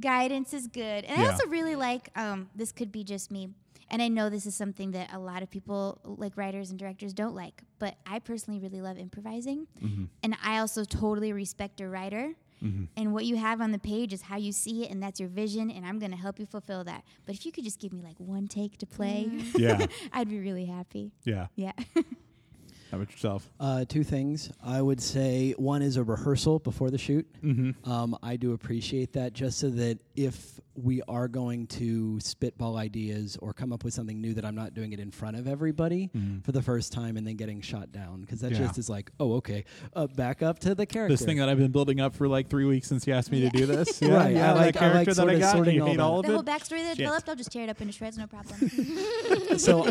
guidance 0.00 0.54
is 0.54 0.66
good. 0.68 1.04
And 1.04 1.20
I 1.20 1.30
also 1.30 1.46
really 1.48 1.76
like. 1.76 2.10
Um, 2.16 2.48
this 2.54 2.72
could 2.72 2.92
be 2.92 3.04
just 3.04 3.30
me, 3.30 3.50
and 3.90 4.00
I 4.00 4.08
know 4.08 4.30
this 4.30 4.46
is 4.46 4.54
something 4.54 4.92
that 4.92 5.12
a 5.12 5.18
lot 5.18 5.42
of 5.42 5.50
people, 5.50 6.00
like 6.04 6.36
writers 6.36 6.70
and 6.70 6.78
directors, 6.78 7.12
don't 7.12 7.34
like. 7.34 7.62
But 7.78 7.96
I 8.06 8.18
personally 8.20 8.60
really 8.60 8.80
love 8.80 8.98
improvising, 8.98 9.66
Mm-hmm. 9.82 10.04
and 10.22 10.36
I 10.42 10.58
also 10.58 10.84
totally 10.84 11.32
respect 11.32 11.80
a 11.80 11.88
writer. 11.88 12.34
Mm-hmm. 12.62 12.84
And 12.96 13.12
what 13.12 13.24
you 13.24 13.36
have 13.36 13.60
on 13.60 13.72
the 13.72 13.78
page 13.78 14.12
is 14.12 14.22
how 14.22 14.36
you 14.36 14.52
see 14.52 14.84
it, 14.84 14.90
and 14.90 15.02
that's 15.02 15.20
your 15.20 15.28
vision. 15.28 15.70
And 15.70 15.86
I'm 15.86 15.98
going 15.98 16.10
to 16.10 16.16
help 16.16 16.38
you 16.38 16.46
fulfill 16.46 16.84
that. 16.84 17.04
But 17.26 17.34
if 17.34 17.46
you 17.46 17.52
could 17.52 17.64
just 17.64 17.80
give 17.80 17.92
me 17.92 18.02
like 18.02 18.16
one 18.18 18.48
take 18.48 18.78
to 18.78 18.86
play, 18.86 19.28
mm. 19.30 19.58
Yeah. 19.58 19.86
I'd 20.12 20.28
be 20.28 20.38
really 20.38 20.66
happy. 20.66 21.12
Yeah. 21.24 21.46
Yeah. 21.54 21.72
How 22.90 22.96
about 22.96 23.10
yourself? 23.10 23.48
Uh, 23.60 23.84
two 23.86 24.02
things. 24.02 24.50
I 24.64 24.80
would 24.80 25.02
say 25.02 25.52
one 25.58 25.82
is 25.82 25.96
a 25.98 26.02
rehearsal 26.04 26.58
before 26.58 26.90
the 26.90 26.96
shoot. 26.98 27.26
Mm-hmm. 27.42 27.90
Um, 27.90 28.16
I 28.22 28.36
do 28.36 28.52
appreciate 28.54 29.12
that 29.12 29.34
just 29.34 29.58
so 29.58 29.68
that 29.70 29.98
if 30.16 30.58
we 30.74 31.02
are 31.08 31.26
going 31.28 31.66
to 31.66 32.18
spitball 32.20 32.76
ideas 32.76 33.36
or 33.42 33.52
come 33.52 33.72
up 33.72 33.82
with 33.84 33.92
something 33.92 34.20
new, 34.20 34.32
that 34.34 34.44
I'm 34.44 34.54
not 34.54 34.74
doing 34.74 34.92
it 34.92 35.00
in 35.00 35.10
front 35.10 35.36
of 35.36 35.46
everybody 35.48 36.08
for 36.44 36.52
the 36.52 36.62
first 36.62 36.92
time 36.92 37.16
and 37.16 37.26
then 37.26 37.34
getting 37.36 37.60
shot 37.60 37.90
down. 37.92 38.20
Because 38.22 38.40
that 38.40 38.52
Mm-hmm. 38.52 38.62
Yeah. 38.62 38.66
just 38.68 38.78
is 38.78 38.88
like, 38.88 39.10
oh, 39.20 39.34
okay, 39.34 39.64
uh, 39.94 40.06
back 40.06 40.42
up 40.42 40.58
to 40.60 40.74
the 40.74 40.86
character. 40.86 41.14
This 41.14 41.24
thing 41.26 41.36
that 41.38 41.48
I've 41.50 41.58
been 41.58 41.72
building 41.72 42.00
up 42.00 42.14
for 42.14 42.26
like 42.28 42.48
three 42.48 42.64
weeks 42.64 42.88
since 42.88 43.06
you 43.06 43.12
asked 43.12 43.30
me 43.30 43.40
to 43.42 43.50
do 43.50 43.66
this. 43.66 44.00
Yeah, 44.08 44.14
Right, 44.14 44.34
Yeah, 44.34 44.52
I 44.52 44.54
like- 44.54 44.74
that 44.74 44.82
I 44.82 44.86
like 44.86 44.92
character 44.94 45.14
that 45.14 45.28
I 45.28 45.38
got. 45.38 45.52
sorting 45.52 45.74
You 45.74 45.82
all 45.82 45.88
hate 45.88 46.00
all 46.00 46.20
of 46.20 46.26
The 46.26 46.32
whole 46.32 46.42
backstory 46.44 46.78
that 46.84 46.96
Shit. 46.96 46.98
developed, 46.98 47.28
I'll 47.28 47.36
just 47.36 47.52
tear 47.52 47.64
it 47.64 47.68
up 47.68 47.80
into 47.82 47.92
shreds, 47.92 48.16
no 48.16 48.26
problem. 48.26 48.56
so 49.58 49.84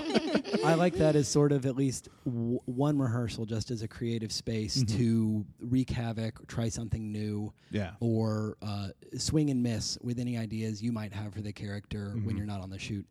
I 0.66 0.74
like 0.76 0.96
that 0.96 1.16
as 1.16 1.28
sort 1.28 1.52
of 1.52 1.66
at 1.66 1.76
least 1.76 2.08
w- 2.26 2.60
one 2.66 2.87
rehearsal, 2.96 3.48
just 3.48 3.72
as 3.72 3.82
a 3.82 3.88
creative 3.88 4.32
space 4.32 4.84
to 4.84 5.44
wreak 5.60 5.90
havoc, 5.90 6.48
try 6.48 6.70
something 6.70 7.12
new, 7.12 7.52
Yeah. 7.72 7.94
or 8.00 8.56
uh, 8.62 8.90
swing 9.18 9.50
and 9.50 9.64
miss 9.64 9.98
with 10.04 10.20
any 10.20 10.38
ideas 10.38 10.84
you 10.84 10.92
might 10.92 11.12
have 11.12 11.34
for 11.34 11.42
the 11.42 11.52
character 11.52 12.12
when 12.24 12.38
you're 12.38 12.46
not 12.46 12.62
on 12.62 12.70
the 12.70 12.78
shoot. 12.78 13.08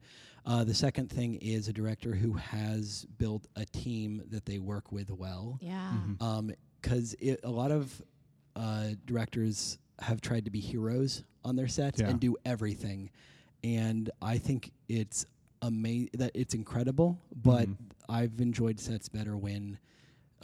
Uh, 0.46 0.62
the 0.62 0.74
second 0.74 1.10
thing 1.10 1.34
is 1.42 1.66
a 1.66 1.72
director 1.72 2.14
who 2.14 2.32
has 2.34 3.04
built 3.18 3.48
a 3.56 3.64
team 3.64 4.22
that 4.30 4.46
they 4.46 4.60
work 4.60 4.92
with 4.92 5.10
well 5.10 5.58
Yeah. 5.60 5.92
because 6.80 7.16
a 7.20 7.50
lot 7.50 7.72
of 7.72 8.00
uh, 8.54 8.90
directors 9.04 9.78
have 9.98 10.20
tried 10.20 10.44
to 10.44 10.50
be 10.52 10.60
heroes 10.60 11.24
on 11.44 11.56
their 11.56 11.66
sets 11.68 12.00
Yeah. 12.00 12.10
and 12.10 12.20
do 12.20 12.36
everything, 12.44 13.10
and 13.64 14.08
I 14.22 14.38
think 14.38 14.70
it's 14.88 15.26
amazing 15.62 16.10
that 16.14 16.32
it's 16.34 16.54
incredible. 16.54 17.18
But 17.34 17.68
I've 18.08 18.40
enjoyed 18.40 18.80
sets 18.80 19.08
better 19.08 19.36
when. 19.36 19.78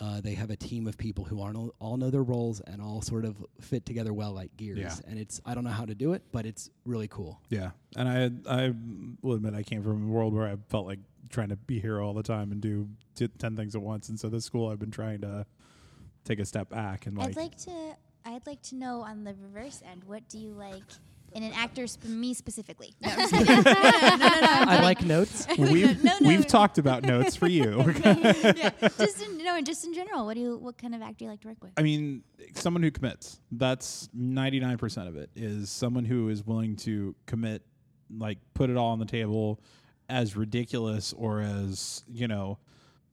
Uh, 0.00 0.22
they 0.22 0.32
have 0.32 0.50
a 0.50 0.56
team 0.56 0.86
of 0.88 0.96
people 0.96 1.22
who 1.22 1.38
all 1.38 1.52
know, 1.52 1.70
all 1.78 1.98
know 1.98 2.08
their 2.08 2.22
roles 2.22 2.60
and 2.60 2.80
all 2.80 3.02
sort 3.02 3.26
of 3.26 3.44
fit 3.60 3.84
together 3.84 4.12
well 4.12 4.32
like 4.32 4.56
gears. 4.56 4.78
Yeah. 4.78 4.94
And 5.06 5.18
it's 5.18 5.38
I 5.44 5.54
don't 5.54 5.64
know 5.64 5.70
how 5.70 5.84
to 5.84 5.94
do 5.94 6.14
it, 6.14 6.22
but 6.32 6.46
it's 6.46 6.70
really 6.86 7.08
cool. 7.08 7.40
Yeah, 7.50 7.72
and 7.94 8.08
I 8.48 8.64
I 8.64 8.72
will 9.20 9.34
admit 9.34 9.54
I 9.54 9.62
came 9.62 9.82
from 9.82 10.08
a 10.08 10.08
world 10.08 10.32
where 10.32 10.48
I 10.48 10.56
felt 10.70 10.86
like 10.86 10.98
trying 11.28 11.50
to 11.50 11.56
be 11.56 11.78
here 11.78 12.00
all 12.00 12.14
the 12.14 12.22
time 12.22 12.52
and 12.52 12.60
do 12.60 12.88
t- 13.14 13.28
ten 13.38 13.54
things 13.54 13.76
at 13.76 13.82
once, 13.82 14.08
and 14.08 14.18
so 14.18 14.30
this 14.30 14.46
school 14.46 14.70
I've 14.70 14.78
been 14.80 14.90
trying 14.90 15.20
to 15.20 15.44
take 16.24 16.38
a 16.38 16.46
step 16.46 16.70
back 16.70 17.04
and 17.06 17.16
like, 17.16 17.28
I'd 17.28 17.36
like 17.36 17.56
to. 17.58 17.96
I'd 18.24 18.46
like 18.46 18.62
to 18.62 18.76
know 18.76 19.02
on 19.02 19.24
the 19.24 19.34
reverse 19.34 19.82
end. 19.88 20.04
What 20.04 20.26
do 20.28 20.38
you 20.38 20.52
like 20.52 20.82
in 21.34 21.42
an 21.42 21.52
actor? 21.54 21.86
Sp- 21.88 22.04
me 22.06 22.34
specifically. 22.34 22.94
No, 23.00 23.08
I'm 23.10 23.18
just 23.18 23.32
no, 23.32 23.40
no, 23.40 23.54
no, 23.62 24.16
no, 24.16 24.46
I'm 24.52 24.68
I 24.68 24.80
like 24.82 25.02
notes. 25.04 25.46
we've 25.58 26.02
No, 26.04 26.12
no. 26.20 26.28
we've 26.28 26.46
talked 26.46 26.78
about 26.78 27.02
notes 27.02 27.34
for 27.36 27.48
you. 27.48 27.82
yeah, 28.04 28.70
just 28.98 29.22
in, 29.22 29.38
no, 29.38 29.56
and 29.56 29.66
just 29.66 29.84
in 29.84 29.92
general. 29.94 30.24
What 30.26 30.34
do 30.34 30.40
you? 30.40 30.58
What 30.58 30.78
kind 30.78 30.94
of 30.94 31.02
actor 31.02 31.16
do 31.18 31.24
you 31.26 31.30
like 31.30 31.40
to 31.40 31.48
work 31.48 31.62
with? 31.62 31.72
I 31.76 31.82
mean, 31.82 32.22
someone 32.54 32.82
who 32.82 32.90
commits. 32.90 33.40
That's 33.50 34.08
ninety 34.14 34.60
nine 34.60 34.78
percent 34.78 35.08
of 35.08 35.16
it. 35.16 35.30
Is 35.34 35.70
someone 35.70 36.04
who 36.04 36.28
is 36.28 36.44
willing 36.46 36.76
to 36.76 37.14
commit, 37.26 37.62
like 38.16 38.38
put 38.54 38.70
it 38.70 38.76
all 38.76 38.90
on 38.90 38.98
the 38.98 39.04
table, 39.06 39.60
as 40.08 40.36
ridiculous 40.36 41.12
or 41.12 41.40
as 41.40 42.04
you 42.08 42.28
know, 42.28 42.58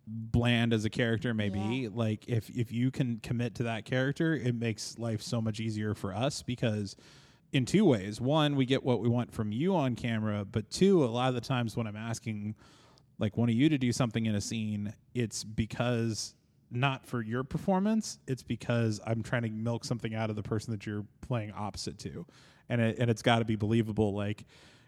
bland 0.07 0.73
as 0.73 0.85
a 0.85 0.89
character 0.89 1.33
may 1.33 1.49
be. 1.49 1.59
Yeah. 1.59 1.89
Like 1.93 2.27
if 2.27 2.49
if 2.49 2.71
you 2.71 2.91
can 2.91 3.19
commit 3.23 3.55
to 3.55 3.63
that 3.63 3.85
character, 3.85 4.33
it 4.35 4.55
makes 4.55 4.97
life 4.99 5.21
so 5.21 5.41
much 5.41 5.59
easier 5.59 5.93
for 5.95 6.13
us 6.13 6.43
because. 6.43 6.95
In 7.51 7.65
two 7.65 7.83
ways. 7.83 8.21
One, 8.21 8.55
we 8.55 8.65
get 8.65 8.83
what 8.83 8.99
we 8.99 9.09
want 9.09 9.33
from 9.33 9.51
you 9.51 9.75
on 9.75 9.95
camera, 9.95 10.45
but 10.45 10.69
two, 10.69 11.03
a 11.03 11.07
lot 11.07 11.29
of 11.29 11.35
the 11.35 11.41
times 11.41 11.75
when 11.75 11.87
I'm 11.87 11.95
asking 11.95 12.55
like 13.17 13.37
one 13.37 13.49
of 13.49 13.55
you 13.55 13.69
to 13.69 13.77
do 13.77 13.91
something 13.91 14.25
in 14.25 14.35
a 14.35 14.41
scene, 14.41 14.93
it's 15.13 15.43
because 15.43 16.35
not 16.71 17.05
for 17.05 17.21
your 17.21 17.43
performance, 17.43 18.19
it's 18.27 18.43
because 18.43 19.01
I'm 19.05 19.23
trying 19.23 19.41
to 19.41 19.49
milk 19.49 19.83
something 19.83 20.13
out 20.13 20.29
of 20.29 20.35
the 20.35 20.43
person 20.43 20.71
that 20.71 20.85
you're 20.85 21.05
playing 21.21 21.51
opposite 21.51 21.97
to. 21.99 22.25
And 22.69 22.79
it, 22.81 22.99
and 22.99 23.09
it's 23.09 23.23
got 23.23 23.39
to 23.39 23.45
be 23.45 23.55
believable 23.55 24.13
like, 24.13 24.45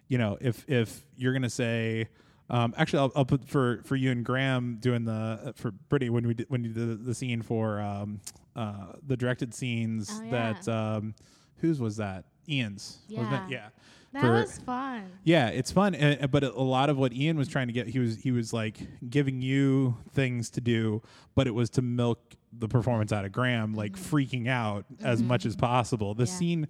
you 0.07 0.17
know, 0.19 0.37
if 0.39 0.63
if 0.69 1.03
you're 1.17 1.33
going 1.33 1.41
to 1.41 1.49
say 1.49 2.09
um, 2.51 2.73
actually, 2.77 2.99
I'll, 2.99 3.11
I'll 3.15 3.25
put 3.25 3.47
for 3.47 3.81
for 3.85 3.95
you 3.95 4.11
and 4.11 4.25
Graham 4.25 4.77
doing 4.81 5.05
the 5.05 5.53
for 5.55 5.71
Brittani 5.71 6.09
when 6.09 6.27
we 6.27 6.33
did, 6.33 6.49
when 6.49 6.63
you 6.65 6.73
did 6.73 6.89
the, 6.89 6.95
the 6.95 7.15
scene 7.15 7.41
for 7.41 7.79
um, 7.79 8.19
uh, 8.57 8.93
the 9.07 9.15
directed 9.15 9.53
scenes 9.53 10.11
Oh, 10.13 10.31
that 10.31 10.67
um, 10.67 11.15
whose 11.57 11.79
was 11.79 11.95
that 11.97 12.25
Ian's? 12.51 12.99
Yeah. 13.07 13.47
yeah 13.49 13.69
That 14.13 14.21
For- 14.21 14.31
was 14.31 14.57
fun. 14.59 15.03
yeah, 15.23 15.47
it's 15.47 15.71
fun, 15.71 15.95
and, 15.95 16.29
but 16.29 16.43
a 16.43 16.51
lot 16.61 16.89
of 16.89 16.97
what 16.97 17.13
Ian 17.13 17.37
was 17.37 17.47
trying 17.47 17.67
to 17.67 17.73
get, 17.73 17.87
he 17.87 17.99
was 17.99 18.17
he 18.17 18.31
was 18.31 18.51
like 18.53 18.77
giving 19.09 19.41
you 19.41 19.97
things 20.11 20.49
to 20.51 20.61
do, 20.61 21.01
but 21.35 21.47
it 21.47 21.51
was 21.51 21.69
to 21.71 21.81
milk 21.81 22.19
the 22.51 22.67
performance 22.67 23.13
out 23.13 23.23
of 23.23 23.31
Graham, 23.31 23.73
like 23.73 23.93
mm-hmm. 23.93 24.15
freaking 24.15 24.47
out 24.47 24.85
as 25.01 25.19
mm-hmm. 25.19 25.29
much 25.29 25.45
as 25.45 25.55
possible. 25.55 26.13
The 26.13 26.23
Yeah. 26.25 26.31
scene. 26.31 26.67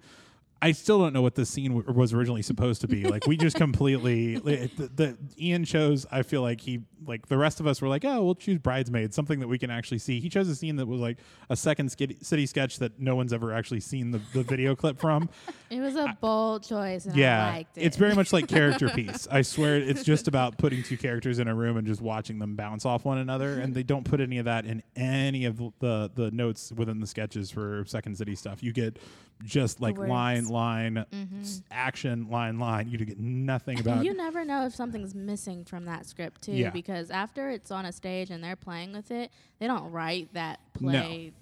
I 0.64 0.70
still 0.72 1.00
don't 1.00 1.12
know 1.12 1.22
what 1.22 1.34
the 1.34 1.44
scene 1.44 1.74
w- 1.76 1.92
was 1.98 2.12
originally 2.14 2.40
supposed 2.42 2.80
to 2.82 2.88
be. 2.88 3.04
Like 3.04 3.26
we 3.26 3.36
just 3.36 3.56
completely 3.66 4.36
the, 4.36 4.70
the 4.94 5.18
Ian 5.38 5.64
chose. 5.64 6.06
I 6.10 6.22
feel 6.22 6.40
like 6.40 6.60
he 6.60 6.84
like 7.04 7.26
the 7.26 7.36
rest 7.36 7.58
of 7.58 7.66
us 7.66 7.82
were 7.82 7.88
like, 7.88 8.04
oh, 8.04 8.22
we'll 8.22 8.36
choose 8.36 8.58
bridesmaids, 8.58 9.16
something 9.16 9.40
that 9.40 9.48
we 9.48 9.58
can 9.58 9.70
actually 9.72 9.98
see. 9.98 10.20
He 10.20 10.28
chose 10.28 10.48
a 10.48 10.54
scene 10.54 10.76
that 10.76 10.86
was 10.86 11.00
like 11.00 11.18
a 11.50 11.56
second 11.56 11.88
city 11.90 12.46
sketch 12.46 12.78
that 12.78 13.00
no 13.00 13.16
one's 13.16 13.32
ever 13.32 13.52
actually 13.52 13.80
seen 13.80 14.12
the, 14.12 14.20
the 14.32 14.44
video 14.44 14.76
clip 14.82 15.00
from. 15.00 15.28
It 15.68 15.80
was 15.80 15.96
a 15.96 16.16
bold 16.20 16.62
choice, 16.62 17.06
and 17.06 17.14
I 17.16 17.18
Yeah, 17.18 17.46
liked 17.50 17.76
it. 17.76 17.80
it's 17.82 17.96
very 17.96 18.14
much 18.14 18.32
like 18.32 18.46
character 18.46 18.88
piece. 18.94 19.26
I 19.28 19.42
swear, 19.42 19.74
it's 19.76 20.04
just 20.04 20.28
about 20.28 20.58
putting 20.58 20.84
two 20.84 20.96
characters 20.96 21.40
in 21.40 21.48
a 21.48 21.54
room 21.56 21.76
and 21.76 21.84
just 21.88 22.00
watching 22.00 22.38
them 22.38 22.54
bounce 22.54 22.86
off 22.86 23.04
one 23.04 23.18
another. 23.18 23.58
And 23.58 23.74
they 23.74 23.82
don't 23.82 24.04
put 24.04 24.20
any 24.20 24.38
of 24.38 24.44
that 24.44 24.64
in 24.64 24.80
any 24.94 25.44
of 25.44 25.56
the 25.80 26.08
the 26.14 26.30
notes 26.30 26.72
within 26.76 27.00
the 27.00 27.06
sketches 27.08 27.50
for 27.50 27.82
Second 27.88 28.16
City 28.16 28.36
stuff. 28.36 28.62
You 28.62 28.72
get 28.72 29.00
just 29.44 29.80
like 29.80 29.96
words. 29.96 30.10
line, 30.10 30.46
line, 30.48 31.04
s- 31.40 31.62
action, 31.70 32.28
line, 32.30 32.58
line. 32.58 32.88
You 32.88 32.98
get 32.98 33.18
nothing 33.18 33.78
about. 33.80 34.04
you 34.04 34.14
never 34.14 34.44
know 34.44 34.66
if 34.66 34.74
something's 34.74 35.14
missing 35.14 35.64
from 35.64 35.84
that 35.86 36.06
script 36.06 36.42
too, 36.42 36.52
Yeah. 36.52 36.70
because 36.70 37.10
after 37.10 37.50
it's 37.50 37.70
on 37.70 37.84
a 37.86 37.92
stage 37.92 38.30
and 38.30 38.42
they're 38.42 38.56
playing 38.56 38.92
with 38.92 39.10
it, 39.10 39.30
they 39.58 39.66
don't 39.66 39.90
write 39.90 40.32
that 40.34 40.60
play. 40.74 41.32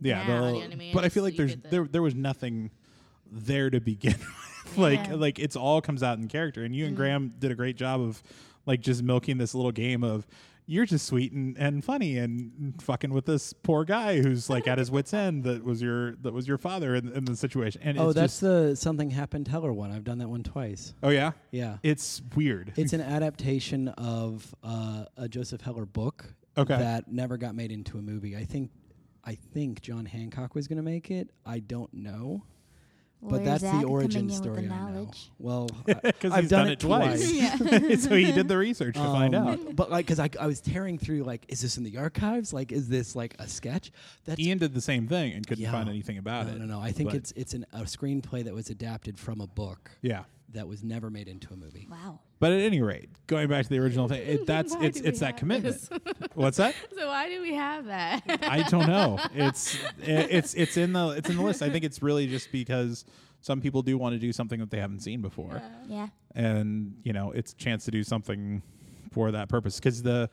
No. 0.00 0.08
yeah, 0.08 0.26
down, 0.26 0.54
you 0.54 0.60
know 0.66 0.72
I 0.72 0.74
mean? 0.76 0.94
but 0.94 1.04
I 1.04 1.08
feel 1.08 1.22
like 1.22 1.36
there's 1.36 1.56
the- 1.56 1.68
there 1.68 1.84
there 1.84 2.02
was 2.02 2.14
nothing 2.14 2.70
there 3.30 3.70
to 3.70 3.80
begin 3.80 4.14
with. 4.66 4.78
like 4.78 5.06
Yeah. 5.08 5.14
like 5.14 5.38
it's 5.38 5.56
all 5.56 5.80
comes 5.80 6.02
out 6.02 6.18
in 6.18 6.28
character, 6.28 6.64
and 6.64 6.74
you 6.74 6.84
and 6.86 6.94
Mhm. 6.94 6.98
Graham 6.98 7.34
did 7.38 7.50
a 7.50 7.54
great 7.54 7.76
job 7.76 8.00
of 8.00 8.22
like 8.66 8.80
just 8.80 9.02
milking 9.02 9.38
this 9.38 9.54
little 9.54 9.72
game 9.72 10.02
of 10.04 10.26
you're 10.70 10.86
just 10.86 11.04
sweet 11.06 11.32
and, 11.32 11.58
and 11.58 11.84
funny 11.84 12.16
and 12.16 12.80
fucking 12.80 13.12
with 13.12 13.26
this 13.26 13.52
poor 13.52 13.84
guy 13.84 14.20
who's 14.20 14.48
like 14.48 14.68
at 14.68 14.78
his 14.78 14.88
wits 14.88 15.12
end 15.12 15.42
that 15.42 15.64
was 15.64 15.82
your 15.82 16.14
that 16.22 16.32
was 16.32 16.46
your 16.46 16.58
father 16.58 16.94
in, 16.94 17.08
in 17.12 17.24
the 17.24 17.34
situation. 17.36 17.82
And 17.84 17.98
oh, 17.98 18.06
it's 18.10 18.14
that's 18.14 18.32
just, 18.34 18.40
the 18.42 18.76
something 18.76 19.10
happened 19.10 19.46
Teller 19.46 19.72
one. 19.72 19.90
I've 19.90 20.04
done 20.04 20.18
that 20.18 20.28
one 20.28 20.44
twice. 20.44 20.94
oh 21.02 21.08
yeah, 21.08 21.32
Yeah. 21.50 21.78
it's 21.82 22.22
weird. 22.36 22.72
It's 22.76 22.92
an 22.92 23.00
adaptation 23.00 23.88
of 23.88 24.54
uh, 24.62 25.06
a 25.16 25.28
Joseph 25.28 25.60
Heller 25.60 25.86
book 25.86 26.34
Okay. 26.56 26.76
that 26.78 27.10
never 27.10 27.36
got 27.36 27.54
made 27.54 27.72
into 27.72 27.98
a 27.98 28.02
movie. 28.02 28.36
I 28.36 28.44
think 28.44 28.70
I 29.24 29.34
think 29.34 29.82
John 29.82 30.06
Hancock 30.06 30.54
was 30.54 30.68
going 30.68 30.76
to 30.78 30.82
make 30.82 31.10
it. 31.10 31.30
I 31.44 31.58
don't 31.58 31.92
know. 31.92 32.44
But 33.22 33.44
that's 33.44 33.60
Zak 33.62 33.80
the 33.82 33.86
origin 33.86 34.30
story. 34.30 34.66
the 34.66 34.72
I 34.74 34.90
know. 34.92 35.10
Well, 35.38 35.68
I- 35.88 35.92
because 35.94 36.32
I've 36.32 36.42
he's 36.44 36.50
done, 36.50 36.64
done, 36.64 36.72
it 36.72 36.80
twice. 36.80 37.30
Yeah. 37.32 37.56
so 37.96 38.14
he 38.16 38.32
did 38.32 38.48
the 38.48 38.56
research 38.68 38.94
to 38.94 39.00
find 39.00 39.34
Um, 39.34 39.48
out. 39.48 39.76
But 39.76 39.90
like, 39.90 40.06
because 40.06 40.18
I, 40.18 40.30
I 40.40 40.46
was 40.46 40.60
tearing 40.60 40.98
through, 40.98 41.24
like, 41.24 41.44
is 41.48 41.60
this 41.60 41.76
in 41.76 41.84
the 41.84 41.98
archives? 41.98 42.52
Like, 42.52 42.72
is 42.72 42.88
this 42.88 43.14
like 43.14 43.36
a 43.38 43.46
sketch? 43.46 43.92
That's 44.24 44.40
Ian 44.40 44.58
did 44.58 44.72
the 44.74 44.80
same 44.80 45.06
thing 45.06 45.32
and 45.34 45.46
couldn't 45.46 45.62
Yeah. 45.62 45.72
find 45.72 45.88
anything 45.88 46.16
about 46.18 46.46
no, 46.46 46.52
it. 46.54 46.58
no, 46.60 46.64
no. 46.64 46.80
I 46.80 46.92
think 46.92 47.10
But- 47.10 47.16
it's 47.16 47.32
it's 47.32 47.52
an, 47.54 47.66
a 47.72 47.80
screenplay 47.82 48.44
that 48.44 48.54
was 48.54 48.70
adapted 48.70 49.18
from 49.18 49.40
a 49.42 49.46
book 49.46 49.90
Yeah. 50.02 50.24
That 50.52 50.66
was 50.66 50.82
never 50.82 51.10
made 51.10 51.28
into 51.28 51.52
a 51.52 51.56
movie. 51.56 51.86
Wow. 51.90 52.20
But 52.38 52.52
at 52.52 52.60
any 52.60 52.80
rate, 52.80 53.08
going 53.26 53.48
back 53.48 53.64
to 53.64 53.68
the 53.70 53.78
original 53.78 54.08
thing, 54.08 54.22
it, 54.26 54.46
that's 54.46 54.74
Why 54.74 54.86
it's 54.86 54.98
do 54.98 55.04
we 55.04 55.08
it's 55.10 55.20
that 55.20 55.26
have 55.26 55.36
commitment. 55.36 55.88
this? 55.90 56.00
What's 56.34 56.56
that? 56.58 56.74
So 56.96 57.06
why 57.06 57.28
do 57.28 57.40
we 57.40 57.54
have 57.54 57.86
that? 57.86 58.22
I 58.42 58.62
don't 58.68 58.86
know. 58.86 59.18
It's 59.34 59.74
it, 60.02 60.28
it's 60.30 60.54
it's 60.54 60.76
in 60.76 60.92
the 60.92 61.08
it's 61.10 61.30
in 61.30 61.36
the 61.36 61.42
list. 61.42 61.62
I 61.62 61.70
think 61.70 61.84
it's 61.84 62.02
really 62.02 62.26
just 62.26 62.50
because 62.52 63.04
some 63.40 63.60
people 63.60 63.80
do 63.82 63.96
want 63.96 64.14
to 64.14 64.18
do 64.18 64.32
something 64.32 64.60
that 64.60 64.70
they 64.70 64.78
haven't 64.80 65.00
seen 65.00 65.22
before, 65.22 65.62
Yeah. 65.88 66.08
and 66.34 66.94
you 67.04 67.12
know, 67.14 67.30
it's 67.32 67.52
a 67.52 67.56
chance 67.56 67.84
to 67.86 67.90
do 67.90 68.02
something 68.04 68.62
for 69.12 69.30
that 69.30 69.48
purpose. 69.48 69.76
Because 69.78 70.02
the 70.02 70.28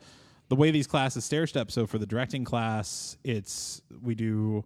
the 0.48 0.56
way 0.56 0.70
these 0.70 0.86
classes 0.86 1.24
stair 1.24 1.46
step. 1.46 1.70
So 1.70 1.86
for 1.86 1.98
the 1.98 2.06
directing 2.06 2.44
class, 2.44 3.16
it's 3.24 3.82
we 4.02 4.14
do. 4.14 4.64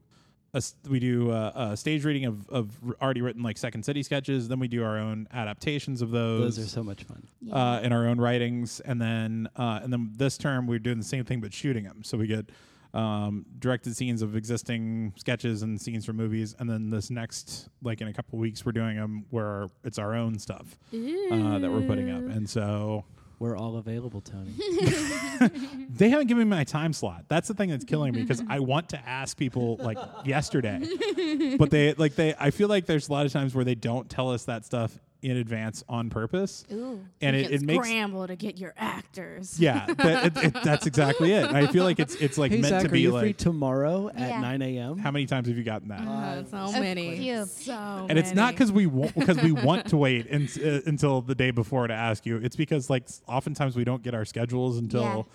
A, 0.54 0.58
s- 0.58 0.74
we 0.86 1.00
do 1.00 1.30
a, 1.30 1.52
a 1.72 1.76
stage 1.76 2.04
reading 2.04 2.26
of, 2.26 2.48
of 2.50 2.78
already 3.00 3.22
written 3.22 3.42
like 3.42 3.56
Second 3.56 3.84
City 3.84 4.02
sketches. 4.02 4.48
Then 4.48 4.58
we 4.58 4.68
do 4.68 4.84
our 4.84 4.98
own 4.98 5.26
adaptations 5.32 6.02
of 6.02 6.10
those. 6.10 6.56
Those 6.56 6.66
are 6.66 6.68
so 6.68 6.82
much 6.82 7.04
fun. 7.04 7.26
Yeah. 7.40 7.54
uh, 7.54 7.80
in 7.80 7.92
our 7.92 8.06
own 8.06 8.20
writings, 8.20 8.80
and 8.80 9.00
then 9.00 9.48
uh, 9.56 9.80
and 9.82 9.90
then 9.92 10.12
this 10.16 10.36
term 10.36 10.66
we're 10.66 10.78
doing 10.78 10.98
the 10.98 11.04
same 11.04 11.24
thing 11.24 11.40
but 11.40 11.54
shooting 11.54 11.84
them. 11.84 12.02
So 12.04 12.18
we 12.18 12.26
get 12.26 12.50
um, 12.92 13.46
directed 13.58 13.96
scenes 13.96 14.20
of 14.20 14.36
existing 14.36 15.14
sketches 15.16 15.62
and 15.62 15.80
scenes 15.80 16.04
from 16.04 16.16
movies, 16.16 16.54
and 16.58 16.68
then 16.68 16.90
this 16.90 17.08
next 17.08 17.70
like 17.82 18.02
in 18.02 18.08
a 18.08 18.12
couple 18.12 18.38
weeks 18.38 18.66
we're 18.66 18.72
doing 18.72 18.96
them 18.96 19.24
where 19.30 19.68
it's 19.84 19.98
our 19.98 20.14
own 20.14 20.38
stuff 20.38 20.76
uh, 20.92 21.58
that 21.60 21.70
we're 21.72 21.86
putting 21.86 22.10
up, 22.10 22.20
and 22.36 22.46
so 22.48 23.06
We're 23.42 23.56
all 23.56 23.76
available, 23.76 24.20
Tony. 24.20 24.52
they 25.90 26.10
haven't 26.10 26.28
given 26.28 26.48
me 26.48 26.56
my 26.56 26.62
time 26.62 26.92
slot. 26.92 27.24
That's 27.26 27.48
the 27.48 27.54
thing 27.54 27.70
that's 27.70 27.84
killing 27.84 28.14
me 28.14 28.22
because 28.22 28.40
I 28.48 28.60
want 28.60 28.90
to 28.90 28.98
ask 29.04 29.36
people 29.36 29.78
like 29.80 29.98
yesterday, 30.24 30.80
but 31.58 31.68
they 31.70 31.92
like 31.94 32.14
they. 32.14 32.36
I 32.38 32.52
feel 32.52 32.68
like 32.68 32.86
there's 32.86 33.08
a 33.08 33.12
lot 33.12 33.26
of 33.26 33.32
times 33.32 33.52
where 33.52 33.64
they 33.64 33.74
don't 33.74 34.08
tell 34.08 34.30
us 34.30 34.44
that 34.44 34.64
stuff 34.64 34.96
in 35.22 35.36
advance 35.36 35.84
on 35.88 36.10
purpose, 36.10 36.64
Ooh. 36.72 37.00
and 37.20 37.36
You 37.36 37.42
it, 37.42 37.46
can 37.46 37.54
it 37.54 37.62
makes 37.62 37.86
scramble 37.86 38.26
to 38.26 38.34
get 38.36 38.58
your 38.58 38.74
actors. 38.76 39.58
Yeah, 39.58 39.86
that, 39.86 40.26
it, 40.36 40.44
it, 40.44 40.54
that's 40.64 40.86
exactly 40.86 41.32
it. 41.32 41.44
I 41.46 41.68
feel 41.68 41.84
like 41.84 42.00
it's 42.00 42.14
it's 42.16 42.36
like 42.38 42.50
hey 42.50 42.58
meant 42.60 42.70
Zak, 42.70 42.82
to 42.82 42.88
are 42.88 42.90
be 42.90 43.00
you 43.02 43.10
free 43.12 43.28
like. 43.28 43.36
tomorrow 43.36 44.08
at 44.08 44.30
Yeah. 44.30 44.40
9 44.40 44.62
a.m.? 44.62 44.98
how 44.98 45.10
many 45.10 45.26
times 45.26 45.46
have 45.48 45.56
you 45.56 45.62
gotten 45.64 45.88
that? 45.88 46.00
Uh, 46.06 46.44
so 46.44 46.80
many. 46.80 47.16
few. 47.18 47.46
So 47.46 48.06
and 48.10 48.18
it's 48.18 48.34
not 48.34 48.52
because 48.54 48.72
we 48.72 48.86
want 48.86 49.14
because 49.14 49.40
we 49.42 49.52
want 49.52 49.86
to 49.88 49.96
wait 49.96 50.26
in, 50.26 50.48
uh, 50.64 50.80
until 50.86 51.20
the 51.22 51.34
day 51.34 51.50
before 51.52 51.86
to 51.86 51.94
ask 51.94 52.26
you. 52.26 52.36
It's 52.38 52.56
because 52.56 52.90
like 52.90 53.08
oftentimes 53.28 53.76
we 53.76 53.84
don't 53.84 54.02
get 54.02 54.14
our 54.14 54.24
schedules 54.24 54.76
until 54.78 55.28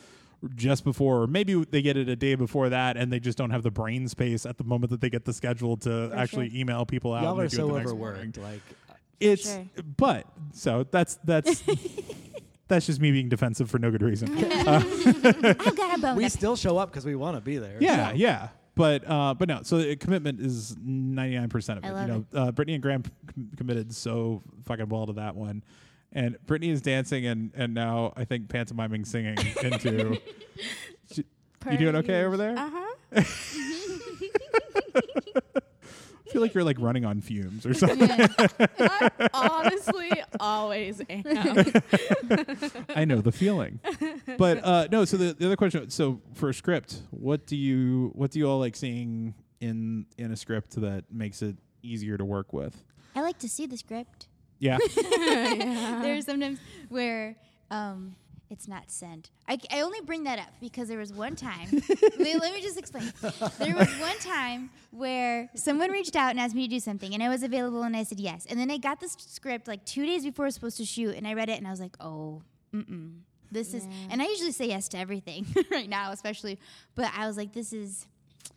just 0.55 0.83
before, 0.83 1.23
or 1.23 1.27
maybe 1.27 1.55
they 1.65 1.81
get 1.81 1.97
it 1.97 2.07
a 2.09 2.15
day 2.15 2.35
before 2.35 2.69
that, 2.69 2.95
and 2.95 3.11
they 3.11 3.19
just 3.19 3.37
don't 3.39 3.49
have 3.49 3.63
the 3.63 3.71
brain 3.71 4.07
space 4.07 4.45
at 4.45 4.57
the 4.57 4.63
moment 4.63 4.91
that 4.91 5.01
they 5.01 5.09
get 5.09 5.25
the 5.25 5.33
schedule 5.33 5.77
to 5.77 6.11
actually 6.15 6.49
sure. 6.49 6.59
email 6.59 6.85
people 6.85 7.11
out. 7.13 7.23
Y'all 7.23 7.31
and 7.39 7.47
are 7.47 7.47
they 7.49 7.57
do 7.57 7.63
it 7.63 7.67
so 7.67 7.73
the 7.73 7.79
next 7.79 7.93
morning. 7.93 8.31
overworked. 8.33 8.37
Like, 8.37 8.61
It's 9.19 9.51
sure. 9.53 9.65
but 9.97 10.25
so 10.53 10.85
that's 10.91 11.17
that's 11.23 11.63
that's 12.67 12.85
just 12.85 12.99
me 13.01 13.11
being 13.11 13.29
defensive 13.29 13.69
for 13.69 13.79
no 13.79 13.89
good 13.91 14.01
reason. 14.03 14.29
I've 14.43 15.75
got 15.75 15.97
a 15.97 16.01
bone. 16.01 16.15
we 16.15 16.29
still 16.29 16.55
show 16.55 16.77
up 16.77 16.91
because 16.91 17.05
we 17.05 17.15
want 17.15 17.35
to 17.37 17.41
be 17.41 17.57
there. 17.57 17.77
Yeah, 17.79 18.11
yeah. 18.13 18.49
But 18.75 19.09
uh, 19.09 19.33
but 19.33 19.47
no. 19.47 19.61
So 19.63 19.77
uh, 19.77 19.95
commitment 19.99 20.39
is 20.39 20.75
ninety 20.79 21.35
nine 21.35 21.49
percent 21.49 21.79
of 21.79 21.85
I 21.85 21.87
it. 21.87 21.91
love 21.93 22.07
you 22.07 22.13
know, 22.13 22.25
uh, 22.39 22.51
Brittani 22.51 22.73
and 22.75 22.83
Graham 22.83 23.03
com- 23.03 23.49
committed 23.57 23.93
so 23.93 24.43
fucking 24.65 24.89
well 24.89 25.07
to 25.07 25.13
that 25.13 25.35
one, 25.35 25.63
and 26.11 26.37
Brittani 26.45 26.69
is 26.71 26.81
dancing 26.81 27.25
and 27.25 27.51
and 27.55 27.73
now 27.73 28.13
I 28.15 28.23
think 28.25 28.49
pantomiming 28.49 29.03
singing 29.05 29.37
into. 29.63 30.19
She- 31.11 31.25
you 31.71 31.77
doing 31.77 31.95
okay 31.97 32.23
over 32.23 32.37
there? 32.37 32.55
Uh 32.57 32.69
huh. 32.71 33.21
I 36.27 36.31
feel 36.31 36.41
like 36.41 36.53
you're 36.53 36.63
like 36.63 36.77
running 36.79 37.05
on 37.05 37.21
fumes 37.21 37.65
or 37.65 37.73
something. 37.73 38.09
I 38.11 39.09
honestly 39.33 40.11
always 40.39 41.01
am. 41.09 41.23
I 42.95 43.05
know 43.05 43.21
the 43.21 43.31
feeling. 43.31 43.79
But 44.37 44.63
uh, 44.63 44.87
no. 44.91 45.05
So 45.05 45.17
the, 45.17 45.33
the 45.33 45.45
other 45.45 45.55
question. 45.55 45.89
So 45.89 46.21
for 46.33 46.49
a 46.49 46.53
script, 46.53 47.01
what 47.11 47.45
do 47.45 47.55
you 47.55 48.11
what 48.13 48.31
do 48.31 48.39
you 48.39 48.49
all 48.49 48.59
like 48.59 48.75
seeing 48.75 49.35
in 49.61 50.05
in 50.17 50.31
a 50.31 50.35
script 50.35 50.79
that 50.81 51.05
makes 51.11 51.41
it 51.41 51.55
easier 51.81 52.17
to 52.17 52.25
work 52.25 52.53
with? 52.53 52.83
I 53.15 53.21
like 53.21 53.39
to 53.39 53.49
see 53.49 53.65
the 53.65 53.77
script. 53.77 54.27
Yeah. 54.59 54.77
There's 54.95 56.25
sometimes 56.25 56.59
where 56.89 57.35
um, 57.71 58.15
it's 58.49 58.67
not 58.67 58.89
sent. 58.89 59.29
I, 59.47 59.57
I 59.71 59.81
only 59.81 59.99
bring 60.01 60.23
that 60.23 60.39
up 60.39 60.49
because 60.61 60.87
there 60.87 60.97
was 60.99 61.11
one 61.11 61.35
time. 61.35 61.67
let 62.19 62.53
me 62.53 62.61
just 62.61 62.77
explain. 62.77 63.11
There 63.59 63.75
was 63.75 63.89
one 63.99 64.17
time 64.19 64.69
where 64.91 65.49
someone 65.55 65.91
reached 65.91 66.15
out 66.15 66.31
and 66.31 66.39
asked 66.39 66.55
me 66.55 66.67
to 66.67 66.69
do 66.75 66.79
something, 66.79 67.13
and 67.13 67.21
I 67.21 67.29
was 67.29 67.43
available, 67.43 67.83
and 67.83 67.95
I 67.95 68.03
said 68.03 68.19
yes. 68.19 68.45
And 68.49 68.59
then 68.59 68.71
I 68.71 68.77
got 68.77 68.99
this 68.99 69.15
script 69.19 69.67
like 69.67 69.83
two 69.85 70.05
days 70.05 70.23
before 70.23 70.45
I 70.45 70.47
was 70.47 70.55
supposed 70.55 70.77
to 70.77 70.85
shoot, 70.85 71.15
and 71.15 71.27
I 71.27 71.33
read 71.33 71.49
it, 71.49 71.57
and 71.57 71.67
I 71.67 71.71
was 71.71 71.79
like, 71.79 71.95
oh, 71.99 72.41
mm-mm. 72.73 73.19
This 73.49 73.73
is, 73.73 73.87
and 74.09 74.21
I 74.21 74.25
usually 74.25 74.51
say 74.51 74.67
yes 74.67 74.89
to 74.89 74.97
everything 74.97 75.45
right 75.71 75.87
now, 75.87 76.11
especially. 76.11 76.59
But 76.95 77.11
I 77.17 77.27
was 77.27 77.37
like, 77.37 77.53
this 77.53 77.71
is, 77.71 78.05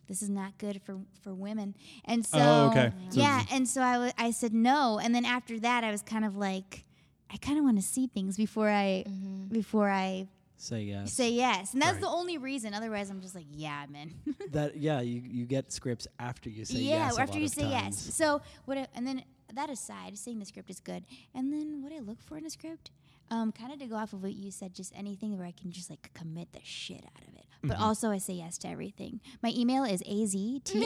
this 0.09 0.21
is 0.21 0.29
not 0.29 0.59
good 0.59 0.83
for 0.83 0.99
for 1.23 1.33
women. 1.33 1.77
And 2.07 2.27
oh, 2.33 2.39
so, 2.39 2.45
Oh, 2.45 2.69
okay. 2.71 2.93
Yeah, 3.13 3.41
it's- 3.43 3.53
and 3.57 3.69
so 3.69 3.83
I 3.83 3.99
wa- 3.99 4.13
I 4.19 4.31
said 4.33 4.53
no, 4.53 4.99
and 5.01 5.15
then 5.15 5.25
after 5.25 5.61
that, 5.61 5.85
I 5.85 5.93
was 5.93 6.03
kind 6.03 6.25
of 6.25 6.37
like, 6.37 6.85
I 7.33 7.37
kind 7.37 7.59
of 7.59 7.65
want 7.65 7.77
to 7.77 7.83
see 7.83 8.07
things 8.07 8.37
before 8.37 8.69
I 8.69 9.05
mm-hmm. 9.07 9.53
before 9.53 9.89
I 9.91 10.27
Say 10.57 10.83
yes. 10.83 11.15
say 11.15 11.31
yes, 11.31 11.73
and 11.73 11.81
that's 11.81 11.95
Right. 11.95 12.03
the 12.03 12.09
only 12.09 12.37
reason. 12.37 12.75
Otherwise, 12.75 13.09
I'm 13.09 13.23
just 13.23 13.35
like, 13.35 13.47
yeah, 13.51 13.83
I'm 13.83 13.95
in. 13.95 14.15
that. 14.51 14.77
Yeah, 14.77 15.01
you, 15.01 15.23
you 15.25 15.47
get 15.47 15.73
scripts 15.73 16.07
after 16.19 16.51
you 16.51 16.67
say 16.67 16.81
yeah, 16.81 17.07
yes. 17.07 17.17
a 17.17 17.21
after 17.23 17.33
lot 17.33 17.41
you 17.41 17.47
of 17.47 17.53
say 17.53 17.69
yes. 17.71 17.97
So 18.15 18.43
what? 18.67 18.77
I, 18.77 18.87
and 18.95 19.07
then 19.07 19.25
that 19.55 19.71
aside, 19.71 20.19
saying 20.19 20.39
the 20.39 20.45
script 20.45 20.69
is 20.69 20.79
good, 20.79 21.05
and 21.35 21.51
then 21.51 21.83
what 21.83 21.93
I 21.95 22.01
look 22.01 22.21
for 22.21 22.37
in 22.37 22.45
a 22.45 22.51
script, 22.51 22.91
um, 23.31 23.53
kind 23.53 23.73
of 23.73 23.79
to 23.79 23.87
go 23.87 23.97
off 23.97 24.13
of 24.13 24.23
what 24.23 24.33
you 24.35 24.51
said, 24.51 24.75
just 24.75 24.93
anything 24.97 25.37
where 25.39 25.47
I 25.47 25.53
can 25.53 25.71
just 25.71 25.89
like 25.91 26.11
commit 26.15 26.53
the 26.53 26.61
shit 26.65 27.05
out 27.05 27.23
of 27.29 27.35
it. 27.37 27.45
But 27.63 27.73
Mm-hmm. 27.73 27.83
also, 27.83 28.11
I 28.11 28.17
say 28.19 28.33
yes 28.35 28.57
to 28.59 28.69
everything. 28.69 29.21
My 29.43 29.53
email 29.55 29.85
is 29.85 30.03
aztrajkov 30.09 30.81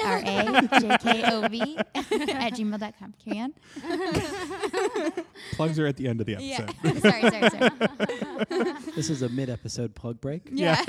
at 1.94 2.52
gmail.com. 2.54 3.14
Carry 3.24 3.40
on. 3.40 3.54
Plugs 5.52 5.78
are 5.78 5.87
at 5.87 5.96
the 5.96 6.09
end 6.09 6.20
of 6.20 6.26
the 6.26 6.37
Yeah. 6.40 6.66
episode. 6.85 7.00
sorry, 7.02 7.22
sorry, 7.30 7.50
sorry. 7.50 7.70
This 8.96 9.09
is 9.11 9.22
a 9.22 9.28
mid-episode 9.28 9.94
plug 9.94 10.20
break. 10.20 10.48
Yeah. 10.52 10.83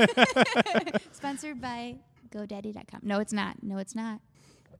Sponsored 1.11 1.61
by 1.61 1.97
GoDaddy.com. 2.31 3.01
No, 3.03 3.19
it's 3.19 3.33
not. 3.33 3.61
No, 3.63 3.77
it's 3.77 3.95
not. 3.95 4.19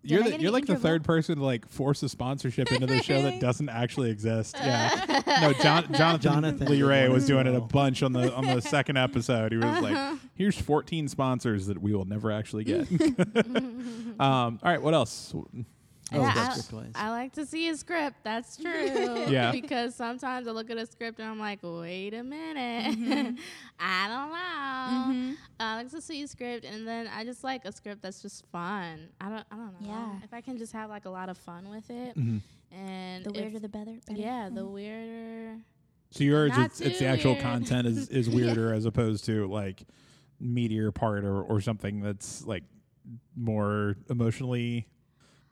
You're 0.06 0.24
the, 0.24 0.40
you're 0.40 0.52
like 0.52 0.66
the 0.66 0.76
third 0.78 1.04
person 1.04 1.38
to 1.38 1.44
like 1.44 1.68
force 1.68 2.02
a 2.04 2.10
sponsorship 2.10 2.72
into 2.72 2.88
the 2.88 3.02
show 3.02 3.22
that 3.22 3.40
doesn't 3.42 3.70
actually 3.70 4.12
exist. 4.12 4.56
Yeah. 4.66 5.22
No, 5.42 5.54
John, 5.54 5.84
Jonathan, 5.94 6.22
Jonathan 6.22 6.68
Lee 6.68 6.82
Ray 6.84 7.08
was 7.10 7.26
doing 7.26 7.46
it 7.48 7.56
a 7.56 7.62
bunch 7.62 8.04
on 8.04 8.14
the 8.14 8.34
on 8.34 8.46
the 8.46 8.62
second 8.62 8.98
episode. 8.98 9.52
He 9.52 9.58
was 9.58 9.82
like, 9.82 10.18
"Here's 10.34 10.60
14 10.60 11.08
sponsors 11.08 11.68
that 11.68 11.82
we 11.82 11.94
will 11.94 12.06
never 12.06 12.32
actually 12.32 12.64
get." 12.64 12.88
um, 14.20 14.20
all 14.20 14.60
right, 14.64 14.82
what 14.82 14.94
else? 14.94 15.34
Oh, 16.14 16.22
Yeah, 16.22 16.56
I. 16.96 17.08
I 17.08 17.10
like 17.10 17.34
to 17.34 17.46
see 17.46 17.68
a 17.70 17.76
script. 17.76 18.18
That's 18.24 18.58
true. 18.62 19.26
Yeah. 19.28 19.52
Because 19.52 19.96
sometimes 19.96 20.48
I 20.48 20.52
look 20.52 20.70
at 20.70 20.78
a 20.78 20.86
script 20.86 21.20
and 21.20 21.28
I'm 21.28 21.40
like, 21.40 21.60
wait 21.64 22.14
a 22.14 22.24
minute. 22.24 22.98
Mm-hmm. 22.98 23.36
I 23.80 24.08
don't 24.08 24.30
know. 24.30 25.20
Mm-hmm. 25.20 25.34
I 25.60 25.76
like 25.78 25.90
to 25.92 26.02
see 26.02 26.22
a 26.22 26.28
script 26.28 26.64
and 26.66 26.88
then 26.88 27.08
I 27.08 27.24
just 27.24 27.44
like 27.44 27.66
a 27.66 27.72
script 27.72 28.02
that's 28.04 28.22
just 28.22 28.46
fun. 28.52 29.10
I 29.20 29.30
don't. 29.30 29.46
I 29.52 29.56
don't 29.56 29.82
know. 29.82 29.88
Yeah. 29.88 30.20
If 30.24 30.34
I 30.34 30.42
can 30.42 30.58
just 30.58 30.74
have 30.74 30.90
like 30.90 31.06
a 31.06 31.10
lot 31.10 31.30
of 31.30 31.38
fun 31.38 31.70
with 31.70 31.90
it, 31.90 32.16
mm-hmm. 32.18 32.38
and 32.76 33.26
The 33.26 33.30
if- 33.32 33.36
weirder, 33.36 33.60
the 33.60 33.70
better. 33.70 33.94
better. 34.08 34.20
yeah, 34.20 34.50
the 34.50 34.62
mm-hmm. 34.62 34.74
weirder. 34.74 35.58
So 36.12 36.24
yours, 36.24 36.52
it's, 36.56 36.82
it's 36.82 37.00
the 37.00 37.08
actual 37.08 37.32
weird. 37.34 37.44
content 37.44 37.88
is 37.88 38.10
is 38.10 38.30
weirder 38.30 38.74
as 38.74 38.86
opposed 38.86 39.26
to 39.26 39.48
like 39.48 39.84
meteor 40.40 40.92
part 40.92 41.24
or 41.26 41.42
or 41.42 41.62
something 41.62 42.02
that's 42.02 42.46
like 42.46 42.64
more 43.36 43.96
emotionally 44.10 44.88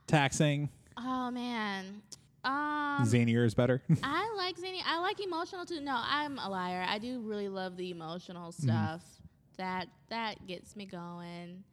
taxing. 0.07 0.69
Oh 0.97 1.31
man, 1.31 2.01
Um, 2.43 3.03
Zanier 3.05 3.45
is 3.45 3.53
better. 3.53 3.81
I 4.03 4.33
like 4.37 4.57
zany. 4.57 4.81
I 4.85 4.99
like 4.99 5.19
emotional 5.23 5.65
too. 5.65 5.79
No, 5.81 5.95
I'm 5.97 6.37
a 6.39 6.49
liar. 6.49 6.85
I 6.87 6.97
do 6.99 7.21
really 7.21 7.49
love 7.49 7.77
the 7.77 7.89
emotional 7.91 8.51
Mm-hmm. 8.51 8.63
stuff. 8.69 9.01
That 9.57 9.87
that 10.09 10.45
gets 10.47 10.75
me 10.75 10.85
going. 10.85 11.63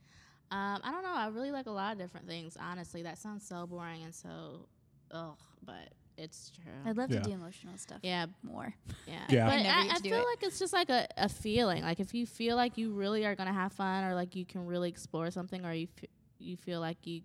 Um, 0.50 0.80
I 0.82 0.90
don't 0.90 1.02
know. 1.02 1.14
I 1.14 1.28
really 1.28 1.50
like 1.50 1.66
a 1.66 1.70
lot 1.70 1.92
of 1.92 1.98
different 1.98 2.26
things. 2.26 2.56
Honestly, 2.60 3.02
that 3.02 3.18
sounds 3.18 3.46
so 3.46 3.66
boring 3.66 4.02
and 4.02 4.14
so, 4.14 4.66
ugh, 5.12 5.36
but 5.64 5.88
it's 6.18 6.50
true. 6.50 6.72
I'd 6.84 6.96
love 6.96 7.10
Yeah. 7.10 7.20
to 7.20 7.28
do 7.28 7.32
emotional 7.34 7.76
stuff. 7.78 7.98
yeah, 8.02 8.26
More. 8.42 8.74
yeah. 9.06 9.20
Yeah. 9.28 9.46
But 9.46 9.52
I 9.52 9.62
never 9.62 9.78
I, 9.78 9.82
get 9.84 9.92
I 9.92 9.96
to 9.96 10.02
do 10.02 10.08
feel 10.10 10.18
it. 10.18 10.24
like 10.26 10.42
it's 10.42 10.58
just 10.58 10.72
like 10.72 10.90
a, 10.90 11.06
a 11.16 11.28
feeling. 11.28 11.82
Like 11.82 12.00
if 12.00 12.12
you 12.14 12.26
feel 12.26 12.56
like 12.56 12.76
you 12.76 12.92
really 12.92 13.24
are 13.24 13.34
gonna 13.34 13.52
have 13.52 13.72
fun, 13.72 14.04
or 14.04 14.14
like 14.14 14.34
you 14.34 14.44
can 14.44 14.66
really 14.66 14.88
explore 14.88 15.30
something, 15.30 15.64
or 15.64 15.72
you 15.72 15.88
f- 16.02 16.08
you 16.38 16.56
feel 16.56 16.80
like 16.80 17.06
you 17.06 17.22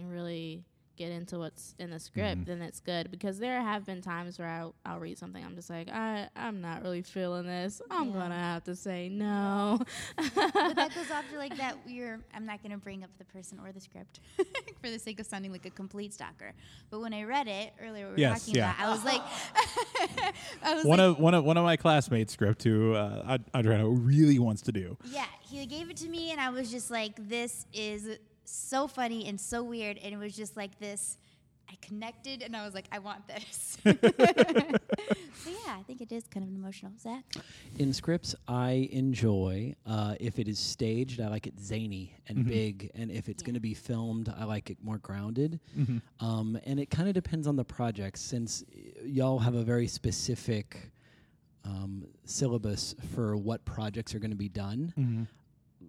can 0.00 0.08
really 0.08 0.64
get 0.94 1.10
into 1.10 1.38
what's 1.38 1.74
in 1.78 1.88
the 1.90 1.98
script, 1.98 2.42
Mhm. 2.42 2.46
then 2.46 2.60
it's 2.62 2.78
good. 2.78 3.10
Because 3.10 3.38
there 3.38 3.58
have 3.62 3.86
been 3.86 4.02
times 4.02 4.38
where 4.38 4.46
I'll, 4.46 4.74
I'll 4.84 4.98
read 5.00 5.16
something, 5.16 5.42
I'm 5.42 5.56
just 5.56 5.70
like, 5.70 5.88
I 5.88 6.28
I'm 6.36 6.60
not 6.60 6.82
really 6.82 7.00
feeling 7.00 7.46
this. 7.46 7.80
I'm 7.90 8.08
Yeah. 8.08 8.12
gonna 8.14 8.38
have 8.38 8.64
to 8.64 8.76
say 8.76 9.08
no. 9.08 9.80
but 10.16 10.34
that 10.76 10.90
goes 10.94 11.10
off 11.10 11.24
to 11.32 11.38
like 11.38 11.56
that 11.56 11.78
we're 11.86 12.20
I'm 12.34 12.44
not 12.44 12.62
gonna 12.62 12.76
bring 12.76 13.02
up 13.04 13.10
the 13.18 13.24
person 13.24 13.58
or 13.64 13.72
the 13.72 13.80
script 13.80 14.20
for 14.82 14.90
the 14.90 14.98
sake 14.98 15.18
of 15.18 15.24
sounding 15.26 15.50
like 15.50 15.64
a 15.64 15.70
complete 15.70 16.12
stalker. 16.12 16.52
But 16.90 17.00
when 17.00 17.14
I 17.14 17.22
read 17.24 17.48
it 17.48 17.72
earlier 17.82 18.06
we 18.06 18.12
were 18.12 18.18
Yes, 18.18 18.40
talking 18.40 18.56
yeah. 18.56 18.74
about 18.74 18.86
I 18.86 18.90
was 18.92 19.04
like 19.04 19.22
I 20.62 20.74
was 20.74 20.84
one 20.84 20.98
like, 20.98 21.08
of 21.08 21.18
one 21.18 21.34
of 21.34 21.44
one 21.44 21.56
of 21.56 21.64
my 21.64 21.76
classmates 21.78 22.32
script 22.34 22.62
who 22.64 22.94
uh, 22.94 23.24
Ad- 23.28 23.44
Adriana 23.56 23.88
really 23.88 24.38
wants 24.38 24.60
to 24.62 24.72
do. 24.72 24.96
Yeah, 25.04 25.24
he 25.40 25.64
gave 25.66 25.90
it 25.90 25.96
to 25.98 26.08
me 26.08 26.30
and 26.32 26.40
I 26.40 26.50
was 26.50 26.70
just 26.70 26.90
like, 26.90 27.14
This 27.28 27.66
is 27.72 28.18
so 28.52 28.86
funny 28.88 29.26
and 29.28 29.40
so 29.40 29.62
weird 29.62 29.98
and 29.98 30.12
it 30.14 30.18
was 30.18 30.34
just 30.36 30.56
like 30.56 30.78
this 30.78 31.18
I 31.70 31.76
connected 31.80 32.42
and 32.42 32.54
I 32.56 32.64
was 32.66 32.74
like, 32.74 32.84
I 32.92 32.98
want 32.98 33.26
this. 33.28 33.78
so 33.84 33.90
yeah, 35.50 35.74
I 35.78 35.82
think 35.86 36.00
it 36.02 36.12
is 36.12 36.24
kind 36.28 36.44
of 36.44 36.50
an 36.50 36.56
emotional. 36.56 36.92
Zak? 37.00 37.22
In 37.78 37.92
scripts, 37.94 38.34
I 38.46 38.90
enjoy 38.92 39.74
uh, 39.86 40.16
if 40.20 40.38
it 40.38 40.48
is 40.48 40.58
staged. 40.58 41.20
I 41.20 41.28
like 41.28 41.46
it 41.46 41.58
zany 41.58 42.14
and 42.28 42.38
Mhm. 42.38 42.48
big, 42.48 42.90
and 42.94 43.10
if 43.10 43.28
it's 43.28 43.42
Yeah. 43.42 43.46
going 43.46 43.54
to 43.54 43.60
be 43.60 43.74
filmed, 43.74 44.28
I 44.36 44.44
like 44.44 44.68
it 44.70 44.78
more 44.82 44.98
grounded. 44.98 45.60
Mhm. 45.78 46.02
Um, 46.20 46.58
and 46.66 46.78
it 46.78 46.90
kind 46.90 47.08
of 47.08 47.14
depends 47.14 47.46
on 47.46 47.56
the 47.56 47.64
project, 47.64 48.18
since 48.18 48.64
y- 48.74 48.92
y'all 49.06 49.38
have 49.38 49.54
a 49.54 49.62
very 49.62 49.86
specific 49.86 50.90
um, 51.64 52.04
syllabus 52.24 52.96
for 53.14 53.36
what 53.36 53.64
projects 53.64 54.14
are 54.16 54.18
going 54.18 54.32
to 54.32 54.36
be 54.36 54.48
done. 54.48 54.92
Mm-hmm. 54.98 55.22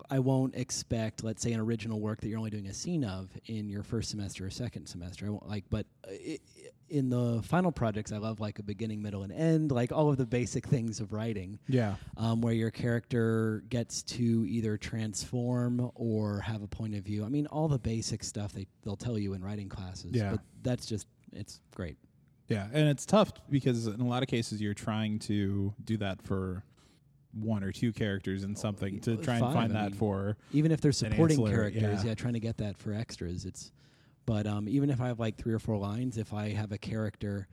I 0.09 0.19
won't 0.19 0.55
expect, 0.55 1.23
let's 1.23 1.41
say, 1.41 1.51
an 1.53 1.59
original 1.59 1.99
work 1.99 2.21
that 2.21 2.27
you're 2.27 2.37
only 2.37 2.49
doing 2.51 2.67
a 2.67 2.73
scene 2.73 3.03
of 3.03 3.29
in 3.45 3.69
your 3.69 3.83
first 3.83 4.09
semester 4.09 4.45
or 4.45 4.49
second 4.49 4.87
semester. 4.87 5.25
I 5.25 5.29
won't 5.29 5.47
like, 5.47 5.65
but 5.69 5.85
uh, 6.07 6.11
i- 6.11 6.39
i- 6.57 6.69
in 6.89 7.09
the 7.09 7.41
final 7.43 7.71
projects, 7.71 8.11
I 8.11 8.17
love 8.17 8.39
like 8.39 8.59
a 8.59 8.63
beginning, 8.63 9.01
middle, 9.01 9.23
and 9.23 9.31
end, 9.31 9.71
like 9.71 9.91
all 9.91 10.09
of 10.09 10.17
the 10.17 10.27
basic 10.27 10.67
things 10.67 10.99
of 10.99 11.11
writing, 11.11 11.57
Yeah. 11.67 11.95
um, 12.17 12.41
where 12.41 12.53
your 12.53 12.69
character 12.69 13.63
gets 13.69 14.03
to 14.03 14.45
either 14.47 14.77
transform 14.77 15.89
or 15.95 16.39
have 16.41 16.61
a 16.61 16.67
point 16.67 16.93
of 16.95 17.03
view. 17.03 17.23
I 17.25 17.29
mean, 17.29 17.47
all 17.47 17.67
the 17.67 17.79
basic 17.79 18.23
stuff 18.23 18.53
they 18.53 18.67
they'll 18.83 18.95
tell 18.95 19.17
you 19.17 19.33
in 19.33 19.43
writing 19.43 19.69
classes. 19.69 20.11
Yeah. 20.13 20.31
but 20.31 20.41
that's 20.61 20.85
just 20.85 21.07
it's 21.31 21.59
great. 21.73 21.97
Yeah, 22.49 22.67
and 22.73 22.87
it's 22.89 23.05
tough 23.05 23.31
because 23.49 23.87
in 23.87 24.01
a 24.01 24.07
lot 24.07 24.21
of 24.21 24.27
cases 24.29 24.61
you're 24.61 24.73
trying 24.75 25.17
to 25.19 25.73
do 25.83 25.97
that 25.97 26.21
for 26.21 26.63
one 27.33 27.63
or 27.63 27.71
two 27.71 27.91
characters 27.91 28.43
in 28.43 28.55
something 28.55 28.99
to 29.01 29.17
try 29.17 29.35
and 29.37 29.53
find 29.53 29.71
I 29.77 29.81
that 29.81 29.91
mean. 29.91 29.99
for 29.99 30.37
even 30.51 30.71
if 30.71 30.81
they're 30.81 30.91
supporting 30.91 31.39
ancillary, 31.39 31.71
characters, 31.71 32.03
yeah. 32.03 32.09
yeah. 32.09 32.15
trying 32.15 32.33
to 32.33 32.39
get 32.39 32.57
that 32.57 32.77
for 32.77 32.93
extras. 32.93 33.45
It's, 33.45 33.71
but 34.25 34.45
um, 34.47 34.69
even 34.69 34.89
if 34.89 35.01
I 35.01 35.07
have 35.07 35.19
like 35.19 35.35
three 35.37 35.53
or 35.53 35.59
four 35.59 35.77
lines, 35.77 36.17
if 36.17 36.33
I 36.33 36.49
have 36.49 36.71
a 36.71 36.77
character 36.77 37.47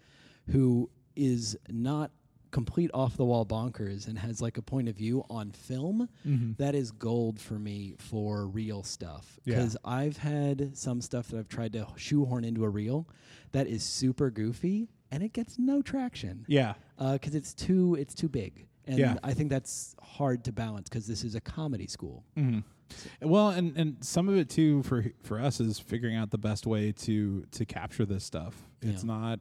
who 0.51 0.91
is 1.17 1.57
not 1.69 2.11
complete 2.51 2.91
off 2.93 3.17
the 3.17 3.25
wall 3.25 3.47
bonkers 3.47 4.09
and 4.09 4.19
has 4.19 4.43
like 4.43 4.59
a 4.59 4.63
point 4.63 4.89
of 4.89 4.97
view 4.97 5.25
on 5.31 5.53
film, 5.53 6.09
Mhm. 6.27 6.57
that 6.57 6.75
is 6.75 6.91
gold 6.91 7.39
for 7.41 7.59
me 7.59 7.95
for 7.99 8.47
real 8.47 8.83
stuff. 8.83 9.39
Yeah. 9.45 9.57
Because 9.57 9.77
I've 9.85 10.17
had 10.17 10.77
some 10.77 11.01
stuff 11.01 11.29
that 11.29 11.39
I've 11.39 11.49
tried 11.49 11.73
to 11.75 11.87
shoehorn 11.97 12.45
into 12.45 12.65
a 12.65 12.69
reel 12.69 13.09
that 13.53 13.67
is 13.69 13.83
super 13.85 14.31
goofy 14.31 14.89
and 15.13 15.23
it 15.23 15.33
gets 15.33 15.59
no 15.59 15.81
traction 15.83 16.45
yeah. 16.49 16.75
because 16.99 17.35
it's 17.35 17.55
too 17.55 17.95
it's 17.97 18.15
too 18.15 18.29
big. 18.29 18.67
And 18.91 18.99
Yeah. 18.99 19.17
I 19.23 19.33
think 19.35 19.49
that's 19.51 19.95
hard 20.03 20.45
to 20.45 20.53
balance 20.53 20.89
because 20.89 21.07
this 21.07 21.25
is 21.25 21.35
a 21.35 21.41
comedy 21.41 21.87
school. 21.87 22.25
hmm 22.37 22.59
Well, 23.23 23.51
and 23.51 23.77
and 23.77 24.05
some 24.05 24.29
of 24.29 24.37
it 24.37 24.49
too 24.51 24.83
for 24.83 25.05
for 25.23 25.41
us 25.41 25.61
is 25.61 25.79
figuring 25.79 26.17
out 26.17 26.31
the 26.31 26.39
best 26.39 26.67
way 26.67 26.93
to 26.93 27.47
to 27.53 27.65
capture 27.65 28.05
this 28.05 28.25
stuff. 28.25 28.55
It's 28.83 29.03
Yeah. 29.05 29.15
not 29.15 29.41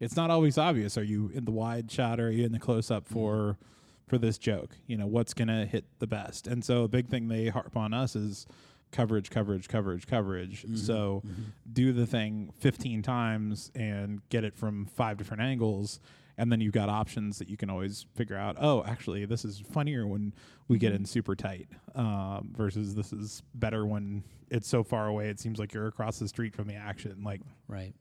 it's 0.00 0.16
not 0.16 0.30
always 0.30 0.58
obvious. 0.58 0.96
Are 0.98 1.02
you 1.04 1.30
in 1.34 1.44
the 1.44 1.50
wide 1.52 1.90
shot 1.90 2.20
or 2.20 2.28
are 2.28 2.30
you 2.30 2.44
in 2.44 2.52
the 2.52 2.58
close 2.58 2.90
up 2.90 3.06
for 3.06 3.58
for 4.06 4.18
this 4.18 4.38
joke? 4.38 4.76
You 4.86 4.96
know, 4.96 5.06
what's 5.06 5.34
going 5.34 5.48
to 5.48 5.66
hit 5.66 5.84
the 5.98 6.06
best? 6.06 6.46
And 6.46 6.64
so 6.64 6.84
a 6.84 6.88
big 6.88 7.08
thing 7.08 7.28
they 7.28 7.48
harp 7.48 7.76
on 7.76 7.92
us 7.92 8.14
is 8.16 8.46
coverage, 8.92 9.30
coverage, 9.30 9.68
coverage, 9.68 10.06
coverage. 10.06 10.62
Mm-hmm. 10.62 10.76
So 10.76 11.22
mm-hmm. 11.26 11.42
do 11.72 11.92
the 11.92 12.06
thing 12.06 12.52
15 12.58 13.02
times 13.02 13.70
and 13.74 14.26
get 14.28 14.44
it 14.44 14.56
from 14.56 14.86
five 14.86 15.16
different 15.16 15.42
angles. 15.42 16.00
And 16.38 16.52
then 16.52 16.60
you've 16.60 16.72
got 16.72 16.88
options 16.88 17.38
that 17.38 17.48
you 17.48 17.56
can 17.56 17.70
always 17.70 18.06
figure 18.14 18.36
out 18.36 18.56
oh 18.60 18.84
actually 18.84 19.24
this 19.24 19.44
is 19.44 19.62
funnier 19.72 20.06
when 20.06 20.34
we 20.68 20.78
get 20.78 20.88
mm-hmm. 20.88 20.96
in 20.96 21.06
super 21.06 21.34
tight 21.34 21.68
um, 21.94 22.52
versus 22.54 22.94
this 22.94 23.12
is 23.12 23.42
better 23.54 23.86
when 23.86 24.22
it's 24.50 24.68
so 24.68 24.84
far 24.84 25.08
away 25.08 25.28
it 25.28 25.40
seems 25.40 25.58
like 25.58 25.72
you're 25.72 25.86
across 25.86 26.18
the 26.18 26.28
street 26.28 26.54
from 26.54 26.68
the 26.68 26.74
action. 26.74 27.22
Like 27.24 27.40
Right. 27.68 27.94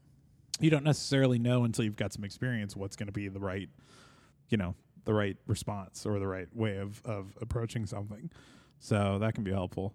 you 0.60 0.70
don't 0.70 0.84
necessarily 0.84 1.40
know 1.40 1.64
until 1.64 1.86
you've 1.86 1.96
got 1.96 2.14
some 2.14 2.24
experience 2.24 2.76
what's 2.76 2.96
going 2.96 3.08
to 3.08 3.14
be 3.14 3.28
the 3.28 3.40
right 3.40 3.70
you 4.50 4.58
know 4.58 4.76
the 5.06 5.14
right 5.14 5.38
response 5.48 6.06
or 6.06 6.20
the 6.20 6.28
right 6.28 6.54
way 6.56 6.78
of, 6.78 7.02
of 7.06 7.38
approaching 7.40 7.86
something. 7.86 8.30
So 8.80 9.20
that 9.20 9.36
can 9.36 9.44
be 9.44 9.52
helpful 9.52 9.94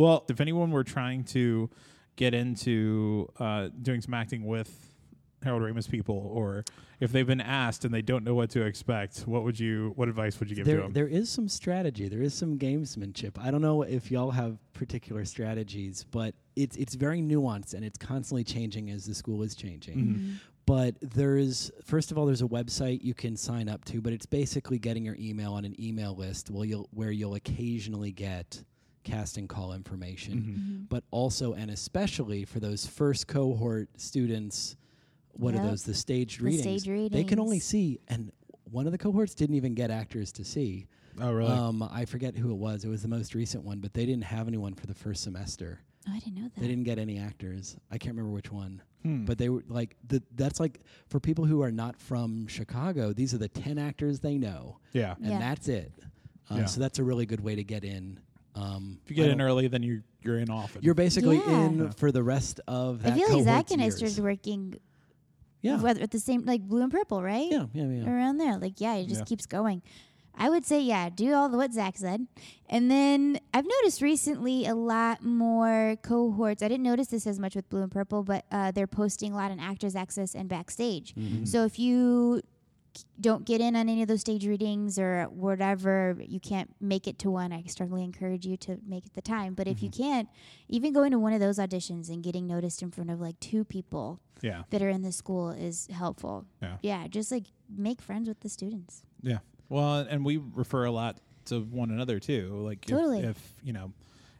well 0.00 0.24
if 0.28 0.40
anyone 0.40 0.70
were 0.70 0.84
trying 0.84 1.24
to 1.24 1.68
get 2.16 2.34
into 2.34 3.28
uh, 3.38 3.68
doing 3.80 4.00
some 4.00 4.14
acting 4.14 4.44
with 4.44 4.86
harold 5.42 5.62
ramis 5.62 5.88
people 5.88 6.30
or 6.34 6.64
if 7.00 7.12
they've 7.12 7.26
been 7.26 7.40
asked 7.40 7.86
and 7.86 7.94
they 7.94 8.02
don't 8.02 8.24
know 8.24 8.34
what 8.34 8.50
to 8.50 8.62
expect 8.62 9.20
what 9.20 9.42
would 9.42 9.58
you 9.58 9.92
what 9.96 10.06
advice 10.08 10.38
would 10.38 10.50
you 10.50 10.56
give 10.56 10.66
to 10.66 10.76
them 10.76 10.92
there 10.92 11.08
is 11.08 11.30
some 11.30 11.48
strategy. 11.48 12.08
There 12.08 12.22
is 12.22 12.34
some 12.34 12.58
gamesmanship. 12.58 13.38
I 13.38 13.50
don't 13.50 13.62
know 13.62 13.82
if 13.82 14.10
y'all 14.10 14.30
have 14.30 14.58
particular 14.74 15.24
strategies, 15.24 16.04
but 16.10 16.34
it's 16.56 16.76
it's 16.76 16.94
very 16.94 17.22
nuanced 17.22 17.74
and 17.74 17.84
it's 17.84 17.98
constantly 17.98 18.44
changing 18.44 18.90
as 18.90 19.06
the 19.06 19.14
school 19.14 19.42
is 19.42 19.54
changing. 19.54 19.96
Mhm. 19.96 20.34
But 20.66 20.96
there 21.00 21.36
is 21.36 21.72
first 21.84 22.10
of 22.10 22.18
all, 22.18 22.26
there's 22.26 22.42
a 22.42 22.48
website 22.48 23.02
you 23.02 23.14
can 23.14 23.36
sign 23.36 23.68
up 23.68 23.84
to, 23.86 24.00
but 24.00 24.12
it's 24.12 24.26
basically 24.26 24.78
getting 24.78 25.04
your 25.04 25.16
email 25.18 25.54
on 25.54 25.64
an 25.64 25.74
email 25.80 26.14
list 26.14 26.50
you'll 26.50 26.88
where 26.92 27.10
you'll 27.10 27.34
occasionally 27.34 28.12
get 28.12 28.62
casting 29.04 29.48
call 29.48 29.72
information. 29.72 30.84
Mhm. 30.84 30.88
But 30.88 31.04
also 31.10 31.52
and 31.54 31.70
especially 31.70 32.44
for 32.44 32.60
those 32.60 32.86
first 32.86 33.26
cohort 33.26 33.88
students, 34.00 34.76
what 35.32 35.54
are 35.54 35.62
those? 35.62 35.84
The 35.84 35.94
staged 35.94 36.40
The 36.40 36.44
readings. 36.44 36.82
stage 36.82 37.10
They 37.12 37.24
can 37.24 37.38
only 37.40 37.60
see 37.60 38.00
and 38.08 38.32
one 38.70 38.86
of 38.86 38.92
the 38.92 38.98
cohorts 38.98 39.34
didn't 39.34 39.56
even 39.56 39.74
get 39.74 39.90
actors 39.90 40.30
to 40.32 40.44
see. 40.44 40.86
oh 41.20 41.32
really 41.32 41.50
Um, 41.52 41.82
I 41.82 42.04
forget 42.04 42.36
who 42.36 42.50
it 42.52 42.56
was. 42.58 42.84
It 42.84 42.88
was 42.88 43.02
the 43.02 43.08
most 43.08 43.34
recent 43.34 43.64
one, 43.64 43.80
but 43.80 43.92
they 43.94 44.06
didn't 44.06 44.24
have 44.24 44.46
anyone 44.48 44.74
for 44.74 44.86
the 44.86 44.94
first 44.94 45.22
semester. 45.22 45.80
Oh, 46.08 46.12
I 46.12 46.18
didn't 46.20 46.36
know 46.36 46.48
that. 46.48 46.60
They 46.60 46.68
didn't 46.68 46.84
get 46.84 46.98
any 46.98 47.18
actors. 47.18 47.76
I 47.90 47.98
can't 47.98 48.14
remember 48.16 48.32
which 48.34 48.50
one, 48.52 48.80
Hmm. 49.02 49.24
but 49.24 49.36
they 49.38 49.48
were 49.48 49.64
like 49.68 49.96
the, 50.06 50.22
that's 50.36 50.58
like 50.60 50.80
for 51.08 51.20
people 51.20 51.44
who 51.44 51.62
are 51.62 51.72
not 51.72 51.96
from 51.96 52.46
Chicago. 52.46 53.12
These 53.12 53.34
are 53.34 53.38
the 53.38 53.48
ten 53.48 53.76
actors 53.76 54.20
they 54.20 54.38
know, 54.38 54.78
yeah 54.92 55.14
and 55.16 55.26
Yeah. 55.32 55.38
that's 55.38 55.68
it. 55.68 55.92
Uh, 56.48 56.56
Yeah. 56.58 56.64
So 56.66 56.80
that's 56.80 56.98
a 56.98 57.04
really 57.04 57.26
good 57.26 57.40
way 57.40 57.54
to 57.54 57.64
get 57.64 57.84
in. 57.84 58.18
Um, 58.54 58.98
if 59.04 59.10
you 59.10 59.16
get 59.16 59.28
in 59.30 59.40
early 59.40 59.68
then 59.68 59.82
you 59.82 60.02
you're 60.22 60.38
in 60.38 60.50
often 60.50 60.82
you're 60.82 60.94
basically 60.94 61.36
Yeah. 61.38 61.66
in 61.66 61.78
Yeah. 61.78 61.90
for 61.90 62.10
the 62.12 62.22
rest 62.22 62.60
of 62.66 63.02
that 63.02 63.12
I 63.12 63.16
feel 63.16 63.28
like 63.36 63.44
Zak 63.44 63.46
cohort's 63.46 63.72
and 63.72 63.80
years. 63.80 63.94
Esther's 63.94 64.20
working 64.20 64.74
Yeah, 65.62 65.80
whether 65.80 66.00
at 66.02 66.10
the 66.10 66.18
same 66.18 66.44
like 66.44 66.62
blue 66.66 66.82
and 66.82 66.90
purple, 66.92 67.22
right? 67.22 67.48
yeah, 67.50 67.66
yeah, 67.72 67.84
yeah. 67.86 68.10
Around 68.10 68.38
there. 68.38 68.56
Like, 68.58 68.80
yeah, 68.80 68.94
it 68.96 69.06
just 69.08 69.20
Yeah. 69.20 69.24
keeps 69.26 69.46
going. 69.46 69.82
I 70.34 70.48
would 70.48 70.64
say, 70.64 70.80
yeah, 70.80 71.10
do 71.10 71.34
all 71.34 71.48
the 71.50 71.58
what 71.58 71.72
Zak 71.74 71.98
said. 71.98 72.26
And 72.68 72.90
then 72.90 73.38
I've 73.52 73.66
noticed 73.66 74.00
recently 74.00 74.64
a 74.64 74.74
lot 74.74 75.22
more 75.22 75.96
cohorts. 76.02 76.62
I 76.62 76.68
didn't 76.68 76.84
notice 76.84 77.08
this 77.08 77.26
as 77.26 77.38
much 77.38 77.54
with 77.54 77.68
Blue 77.68 77.82
and 77.82 77.90
Purple, 77.92 78.22
but 78.22 78.46
uh, 78.50 78.70
they're 78.70 78.86
posting 78.86 79.32
a 79.32 79.36
lot 79.36 79.50
on 79.50 79.60
Actors 79.60 79.94
Access 79.94 80.34
and 80.34 80.48
Backstage. 80.48 81.14
Mhm. 81.14 81.46
So 81.46 81.64
if 81.64 81.78
you 81.78 82.40
don't 83.20 83.44
get 83.44 83.60
in 83.60 83.76
on 83.76 83.88
any 83.88 84.02
of 84.02 84.08
those 84.08 84.20
stage 84.20 84.46
readings 84.46 84.98
or 84.98 85.24
whatever, 85.24 86.16
you 86.20 86.40
can't 86.40 86.70
make 86.80 87.06
it 87.06 87.18
to 87.20 87.30
one, 87.30 87.52
I 87.52 87.64
strongly 87.66 88.04
encourage 88.04 88.46
you 88.46 88.56
to 88.58 88.78
make 88.86 89.06
it 89.06 89.14
the 89.14 89.22
time. 89.22 89.54
But 89.54 89.68
if 89.68 89.82
you 89.82 89.90
mm-hmm. 89.90 90.02
can't, 90.02 90.28
even 90.68 90.92
going 90.92 91.10
to 91.12 91.18
one 91.18 91.32
of 91.32 91.40
those 91.40 91.58
auditions 91.58 92.08
and 92.08 92.22
getting 92.22 92.46
noticed 92.46 92.82
in 92.82 92.90
front 92.90 93.10
of 93.10 93.20
like 93.20 93.38
two 93.40 93.64
people 93.64 94.20
yeah 94.42 94.62
that 94.70 94.80
are 94.80 94.88
in 94.88 95.02
the 95.02 95.12
school 95.12 95.50
is 95.50 95.86
helpful. 95.92 96.46
Yeah. 96.62 96.76
Yeah, 96.82 97.06
just 97.08 97.30
like 97.30 97.44
make 97.68 98.00
friends 98.00 98.28
with 98.28 98.40
the 98.40 98.48
students. 98.48 99.02
Yeah. 99.22 99.38
Well, 99.68 100.06
and 100.08 100.24
we 100.24 100.38
refer 100.38 100.84
a 100.84 100.90
lot 100.90 101.18
to 101.46 101.60
one 101.60 101.90
another 101.90 102.18
too. 102.18 102.62
Like 102.64 102.84
if- 102.84 102.90
Totally. 102.90 103.20
if, 103.20 103.54
you 103.62 103.72
know, 103.72 103.92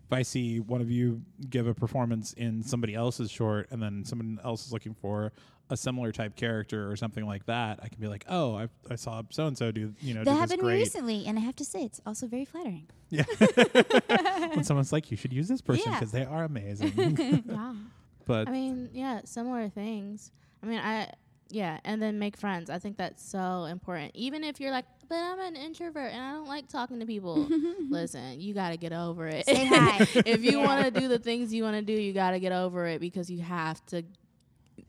if 0.06 0.12
I 0.12 0.22
see 0.22 0.58
one 0.58 0.80
of 0.80 0.90
you 0.90 1.22
give 1.48 1.68
a 1.68 1.74
performance 1.74 2.32
in 2.32 2.64
somebody 2.64 2.94
else's 2.96 3.30
short 3.30 3.68
and 3.70 3.80
then 3.80 4.04
someone 4.04 4.40
else 4.42 4.66
is 4.66 4.72
looking 4.72 4.94
for 4.94 5.32
a 5.70 5.76
similar 5.76 6.12
type 6.12 6.36
character 6.36 6.90
or 6.90 6.96
something 6.96 7.24
like 7.24 7.46
that, 7.46 7.78
I 7.82 7.88
can 7.88 8.00
be 8.00 8.08
like, 8.08 8.24
oh, 8.28 8.56
I, 8.56 8.68
I 8.90 8.96
saw 8.96 9.22
so 9.30 9.46
and 9.46 9.56
so 9.56 9.70
do 9.70 9.94
you 10.00 10.14
know 10.14 10.20
that 10.20 10.24
do 10.24 10.30
this 10.32 10.40
happened 10.40 10.60
great. 10.62 10.74
recently, 10.80 11.26
and 11.26 11.38
I 11.38 11.42
have 11.42 11.56
to 11.56 11.64
say, 11.64 11.84
it's 11.84 12.00
also 12.04 12.26
very 12.26 12.44
flattering. 12.44 12.86
Yeah. 13.08 13.24
when 14.54 14.64
someone's 14.64 14.92
like, 14.92 15.10
you 15.10 15.16
should 15.16 15.32
use 15.32 15.48
this 15.48 15.60
person 15.60 15.84
Yeah. 15.86 15.98
because 15.98 16.12
they 16.12 16.24
are 16.24 16.44
amazing. 16.44 16.92
yeah. 17.48 17.74
but 18.26 18.48
I 18.48 18.50
mean, 18.52 18.90
yeah, 18.92 19.20
similar 19.24 19.68
things. 19.68 20.30
I 20.62 20.66
mean, 20.66 20.78
I 20.80 21.12
yeah, 21.52 21.80
and 21.84 22.00
then 22.00 22.18
make 22.20 22.36
friends. 22.36 22.70
I 22.70 22.78
think 22.78 22.96
that's 22.96 23.28
so 23.28 23.64
important. 23.64 24.12
Even 24.14 24.44
if 24.44 24.60
you're 24.60 24.70
like, 24.70 24.84
but 25.08 25.16
I'm 25.16 25.40
an 25.40 25.56
introvert 25.56 26.12
and 26.12 26.22
I 26.22 26.32
don't 26.32 26.46
like 26.46 26.68
talking 26.68 27.00
to 27.00 27.06
people. 27.06 27.48
Listen, 27.88 28.40
you 28.40 28.54
got 28.54 28.70
to 28.70 28.76
get 28.76 28.92
over 28.92 29.26
it. 29.26 29.46
Say 29.46 29.66
hi. 29.66 29.96
if 30.24 30.44
you 30.44 30.60
Yeah. 30.60 30.66
want 30.66 30.84
to 30.94 31.00
do 31.00 31.08
the 31.08 31.18
things 31.18 31.52
you 31.52 31.64
want 31.64 31.74
to 31.74 31.82
do, 31.82 31.92
you 32.00 32.12
got 32.12 32.30
to 32.32 32.38
get 32.38 32.52
over 32.52 32.86
it 32.86 33.00
because 33.00 33.28
you 33.28 33.40
have 33.42 33.84
to. 33.86 34.04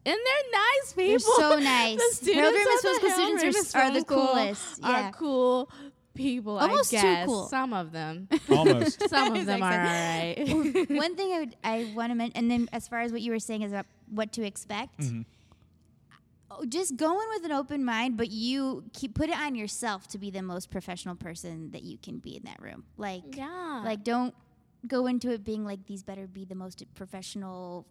And 0.06 0.16
they're 0.16 0.52
nice 0.52 0.94
people. 0.94 1.10
They're 1.10 1.20
so 1.20 1.60
nice. 1.64 1.98
the 1.98 2.16
students 2.16 2.40
Harold 2.40 2.56
Ramis 2.56 2.96
at 2.96 3.02
the 3.02 3.10
students 3.10 3.74
Harold 3.74 3.96
are, 3.96 3.98
are 3.98 4.00
the 4.00 4.00
Ramis 4.00 4.08
Film 4.08 4.28
coolest. 4.28 4.80
Yeah. 4.82 5.08
Are 5.08 5.12
cool 5.12 5.72
people. 6.14 6.58
Almost 6.60 6.92
too 6.92 6.98
I 6.98 7.02
guess. 7.02 7.26
cool. 7.26 7.48
Some 7.48 7.74
of 7.74 7.92
them. 7.92 8.28
almost. 8.50 9.10
Some 9.10 9.36
of 9.36 9.46
them 9.46 9.64
are 9.64 9.72
all 9.72 9.78
right. 9.78 10.36
One 10.90 11.16
thing 11.16 11.34
I 11.34 11.40
would 11.40 11.56
I 11.64 11.92
want 11.96 12.12
to 12.12 12.16
mention, 12.16 12.38
and 12.38 12.52
then 12.52 12.70
as 12.74 12.88
far 12.88 13.02
as 13.02 13.12
what 13.12 13.22
you 13.22 13.32
were 13.32 13.40
saying 13.40 13.62
is 13.64 13.72
about 13.72 13.86
what 14.10 14.32
to 14.34 14.44
expect. 14.44 15.00
Mhm. 15.00 15.26
oh, 16.52 16.66
Just 16.66 16.98
go 16.98 17.20
in 17.22 17.30
with 17.30 17.46
an 17.46 17.52
open 17.52 17.84
mind, 17.84 18.18
but 18.18 18.30
you 18.30 18.84
keep 18.94 19.16
put 19.16 19.30
it 19.30 19.38
on 19.38 19.56
yourself 19.56 20.08
to 20.10 20.18
be 20.18 20.30
the 20.30 20.42
most 20.42 20.70
professional 20.70 21.16
person 21.16 21.72
that 21.72 21.84
you 21.84 21.98
can 21.98 22.18
be 22.20 22.36
in 22.36 22.44
that 22.44 22.62
room. 22.62 22.84
Like, 22.98 23.36
yeah. 23.36 23.82
like 23.84 24.04
don't 24.04 24.34
go 24.88 25.08
into 25.08 25.32
it 25.32 25.44
being 25.44 25.64
like 25.64 25.86
these 25.86 26.04
better 26.04 26.28
be 26.28 26.44
the 26.44 26.56
most 26.56 26.84
professional 26.96 27.86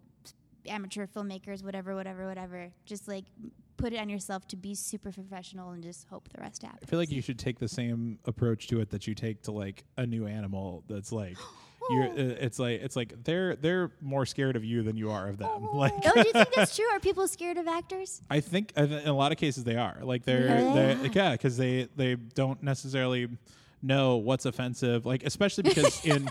amateur 0.67 1.07
filmmakers, 1.07 1.63
whatever, 1.63 1.95
whatever, 1.95 2.27
whatever. 2.27 2.69
Just 2.85 3.07
like 3.07 3.25
put 3.77 3.93
it 3.93 3.97
on 3.99 4.09
yourself 4.09 4.47
to 4.49 4.55
be 4.55 4.75
super 4.75 5.11
professional 5.11 5.71
and 5.71 5.81
just 5.83 6.07
hope 6.07 6.29
the 6.29 6.39
rest 6.41 6.61
happens. 6.61 6.81
I 6.83 6.85
feel 6.85 6.99
like 6.99 7.09
you 7.11 7.21
should 7.21 7.39
take 7.39 7.57
the 7.59 7.67
same 7.67 8.19
approach 8.25 8.67
to 8.67 8.79
it 8.79 8.89
that 8.91 9.07
you 9.07 9.15
take 9.15 9.41
to 9.43 9.51
like 9.51 9.83
a 9.97 10.05
new 10.05 10.27
animal. 10.27 10.83
That's 10.87 11.11
like, 11.11 11.37
you're. 11.89 12.03
Uh, 12.05 12.11
it's 12.15 12.59
like 12.59 12.81
it's 12.81 12.95
like 12.95 13.23
they're 13.23 13.55
they're 13.55 13.91
more 14.01 14.25
scared 14.25 14.55
of 14.55 14.63
you 14.63 14.83
than 14.83 14.97
you 14.97 15.09
are 15.11 15.27
of 15.29 15.37
them. 15.37 15.67
Like, 15.73 15.93
oh, 16.05 16.11
do 16.13 16.19
you 16.19 16.31
think 16.31 16.49
that's 16.55 16.75
true? 16.77 16.85
Are 16.91 16.99
people 16.99 17.27
scared 17.27 17.57
of 17.57 17.67
actors? 17.67 18.21
I 18.29 18.39
think 18.39 18.73
in 18.77 18.91
a 18.93 19.13
lot 19.13 19.31
of 19.31 19.37
cases 19.37 19.63
they 19.63 19.75
are. 19.77 19.97
Like 20.01 20.23
they're, 20.23 20.55
Really? 20.55 20.73
they're 20.73 21.05
yeah, 21.13 21.31
because 21.31 21.57
they 21.57 21.87
they 21.95 22.15
don't 22.15 22.61
necessarily 22.61 23.29
know 23.81 24.17
what's 24.17 24.45
offensive. 24.45 25.05
Like 25.07 25.23
especially 25.23 25.63
because 25.63 26.05
in 26.05 26.29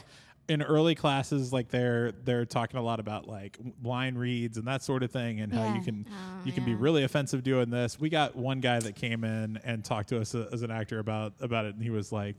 in 0.51 0.63
early 0.63 0.95
classes, 0.97 1.53
like 1.53 1.69
they're 1.69 2.11
they're 2.25 2.45
talking 2.45 2.79
a 2.79 2.83
lot 2.83 2.99
about 2.99 3.29
like 3.29 3.57
line 3.83 4.17
reads 4.17 4.57
and 4.59 4.67
that 4.67 4.83
sort 4.83 5.03
of 5.05 5.11
thing, 5.13 5.41
and 5.41 5.53
how 5.53 5.75
you 5.75 5.81
can 5.81 6.07
Oh, 6.11 6.41
you 6.45 6.53
can 6.53 6.65
be 6.65 6.75
really 6.75 7.05
offensive 7.05 7.43
doing 7.45 7.71
this. 7.71 7.99
We 8.01 8.09
got 8.11 8.35
one 8.35 8.61
guy 8.61 8.81
that 8.81 8.97
came 8.97 9.23
in 9.23 9.59
and 9.65 9.85
talked 9.85 10.09
to 10.09 10.21
us 10.21 10.35
uh, 10.35 10.49
as 10.53 10.63
an 10.63 10.71
actor 10.71 10.99
about 10.99 11.35
about 11.41 11.65
it, 11.65 11.75
and 11.75 11.83
he 11.83 11.91
was 11.91 12.13
like. 12.13 12.37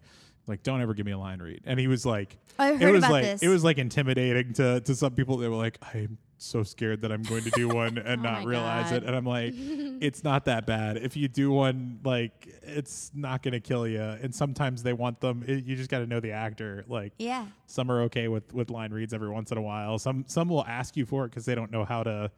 Like, 0.47 0.63
don't 0.63 0.81
ever 0.81 0.95
give 0.95 1.05
me 1.05 1.11
a 1.11 1.19
line 1.19 1.39
read. 1.39 1.61
And 1.65 1.79
he 1.79 1.85
was 1.87 2.03
like, 2.03 2.35
I 2.57 2.71
it 2.71 2.91
was 2.91 3.03
about 3.03 3.11
like 3.11 3.23
this. 3.23 3.43
it 3.43 3.47
was 3.47 3.63
like 3.63 3.77
intimidating 3.77 4.53
to 4.53 4.81
to 4.81 4.95
some 4.95 5.13
people. 5.13 5.37
They 5.37 5.47
were 5.47 5.55
like, 5.55 5.77
I'm 5.93 6.17
so 6.43 6.63
scared 6.63 7.01
that 7.01 7.11
I'm 7.11 7.23
going 7.23 7.43
to 7.43 7.51
do 7.51 7.67
one 7.67 7.97
and 8.05 8.19
Oh 8.25 8.29
not 8.31 8.45
realize 8.45 8.89
God. 8.89 9.03
it. 9.03 9.03
And 9.05 9.15
I'm 9.15 9.25
like, 9.25 9.53
it's 9.57 10.23
not 10.23 10.45
that 10.45 10.65
bad. 10.65 10.97
If 10.97 11.15
you 11.15 11.27
do 11.27 11.51
one, 11.51 11.99
like, 12.03 12.47
it's 12.63 13.11
not 13.13 13.43
going 13.43 13.53
to 13.53 13.59
kill 13.59 13.87
you. 13.87 14.01
And 14.01 14.33
sometimes 14.33 14.83
they 14.83 14.93
want 14.93 15.19
them. 15.21 15.43
It, 15.47 15.63
you 15.65 15.75
just 15.75 15.89
got 15.89 15.99
to 15.99 16.07
know 16.07 16.19
the 16.19 16.31
actor. 16.31 16.83
Like, 16.87 17.13
Yeah. 17.17 17.45
some 17.67 17.91
are 17.91 18.01
okay 18.03 18.27
with 18.27 18.53
with 18.53 18.69
line 18.69 18.91
reads 18.91 19.13
every 19.13 19.29
once 19.29 19.51
in 19.51 19.57
a 19.57 19.61
while. 19.61 19.99
Some 19.99 20.25
some 20.27 20.49
will 20.49 20.65
ask 20.65 20.97
you 20.97 21.05
for 21.05 21.25
it 21.25 21.29
because 21.29 21.45
they 21.45 21.55
don't 21.55 21.71
know 21.71 21.85
how 21.85 22.03
to 22.03 22.31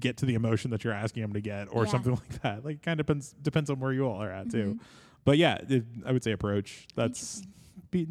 get 0.00 0.16
to 0.18 0.26
the 0.26 0.34
emotion 0.34 0.70
that 0.70 0.84
you're 0.84 0.92
asking 0.92 1.22
them 1.22 1.32
to 1.32 1.40
get, 1.40 1.68
or 1.70 1.84
Yeah. 1.84 1.90
something 1.90 2.12
like 2.30 2.42
that. 2.42 2.64
Like, 2.64 2.82
kind 2.82 2.98
of 3.00 3.06
depends 3.06 3.34
depends 3.42 3.70
on 3.70 3.80
where 3.80 3.92
you 3.92 4.04
all 4.06 4.22
are 4.22 4.30
at 4.30 4.50
too. 4.50 4.58
Mm-hmm. 4.74 4.82
But 5.24 5.38
yeah, 5.38 5.58
it, 5.68 5.84
I 6.06 6.12
would 6.12 6.24
say 6.24 6.32
approach. 6.32 6.86
That's 6.94 7.42
be, 7.90 8.06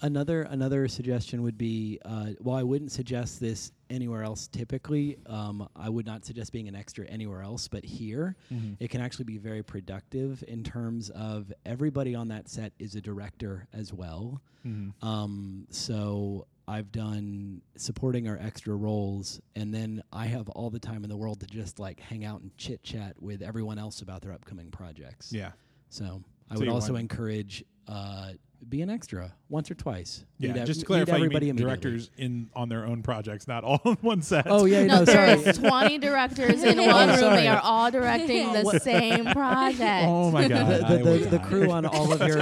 Another 0.00 0.42
another 0.42 0.86
suggestion 0.88 1.42
would 1.42 1.58
be, 1.58 1.98
uh, 2.04 2.26
while 2.40 2.56
I 2.56 2.62
wouldn't 2.62 2.92
suggest 2.92 3.40
this 3.40 3.72
anywhere 3.90 4.22
else 4.22 4.46
typically, 4.46 5.18
um, 5.26 5.68
I 5.74 5.88
would 5.88 6.06
not 6.06 6.24
suggest 6.24 6.52
being 6.52 6.68
an 6.68 6.76
extra 6.76 7.04
anywhere 7.06 7.42
else, 7.42 7.66
but 7.68 7.84
here, 7.84 8.36
it 8.78 8.90
can 8.90 9.00
actually 9.00 9.24
be 9.24 9.38
very 9.38 9.62
productive 9.62 10.44
in 10.46 10.62
terms 10.62 11.10
of 11.10 11.52
everybody 11.66 12.14
on 12.14 12.28
that 12.28 12.48
set 12.48 12.72
is 12.78 12.94
a 12.94 13.00
director 13.00 13.66
as 13.72 13.92
well. 13.92 14.40
Um, 15.02 15.66
so 15.70 16.46
I've 16.68 16.92
done 16.92 17.62
supporting 17.76 18.28
our 18.28 18.36
extra 18.36 18.74
roles, 18.76 19.40
and 19.56 19.72
then 19.72 20.02
I 20.12 20.26
have 20.26 20.48
all 20.50 20.68
the 20.68 20.78
time 20.78 21.02
in 21.02 21.08
the 21.10 21.16
world 21.16 21.40
to 21.40 21.46
just 21.46 21.78
like 21.78 21.98
hang 21.98 22.24
out 22.26 22.42
and 22.42 22.54
chit 22.58 22.82
chat 22.82 23.14
with 23.20 23.40
everyone 23.42 23.78
else 23.78 24.02
about 24.02 24.20
their 24.20 24.32
upcoming 24.32 24.70
projects. 24.70 25.32
yeah. 25.32 25.52
So 25.88 26.22
I 26.50 26.54
So 26.54 26.60
would 26.60 26.68
also 26.68 26.96
encourage 26.96 27.64
uh, 27.86 28.32
be 28.68 28.82
an 28.82 28.90
extra 28.90 29.32
once 29.48 29.70
or 29.70 29.74
twice. 29.74 30.24
Yeah, 30.38 30.52
Meet 30.52 30.60
ev- 30.60 30.66
just 30.66 30.80
to 30.80 30.84
meet 30.84 30.86
clarify, 30.86 31.12
you 31.16 31.24
everybody 31.24 31.46
mean 31.46 31.56
directors 31.56 32.10
in 32.16 32.50
on 32.54 32.68
their 32.68 32.84
own 32.86 33.02
projects, 33.02 33.46
not 33.48 33.64
all 33.64 33.80
in 33.84 33.94
one 34.00 34.22
set. 34.22 34.46
Oh 34.48 34.64
yeah, 34.64 34.84
no, 34.84 34.98
no, 35.00 35.04
there 35.04 35.36
sorry. 35.38 35.50
is 35.50 35.58
20 35.58 35.98
directors 35.98 36.62
in 36.62 36.76
one 36.86 37.08
room. 37.08 37.34
They 37.34 37.48
are 37.48 37.60
all 37.62 37.90
directing 37.90 38.52
the 38.52 38.78
same 38.80 39.24
project. 39.26 40.06
Oh 40.06 40.30
my 40.30 40.48
god! 40.48 40.66
the, 40.88 40.96
the, 40.98 41.02
the, 41.18 41.28
the 41.30 41.38
crew 41.38 41.70
on 41.70 41.86
all 41.86 42.12
of 42.12 42.20
your 42.26 42.38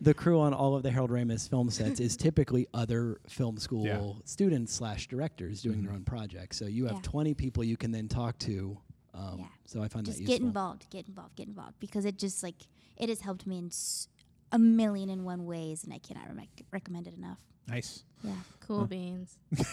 the 0.00 0.14
crew 0.14 0.40
on 0.40 0.54
all 0.54 0.74
of 0.76 0.82
the 0.82 0.90
Harold 0.90 1.10
Ramis 1.10 1.48
film 1.48 1.70
sets 1.70 2.00
is 2.00 2.16
typically 2.16 2.66
other 2.74 3.20
film 3.28 3.58
school 3.58 3.84
Yeah. 3.86 3.96
Mm-hmm. 3.96 4.20
students 4.24 4.72
slash 4.74 5.08
directors 5.08 5.62
doing 5.62 5.82
their 5.82 5.92
own 5.92 6.04
projects. 6.04 6.56
So 6.58 6.66
you 6.66 6.84
have 6.86 6.96
Yeah. 6.96 7.00
20 7.02 7.34
people 7.34 7.64
you 7.64 7.76
can 7.76 7.92
then 7.92 8.08
talk 8.08 8.38
to. 8.40 8.78
Um, 9.14 9.36
Yeah. 9.40 9.44
So 9.66 9.82
I 9.82 9.88
find 9.88 10.04
just 10.06 10.18
that 10.18 10.22
useful. 10.22 10.38
get 10.38 10.46
involved, 10.46 10.90
get 10.90 11.06
involved, 11.08 11.36
get 11.36 11.46
involved 11.48 11.74
because 11.80 12.04
it 12.04 12.18
just 12.18 12.42
like 12.42 12.54
it 12.96 13.08
has 13.08 13.20
helped 13.20 13.46
me 13.46 13.58
in 13.58 13.66
s- 13.66 14.08
a 14.52 14.58
million 14.58 15.08
and 15.10 15.24
one 15.24 15.44
ways, 15.46 15.84
and 15.84 15.92
I 15.92 15.98
cannot 15.98 16.24
rec- 16.36 16.48
recommend 16.70 17.06
it 17.08 17.14
enough. 17.14 17.38
nice. 17.68 18.04
Yeah. 18.22 18.32
Cool 18.60 18.86
beans. 18.86 19.36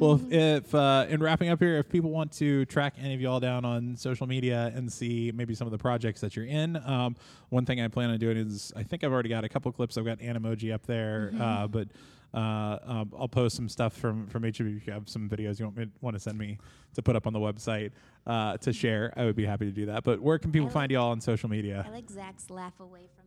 Well, 0.00 0.14
if, 0.28 0.32
if 0.32 0.74
uh, 0.74 1.06
in 1.08 1.22
wrapping 1.22 1.48
up 1.48 1.60
here, 1.60 1.76
if 1.76 1.88
people 1.88 2.10
want 2.10 2.32
to 2.32 2.64
track 2.64 2.94
any 3.00 3.14
of 3.14 3.20
y'all 3.20 3.38
down 3.38 3.64
on 3.64 3.96
social 3.96 4.26
media 4.26 4.72
and 4.74 4.92
see 4.92 5.30
maybe 5.32 5.54
some 5.54 5.68
of 5.68 5.70
the 5.70 5.78
projects 5.78 6.20
that 6.22 6.34
you're 6.34 6.46
in, 6.46 6.76
um, 6.84 7.14
one 7.50 7.64
thing 7.64 7.80
I 7.80 7.86
plan 7.86 8.10
on 8.10 8.18
doing 8.18 8.36
is 8.36 8.72
I 8.74 8.82
think 8.82 9.04
I've 9.04 9.12
already 9.12 9.28
got 9.28 9.44
a 9.44 9.48
couple 9.48 9.70
clips. 9.70 9.96
I've 9.96 10.04
got 10.04 10.18
Animoji 10.18 10.74
up 10.74 10.84
there, 10.86 11.32
uh, 11.40 11.68
but 11.68 11.88
uh, 12.34 12.78
um, 12.84 13.12
I'll 13.16 13.28
post 13.28 13.54
some 13.54 13.68
stuff 13.68 13.92
from 13.96 14.26
from 14.26 14.44
each 14.44 14.58
of 14.58 14.66
you. 14.66 14.78
If 14.78 14.86
you 14.88 14.92
have 14.92 15.08
some 15.08 15.28
videos 15.28 15.60
you 15.60 15.66
want 15.66 15.76
me, 15.76 15.86
want 16.00 16.16
to 16.16 16.20
send 16.20 16.36
me 16.36 16.58
to 16.94 17.02
put 17.02 17.14
up 17.14 17.28
on 17.28 17.32
the 17.32 17.38
website 17.38 17.92
uh, 18.26 18.56
to 18.58 18.72
share, 18.72 19.12
I 19.16 19.24
would 19.24 19.36
be 19.36 19.46
happy 19.46 19.66
to 19.66 19.70
do 19.72 19.86
that. 19.86 20.02
But 20.02 20.20
where 20.20 20.40
can 20.40 20.50
people 20.50 20.68
I 20.68 20.72
find 20.72 20.90
y'all 20.90 21.12
on 21.12 21.20
social 21.20 21.48
I 21.48 21.52
media? 21.52 21.86
like 21.92 22.10
Zak's 22.10 22.50
laugh 22.50 22.80
away 22.80 23.02
from 23.14 23.18
the 23.18 23.22
mic. 23.22 23.23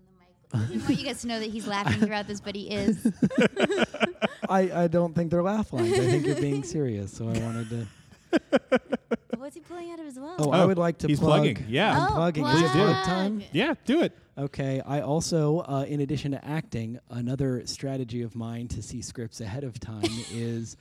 I 0.54 0.58
want 0.60 0.89
you 0.98 1.06
guys 1.06 1.22
to 1.22 1.28
know 1.28 1.39
that 1.39 1.50
he's 1.50 1.68
laughing 1.68 2.00
throughout 2.00 2.28
this, 2.28 2.39
but 2.39 2.56
he 2.56 2.70
is. 2.70 3.06
I, 4.50 4.84
I 4.84 4.88
don't 4.88 5.14
think 5.14 5.30
they're 5.32 5.43
laugh 5.43 5.74
lines. 5.74 5.93
I 5.93 6.06
think 6.06 6.26
you're 6.26 6.36
being 6.36 6.64
serious. 6.64 7.12
So 7.12 7.26
I 7.30 7.38
wanted 7.39 7.70
to. 7.70 7.88
What's 9.38 9.56
he 9.56 9.62
pulling 9.62 9.91
out 9.91 10.00
of 10.00 10.06
his 10.06 10.20
wallet? 10.20 10.36
Oh, 10.39 10.52
I 10.52 10.66
would 10.66 10.78
like 10.78 10.98
to 11.00 11.08
he's 11.08 11.20
plug. 11.20 11.41
plugging. 11.43 11.66
Yeah. 11.68 11.98
I'm 11.98 12.12
Oh, 12.12 12.16
plugging. 12.16 12.45
Is 12.45 12.62
it 12.62 12.70
plug. 12.72 12.86
plug 12.93 13.04
time? 13.06 13.43
Yeah, 13.52 13.74
do 13.86 14.02
it. 14.02 14.18
Okay. 14.38 14.82
I 14.86 15.02
also, 15.02 15.60
uh, 15.60 15.86
in 15.88 16.02
addition 16.02 16.32
to 16.32 16.43
acting, 16.45 17.00
another 17.10 17.66
strategy 17.66 18.22
of 18.22 18.36
mine 18.36 18.68
to 18.70 18.82
see 18.82 19.02
scripts 19.02 19.41
ahead 19.41 19.64
of 19.64 19.80
time 19.80 20.04
is 20.32 20.78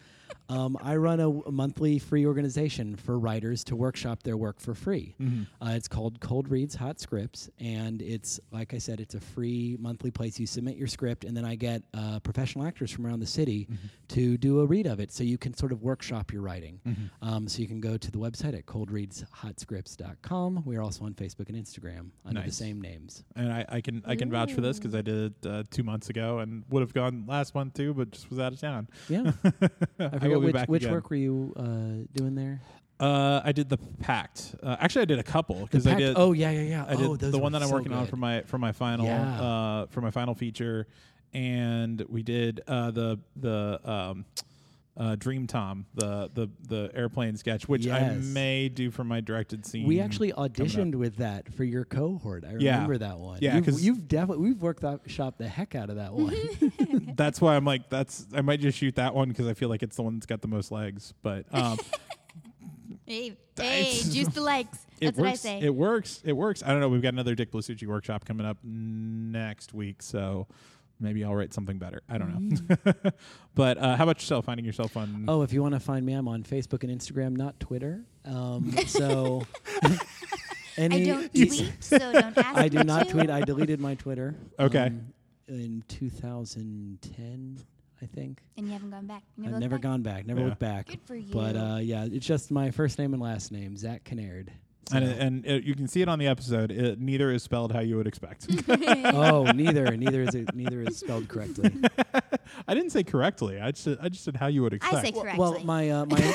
um, 0.49 0.77
I 0.83 0.97
run 0.97 1.21
a, 1.21 1.51
monthly 1.51 1.99
free 1.99 2.25
organization 2.27 2.97
for 2.97 3.19
writers 3.19 3.65
to 3.65 3.77
workshop 3.77 4.23
their 4.23 4.37
work 4.37 4.61
for 4.61 4.75
free. 4.75 5.15
Uh, 5.61 5.71
it's 5.71 5.89
called 5.89 6.21
Cold 6.21 6.49
Reads 6.49 6.75
Hot 6.77 7.01
Scripts, 7.01 7.51
and 7.59 8.01
it's 8.03 8.39
like 8.53 8.75
I 8.75 8.79
said, 8.79 9.01
it's 9.01 9.15
a 9.15 9.21
free 9.21 9.77
monthly 9.81 10.11
place. 10.11 10.39
You 10.39 10.47
submit 10.47 10.77
your 10.77 10.87
script, 10.89 11.25
and 11.25 11.37
then 11.37 11.45
I 11.45 11.55
get 11.57 11.83
uh, 11.95 12.21
professional 12.21 12.65
actors 12.67 12.91
from 12.91 13.07
around 13.07 13.21
the 13.21 13.27
city 13.27 13.67
to 14.09 14.37
do 14.39 14.61
a 14.61 14.67
read 14.67 14.87
of 14.87 15.01
it, 15.01 15.11
so 15.13 15.25
you 15.25 15.39
can 15.39 15.53
sort 15.55 15.73
of 15.73 15.83
workshop 15.83 16.33
your 16.33 16.43
writing. 16.43 16.81
Um, 17.23 17.49
so 17.49 17.61
you 17.61 17.69
can 17.69 17.81
go 17.81 17.97
to 17.97 18.11
the 18.11 18.19
website 18.19 18.57
at 18.57 18.67
coldreadshotscripts.com. 18.67 20.63
We 20.65 20.77
are 20.77 20.83
also 20.83 21.05
on 21.05 21.15
Facebook 21.15 21.49
and 21.49 21.57
Instagram 21.57 22.11
under 22.25 22.41
the 22.43 22.53
same 22.53 22.81
names. 22.81 23.25
and 23.35 23.53
I, 23.53 23.65
I 23.69 23.81
can 23.81 24.03
I 24.07 24.15
can 24.17 24.31
vouch 24.31 24.53
for 24.53 24.61
this 24.61 24.79
because 24.79 24.95
I 24.95 25.03
did 25.03 25.33
it 25.43 25.47
uh, 25.49 25.63
two 25.71 25.83
months 25.83 26.09
ago 26.09 26.39
and 26.39 26.65
would 26.71 26.81
have 26.81 26.93
gone 26.95 27.25
last 27.27 27.55
month 27.55 27.75
too, 27.75 27.95
but 27.95 28.11
just 28.11 28.31
was 28.31 28.39
out 28.39 28.53
of 28.53 28.61
town. 28.61 28.89
Yeah. 29.09 29.33
I 30.37 30.39
I 30.39 30.43
forget 30.43 30.45
will 30.45 30.53
be 30.53 30.59
which, 30.61 30.69
which 30.69 30.83
again. 30.83 30.93
work 30.95 31.11
were 31.11 31.17
you 31.17 31.53
uh, 31.57 32.19
doing 32.19 32.35
there? 32.35 32.61
Uh, 32.99 33.43
I 33.45 33.53
did 33.53 33.69
the 33.69 33.77
Pact. 33.77 34.55
Uh, 34.63 34.77
actually, 34.81 35.03
I 35.03 35.07
did 35.07 35.19
a 35.19 35.23
couple 35.23 35.61
because 35.63 35.87
I 35.87 35.95
did. 35.95 36.15
Oh 36.17 36.33
yeah, 36.33 36.51
yeah, 36.51 36.63
yeah. 36.63 36.85
I 36.89 36.97
did 36.97 37.07
oh, 37.07 37.17
the 37.17 37.39
one 37.39 37.53
that 37.53 37.63
I'm 37.63 37.69
so 37.69 37.75
working 37.75 37.93
on 37.93 38.07
for 38.07 38.17
my 38.17 38.41
for 38.43 38.59
my 38.59 38.73
final 38.73 39.05
Yeah. 39.05 39.41
uh, 39.41 39.87
for 39.87 40.01
my 40.01 40.11
final 40.11 40.35
feature, 40.35 40.87
and 41.35 42.03
we 42.09 42.23
did 42.23 42.63
uh, 42.67 42.91
the 42.93 43.19
the 43.37 43.81
um, 43.85 44.25
uh, 44.97 45.15
Dream 45.17 45.47
Tom 45.47 45.85
the 45.95 46.31
the 46.33 46.49
the 46.69 46.91
airplane 46.95 47.37
sketch, 47.37 47.69
which 47.69 47.87
I 47.87 48.15
may 48.15 48.69
do 48.71 48.91
for 48.91 49.05
my 49.05 49.21
directed 49.21 49.67
scene. 49.67 49.87
We 49.87 50.01
actually 50.01 50.33
auditioned 50.33 50.95
with 50.95 51.17
that 51.17 51.53
for 51.55 51.65
your 51.65 51.85
cohort. 51.85 52.45
I 52.45 52.55
Yeah. 52.59 52.73
remember 52.77 52.99
that 52.99 53.19
one. 53.19 53.39
Yeah, 53.43 53.57
you've, 53.57 53.65
'cause- 53.67 53.83
you've 53.85 54.09
definitely 54.09 54.45
we've 54.49 54.63
worked 54.63 54.85
out 54.85 55.03
shop 55.07 55.37
the 55.39 55.49
heck 55.49 55.75
out 55.75 55.91
of 55.91 55.97
that 55.97 56.15
one. 56.15 56.35
that's 57.17 57.41
why 57.41 57.57
I'm 57.57 57.65
like 57.65 57.91
that's 57.91 58.27
I 58.33 58.41
might 58.41 58.61
just 58.61 58.79
shoot 58.79 58.95
that 58.97 59.15
one 59.15 59.29
because 59.29 59.47
I 59.47 59.55
feel 59.55 59.69
like 59.69 59.83
it's 59.83 59.97
the 59.97 60.03
one 60.03 60.15
that's 60.15 60.27
got 60.27 60.41
the 60.41 60.49
most 60.49 60.73
legs. 60.73 61.13
But 61.23 61.45
um, 61.53 61.79
Hey, 63.07 63.37
hey, 63.57 63.93
juice 64.11 64.29
the 64.29 64.41
likes. 64.41 64.79
That's 65.01 65.17
it 65.17 65.21
what 65.21 65.27
I 65.27 65.31
works. 65.31 65.41
say. 65.41 65.61
It 65.61 65.75
works. 65.75 66.23
It 66.25 66.33
works. 66.33 66.63
I 66.65 66.69
don't 66.71 66.81
know. 66.81 66.89
We've 66.89 67.03
got 67.03 67.13
another 67.13 67.37
Dick 67.37 67.53
Blasucci 67.53 67.87
workshop 67.87 68.25
coming 68.25 68.45
up 68.45 68.57
next 68.65 69.73
week, 69.73 70.03
so 70.03 70.49
maybe 71.01 71.25
I'll 71.25 71.35
write 71.35 71.53
something 71.55 71.79
better. 71.79 72.03
I 72.09 72.19
don't 72.19 72.33
know. 72.51 72.57
Mm. 72.57 73.13
but 73.55 73.79
uh, 73.79 73.97
how 73.97 74.05
about 74.05 74.19
yourself? 74.19 74.45
Finding 74.47 74.65
yourself 74.67 74.97
on? 74.97 75.25
Oh, 75.29 75.43
if 75.43 75.53
you 75.53 75.63
want 75.63 75.75
to 75.75 75.81
find 75.81 76.05
me, 76.07 76.13
I'm 76.13 76.29
on 76.29 76.43
Facebook 76.43 76.83
and 76.83 76.93
Instagram, 77.01 77.37
not 77.37 77.59
Twitter. 77.61 78.05
Um, 78.25 78.73
so. 78.87 79.43
I 80.79 80.89
don't 80.89 81.33
tweet, 81.35 81.73
so 81.81 81.99
don't 81.99 82.37
ask 82.37 82.39
I 82.59 82.69
do 82.69 82.79
me 82.79 82.85
not 82.85 83.07
to. 83.07 83.13
tweet. 83.15 83.31
I 83.31 83.41
deleted 83.41 83.81
my 83.81 83.95
Twitter. 83.95 84.35
Okay. 84.61 84.87
um, 84.89 85.13
in 85.49 85.83
2010, 85.89 87.59
I 88.03 88.07
think. 88.07 88.43
And 88.59 88.67
you 88.67 88.73
haven't 88.75 88.91
gone 88.91 89.07
back. 89.07 89.23
You 89.39 89.47
I've 89.47 89.59
never 89.61 89.77
back? 89.77 89.83
gone 89.83 90.03
back. 90.03 90.27
Never 90.27 90.41
Yeah. 90.41 90.47
looked 90.49 90.59
back. 90.59 90.87
Good 90.89 91.01
for 91.07 91.17
you. 91.17 91.33
But 91.33 91.57
uh, 91.57 91.79
yeah, 91.81 92.07
it's 92.11 92.27
just 92.27 92.51
my 92.51 92.71
first 92.71 92.99
name 92.99 93.15
and 93.15 93.23
last 93.23 93.53
name, 93.53 93.77
Zak 93.77 94.05
Kinnaird. 94.05 94.49
And 94.93 95.05
So- 95.07 95.13
and 95.19 95.47
it, 95.47 95.65
you 95.65 95.75
can 95.75 95.89
see 95.89 96.03
it 96.03 96.09
on 96.09 96.19
the 96.19 96.27
episode. 96.27 96.71
It, 96.71 97.01
neither 97.01 97.31
is 97.33 97.43
spelled 97.43 97.73
how 97.73 97.81
you 97.81 97.97
would 97.97 98.07
expect. 98.07 98.47
oh, 98.69 99.45
neither, 99.55 99.97
neither 99.97 100.23
is 100.23 100.35
it, 100.35 100.55
neither 100.55 100.83
is 100.83 100.97
spelled 100.97 101.29
correctly. 101.29 101.71
I 102.69 102.75
didn't 102.75 102.91
say 102.91 103.03
correctly. 103.03 103.61
I 103.61 103.73
just 103.73 103.89
I 104.01 104.09
just 104.09 104.25
said 104.25 104.37
how 104.37 104.47
you 104.47 104.63
would 104.63 104.73
expect. 104.75 104.97
I 104.97 105.03
say 105.03 105.13
correctly. 105.13 105.39
Well, 105.41 105.59
my 105.65 105.91
uh, 105.91 106.07
my 106.07 106.35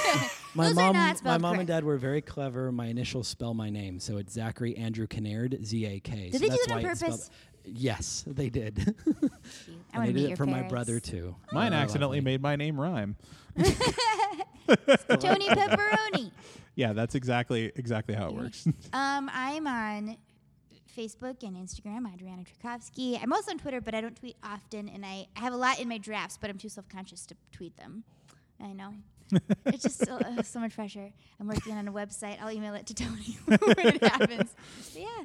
my 0.56 0.74
mom 0.74 0.96
my 0.96 1.14
spelled 1.14 1.42
mom 1.42 1.60
and 1.60 1.68
dad 1.68 1.84
were 1.84 1.98
very 1.98 2.22
clever. 2.22 2.72
My 2.72 2.88
initials 2.88 3.28
spell 3.28 3.54
my 3.54 3.70
name, 3.70 4.00
so 4.00 4.18
it's 4.18 4.34
Zachary 4.34 4.76
Andrew 4.76 5.08
Kinnaird, 5.08 5.64
Z 5.66 5.86
A 5.86 6.00
K. 6.00 6.30
Did 6.30 6.34
so 6.34 6.40
they 6.40 6.46
do 6.46 6.50
that's 6.52 6.68
that 6.68 6.74
on 6.76 6.84
why 6.84 6.94
spelled- 6.94 7.12
purpose? 7.12 7.30
Yes, 7.64 8.24
they 8.26 8.50
did. 8.50 8.96
I 9.94 9.98
and 10.00 10.08
they 10.08 10.14
did 10.14 10.24
it 10.24 10.28
your 10.30 10.38
for 10.38 10.48
my 10.48 10.64
brother 10.64 11.00
too. 11.00 11.36
Mine 11.52 11.74
Oh, 11.74 11.78
accidentally 11.78 12.20
made 12.20 12.42
my 12.42 12.56
name 12.56 12.80
rhyme. 12.82 13.16
Tony 15.20 15.48
Pepperoni. 15.50 16.32
Yeah, 16.76 16.94
that's 16.94 17.16
exactly 17.16 17.72
exactly 17.76 18.16
how 18.16 18.28
it 18.30 18.36
works. 18.36 18.68
Um, 18.94 19.30
I'm 19.34 19.68
on 19.68 20.18
Facebook 20.98 21.44
and 21.44 21.56
Instagram, 21.56 22.12
Adriana 22.12 22.44
Trajkovski. 22.44 23.22
I'm 23.22 23.32
also 23.34 23.52
on 23.52 23.58
Twitter, 23.58 23.82
but 23.82 23.96
I 23.96 24.02
don't 24.02 24.16
tweet 24.16 24.36
often, 24.44 24.90
and 24.90 25.06
I, 25.06 25.28
I 25.36 25.40
have 25.40 25.54
a 25.54 25.58
lot 25.58 25.80
in 25.80 25.88
my 25.88 25.98
drafts, 25.98 26.38
but 26.40 26.50
I'm 26.50 26.58
too 26.58 26.70
self-conscious 26.70 27.26
to 27.28 27.36
tweet 27.52 27.78
them. 27.78 28.04
I 28.60 28.74
know. 28.74 28.94
it's 29.66 29.84
just 29.84 30.06
so, 30.06 30.16
uh, 30.16 30.44
so 30.44 30.60
much 30.60 30.76
pressure. 30.76 31.10
I'm 31.40 31.48
working 31.48 31.74
on 31.78 31.88
a 31.88 31.92
website. 31.92 32.42
I'll 32.42 32.52
email 32.52 32.74
it 32.74 32.86
to 32.88 32.94
Tony 32.94 33.38
when 33.46 33.60
it 33.62 34.04
happens. 34.04 34.54
But 34.94 35.02
yeah. 35.02 35.24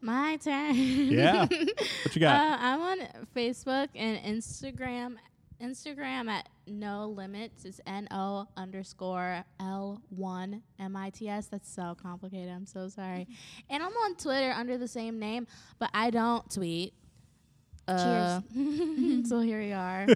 My 0.00 0.36
turn. 0.36 0.74
yeah. 0.74 1.46
What 1.46 2.14
you 2.14 2.20
got? 2.20 2.34
Uh, 2.34 2.56
I'm 2.60 2.80
on 2.80 2.98
Facebook 3.34 3.88
and 3.94 4.18
Instagram. 4.36 5.16
Instagram 5.62 6.28
at 6.28 6.48
no 6.66 7.08
limits 7.08 7.64
is 7.64 7.80
N 7.86 8.08
O 8.10 8.46
underscore 8.56 9.44
L 9.60 10.00
one 10.10 10.62
M 10.78 10.96
I 10.96 11.10
T 11.10 11.28
S. 11.28 11.46
That's 11.46 11.72
so 11.72 11.96
complicated. 12.00 12.50
I'm 12.50 12.66
so 12.66 12.88
sorry. 12.88 13.26
and 13.70 13.82
I'm 13.82 13.92
on 13.92 14.14
Twitter 14.16 14.50
under 14.52 14.78
the 14.78 14.88
same 14.88 15.18
name, 15.18 15.46
but 15.78 15.90
I 15.94 16.10
don't 16.10 16.48
tweet. 16.50 16.94
Uh, 17.86 18.40
so 19.24 19.40
here 19.40 19.60
we 19.60 19.72
are. 19.72 20.06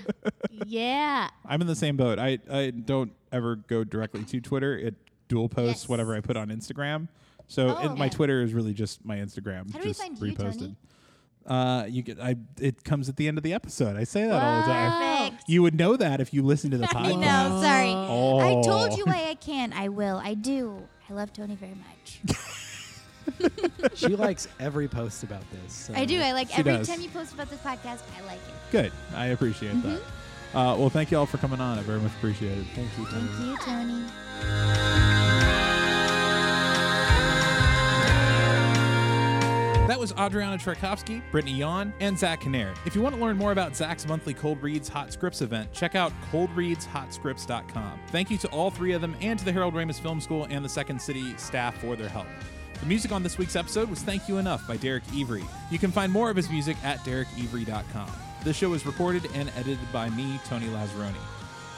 yeah. 0.66 1.28
I'm 1.46 1.60
in 1.60 1.66
the 1.66 1.76
same 1.76 1.96
boat. 1.96 2.18
I, 2.18 2.38
I 2.50 2.70
don't 2.70 3.12
ever 3.30 3.56
go 3.56 3.84
directly 3.84 4.24
to 4.24 4.40
Twitter. 4.40 4.76
It 4.78 4.94
dual 5.28 5.48
posts 5.48 5.82
Yes. 5.82 5.88
whatever 5.88 6.14
I 6.14 6.20
put 6.20 6.36
on 6.36 6.48
Instagram. 6.48 7.08
So 7.46 7.76
Oh, 7.78 7.92
it, 7.92 7.98
my. 7.98 8.08
Twitter 8.08 8.42
is 8.42 8.54
really 8.54 8.72
just 8.72 9.04
my 9.04 9.16
Instagram. 9.16 9.70
How 9.72 9.78
do 9.80 9.84
we 9.84 9.90
just 9.90 10.00
find 10.00 10.18
you, 10.18 10.32
reposted. 10.32 10.58
Tony? 10.60 10.76
Uh, 11.46 11.84
you 11.88 12.02
get 12.02 12.20
I. 12.20 12.36
It 12.60 12.84
comes 12.84 13.08
at 13.08 13.16
the 13.16 13.26
end 13.26 13.38
of 13.38 13.42
the 13.44 13.52
episode. 13.54 13.96
I 13.96 14.04
say 14.04 14.26
that 14.26 14.42
all 14.42 14.60
the 14.60 14.66
time. 14.66 15.30
Perfect. 15.30 15.48
You 15.48 15.62
would 15.62 15.74
know 15.74 15.96
that 15.96 16.20
if 16.20 16.32
you 16.34 16.42
listen 16.42 16.70
to 16.72 16.78
the 16.78 16.86
podcast. 16.88 16.96
I 17.06 17.12
podcast. 17.12 17.20
know. 17.20 17.62
Sorry. 17.62 17.92
Oh. 17.92 18.38
I 18.38 18.62
told 18.62 18.96
you 18.98 19.04
why 19.06 19.26
I 19.30 19.34
can. 19.34 19.72
I 19.72 19.88
will. 19.88 20.20
I 20.22 20.34
do. 20.34 20.80
I 21.08 21.12
love 21.14 21.32
Tony 21.32 21.56
very 21.56 21.74
much. 21.74 22.20
she 23.94 24.08
likes 24.08 24.46
every 24.60 24.86
post 24.86 25.22
about 25.24 25.42
this. 25.50 25.72
So. 25.72 25.94
I 25.94 26.04
do. 26.04 26.20
I 26.20 26.32
like 26.32 26.48
She 26.50 26.54
every 26.58 26.72
does. 26.72 26.86
time 26.88 27.00
you 27.00 27.08
post 27.08 27.32
about 27.34 27.48
this 27.50 27.60
podcast. 27.60 28.00
I 28.16 28.24
like 28.26 28.36
it. 28.38 28.54
Good. 28.70 28.92
I 29.14 29.26
appreciate 29.26 29.74
Mm-hmm. 29.74 29.90
that. 29.92 30.00
Uh, 30.52 30.76
well, 30.76 30.90
thank 30.90 31.10
you 31.10 31.18
all 31.18 31.26
for 31.26 31.38
coming 31.38 31.60
on. 31.60 31.78
I 31.78 31.82
very 31.82 32.00
much 32.00 32.12
appreciate 32.12 32.58
it. 32.58 32.66
Thank 32.74 32.88
you. 32.98 33.06
Tony. 33.06 33.28
Thank 33.28 33.46
you, 33.46 33.56
Tony. 33.64 35.19
That 39.90 39.98
was 39.98 40.12
Adriana 40.12 40.56
Trajkovski, 40.56 41.20
Brittani 41.32 41.58
Yawn, 41.58 41.92
and 41.98 42.16
Zak 42.16 42.42
Kinnaird. 42.42 42.76
If 42.86 42.94
you 42.94 43.02
want 43.02 43.16
to 43.16 43.20
learn 43.20 43.36
more 43.36 43.50
about 43.50 43.74
Zak's 43.74 44.06
monthly 44.06 44.32
Cold 44.32 44.62
Reads 44.62 44.88
Hot 44.88 45.12
Scripts 45.12 45.42
event, 45.42 45.72
check 45.72 45.96
out 45.96 46.12
coldreadshotscripts.com. 46.30 47.98
Thank 48.06 48.30
you 48.30 48.38
to 48.38 48.48
all 48.50 48.70
three 48.70 48.92
of 48.92 49.00
them 49.00 49.16
and 49.20 49.36
to 49.40 49.44
the 49.44 49.50
Harold 49.50 49.74
Ramis 49.74 49.98
Film 49.98 50.20
School 50.20 50.46
and 50.48 50.64
the 50.64 50.68
Second 50.68 51.02
City 51.02 51.36
staff 51.38 51.76
for 51.78 51.96
their 51.96 52.08
help. 52.08 52.28
The 52.78 52.86
music 52.86 53.10
on 53.10 53.24
this 53.24 53.36
week's 53.36 53.56
episode 53.56 53.90
was 53.90 54.00
Thank 54.00 54.28
You 54.28 54.38
Enough 54.38 54.64
by 54.68 54.76
Derek 54.76 55.02
Evry. 55.06 55.44
You 55.72 55.80
can 55.80 55.90
find 55.90 56.12
more 56.12 56.30
of 56.30 56.36
his 56.36 56.48
music 56.50 56.76
at 56.84 57.00
derekevry.com. 57.00 58.12
This 58.44 58.56
show 58.56 58.68
was 58.68 58.86
recorded 58.86 59.28
and 59.34 59.50
edited 59.56 59.92
by 59.92 60.08
me, 60.10 60.38
Tony 60.44 60.66
Lazzeroni. 60.66 61.18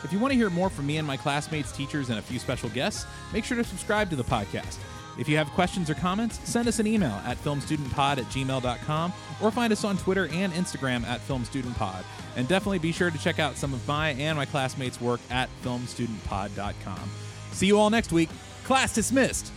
If 0.05 0.13
you 0.13 0.19
want 0.19 0.33
to 0.33 0.37
hear 0.37 0.51
more 0.51 0.69
from 0.69 0.87
me 0.87 0.99
and 0.99 1.07
my 1.07 1.17
classmates, 1.17 1.73
teachers, 1.73 2.11
and 2.11 2.19
a 2.19 2.23
few 2.23 2.39
special 2.39 2.69
guests, 2.69 3.07
make 3.33 3.47
sure 3.47 3.57
to 3.57 3.65
subscribe 3.65 4.11
to 4.11 4.17
the 4.17 4.25
podcast. 4.25 4.77
If 5.19 5.29
you 5.29 5.37
have 5.37 5.49
questions 5.51 5.91
or 5.91 5.95
comments, 5.95 6.41
send 6.49 6.69
us 6.69 6.79
an 6.79 6.87
email 6.87 7.21
at 7.25 7.37
filmstudentpod 7.43 8.19
at 8.19 8.25
gmail.com 8.25 9.13
or 9.41 9.51
find 9.51 9.73
us 9.73 9.85
on 9.85 9.97
Twitter 9.99 10.29
and 10.33 10.53
Instagram 10.53 11.05
at 11.05 11.21
filmstudentpod. 11.27 12.05
And 12.37 12.49
definitely 12.49 12.79
be 12.79 12.93
sure 12.93 13.11
to 13.11 13.19
check 13.19 13.39
out 13.39 13.57
some 13.57 13.75
of 13.75 13.87
my 13.87 14.11
and 14.11 14.37
my 14.37 14.47
classmates' 14.47 15.01
work 15.01 15.21
at 15.31 15.49
filmstudentpod.com. 15.63 17.11
See 17.53 17.67
you 17.67 17.79
all 17.79 17.91
next 17.91 18.13
week. 18.13 18.31
Class 18.65 18.95
dismissed! 18.95 19.53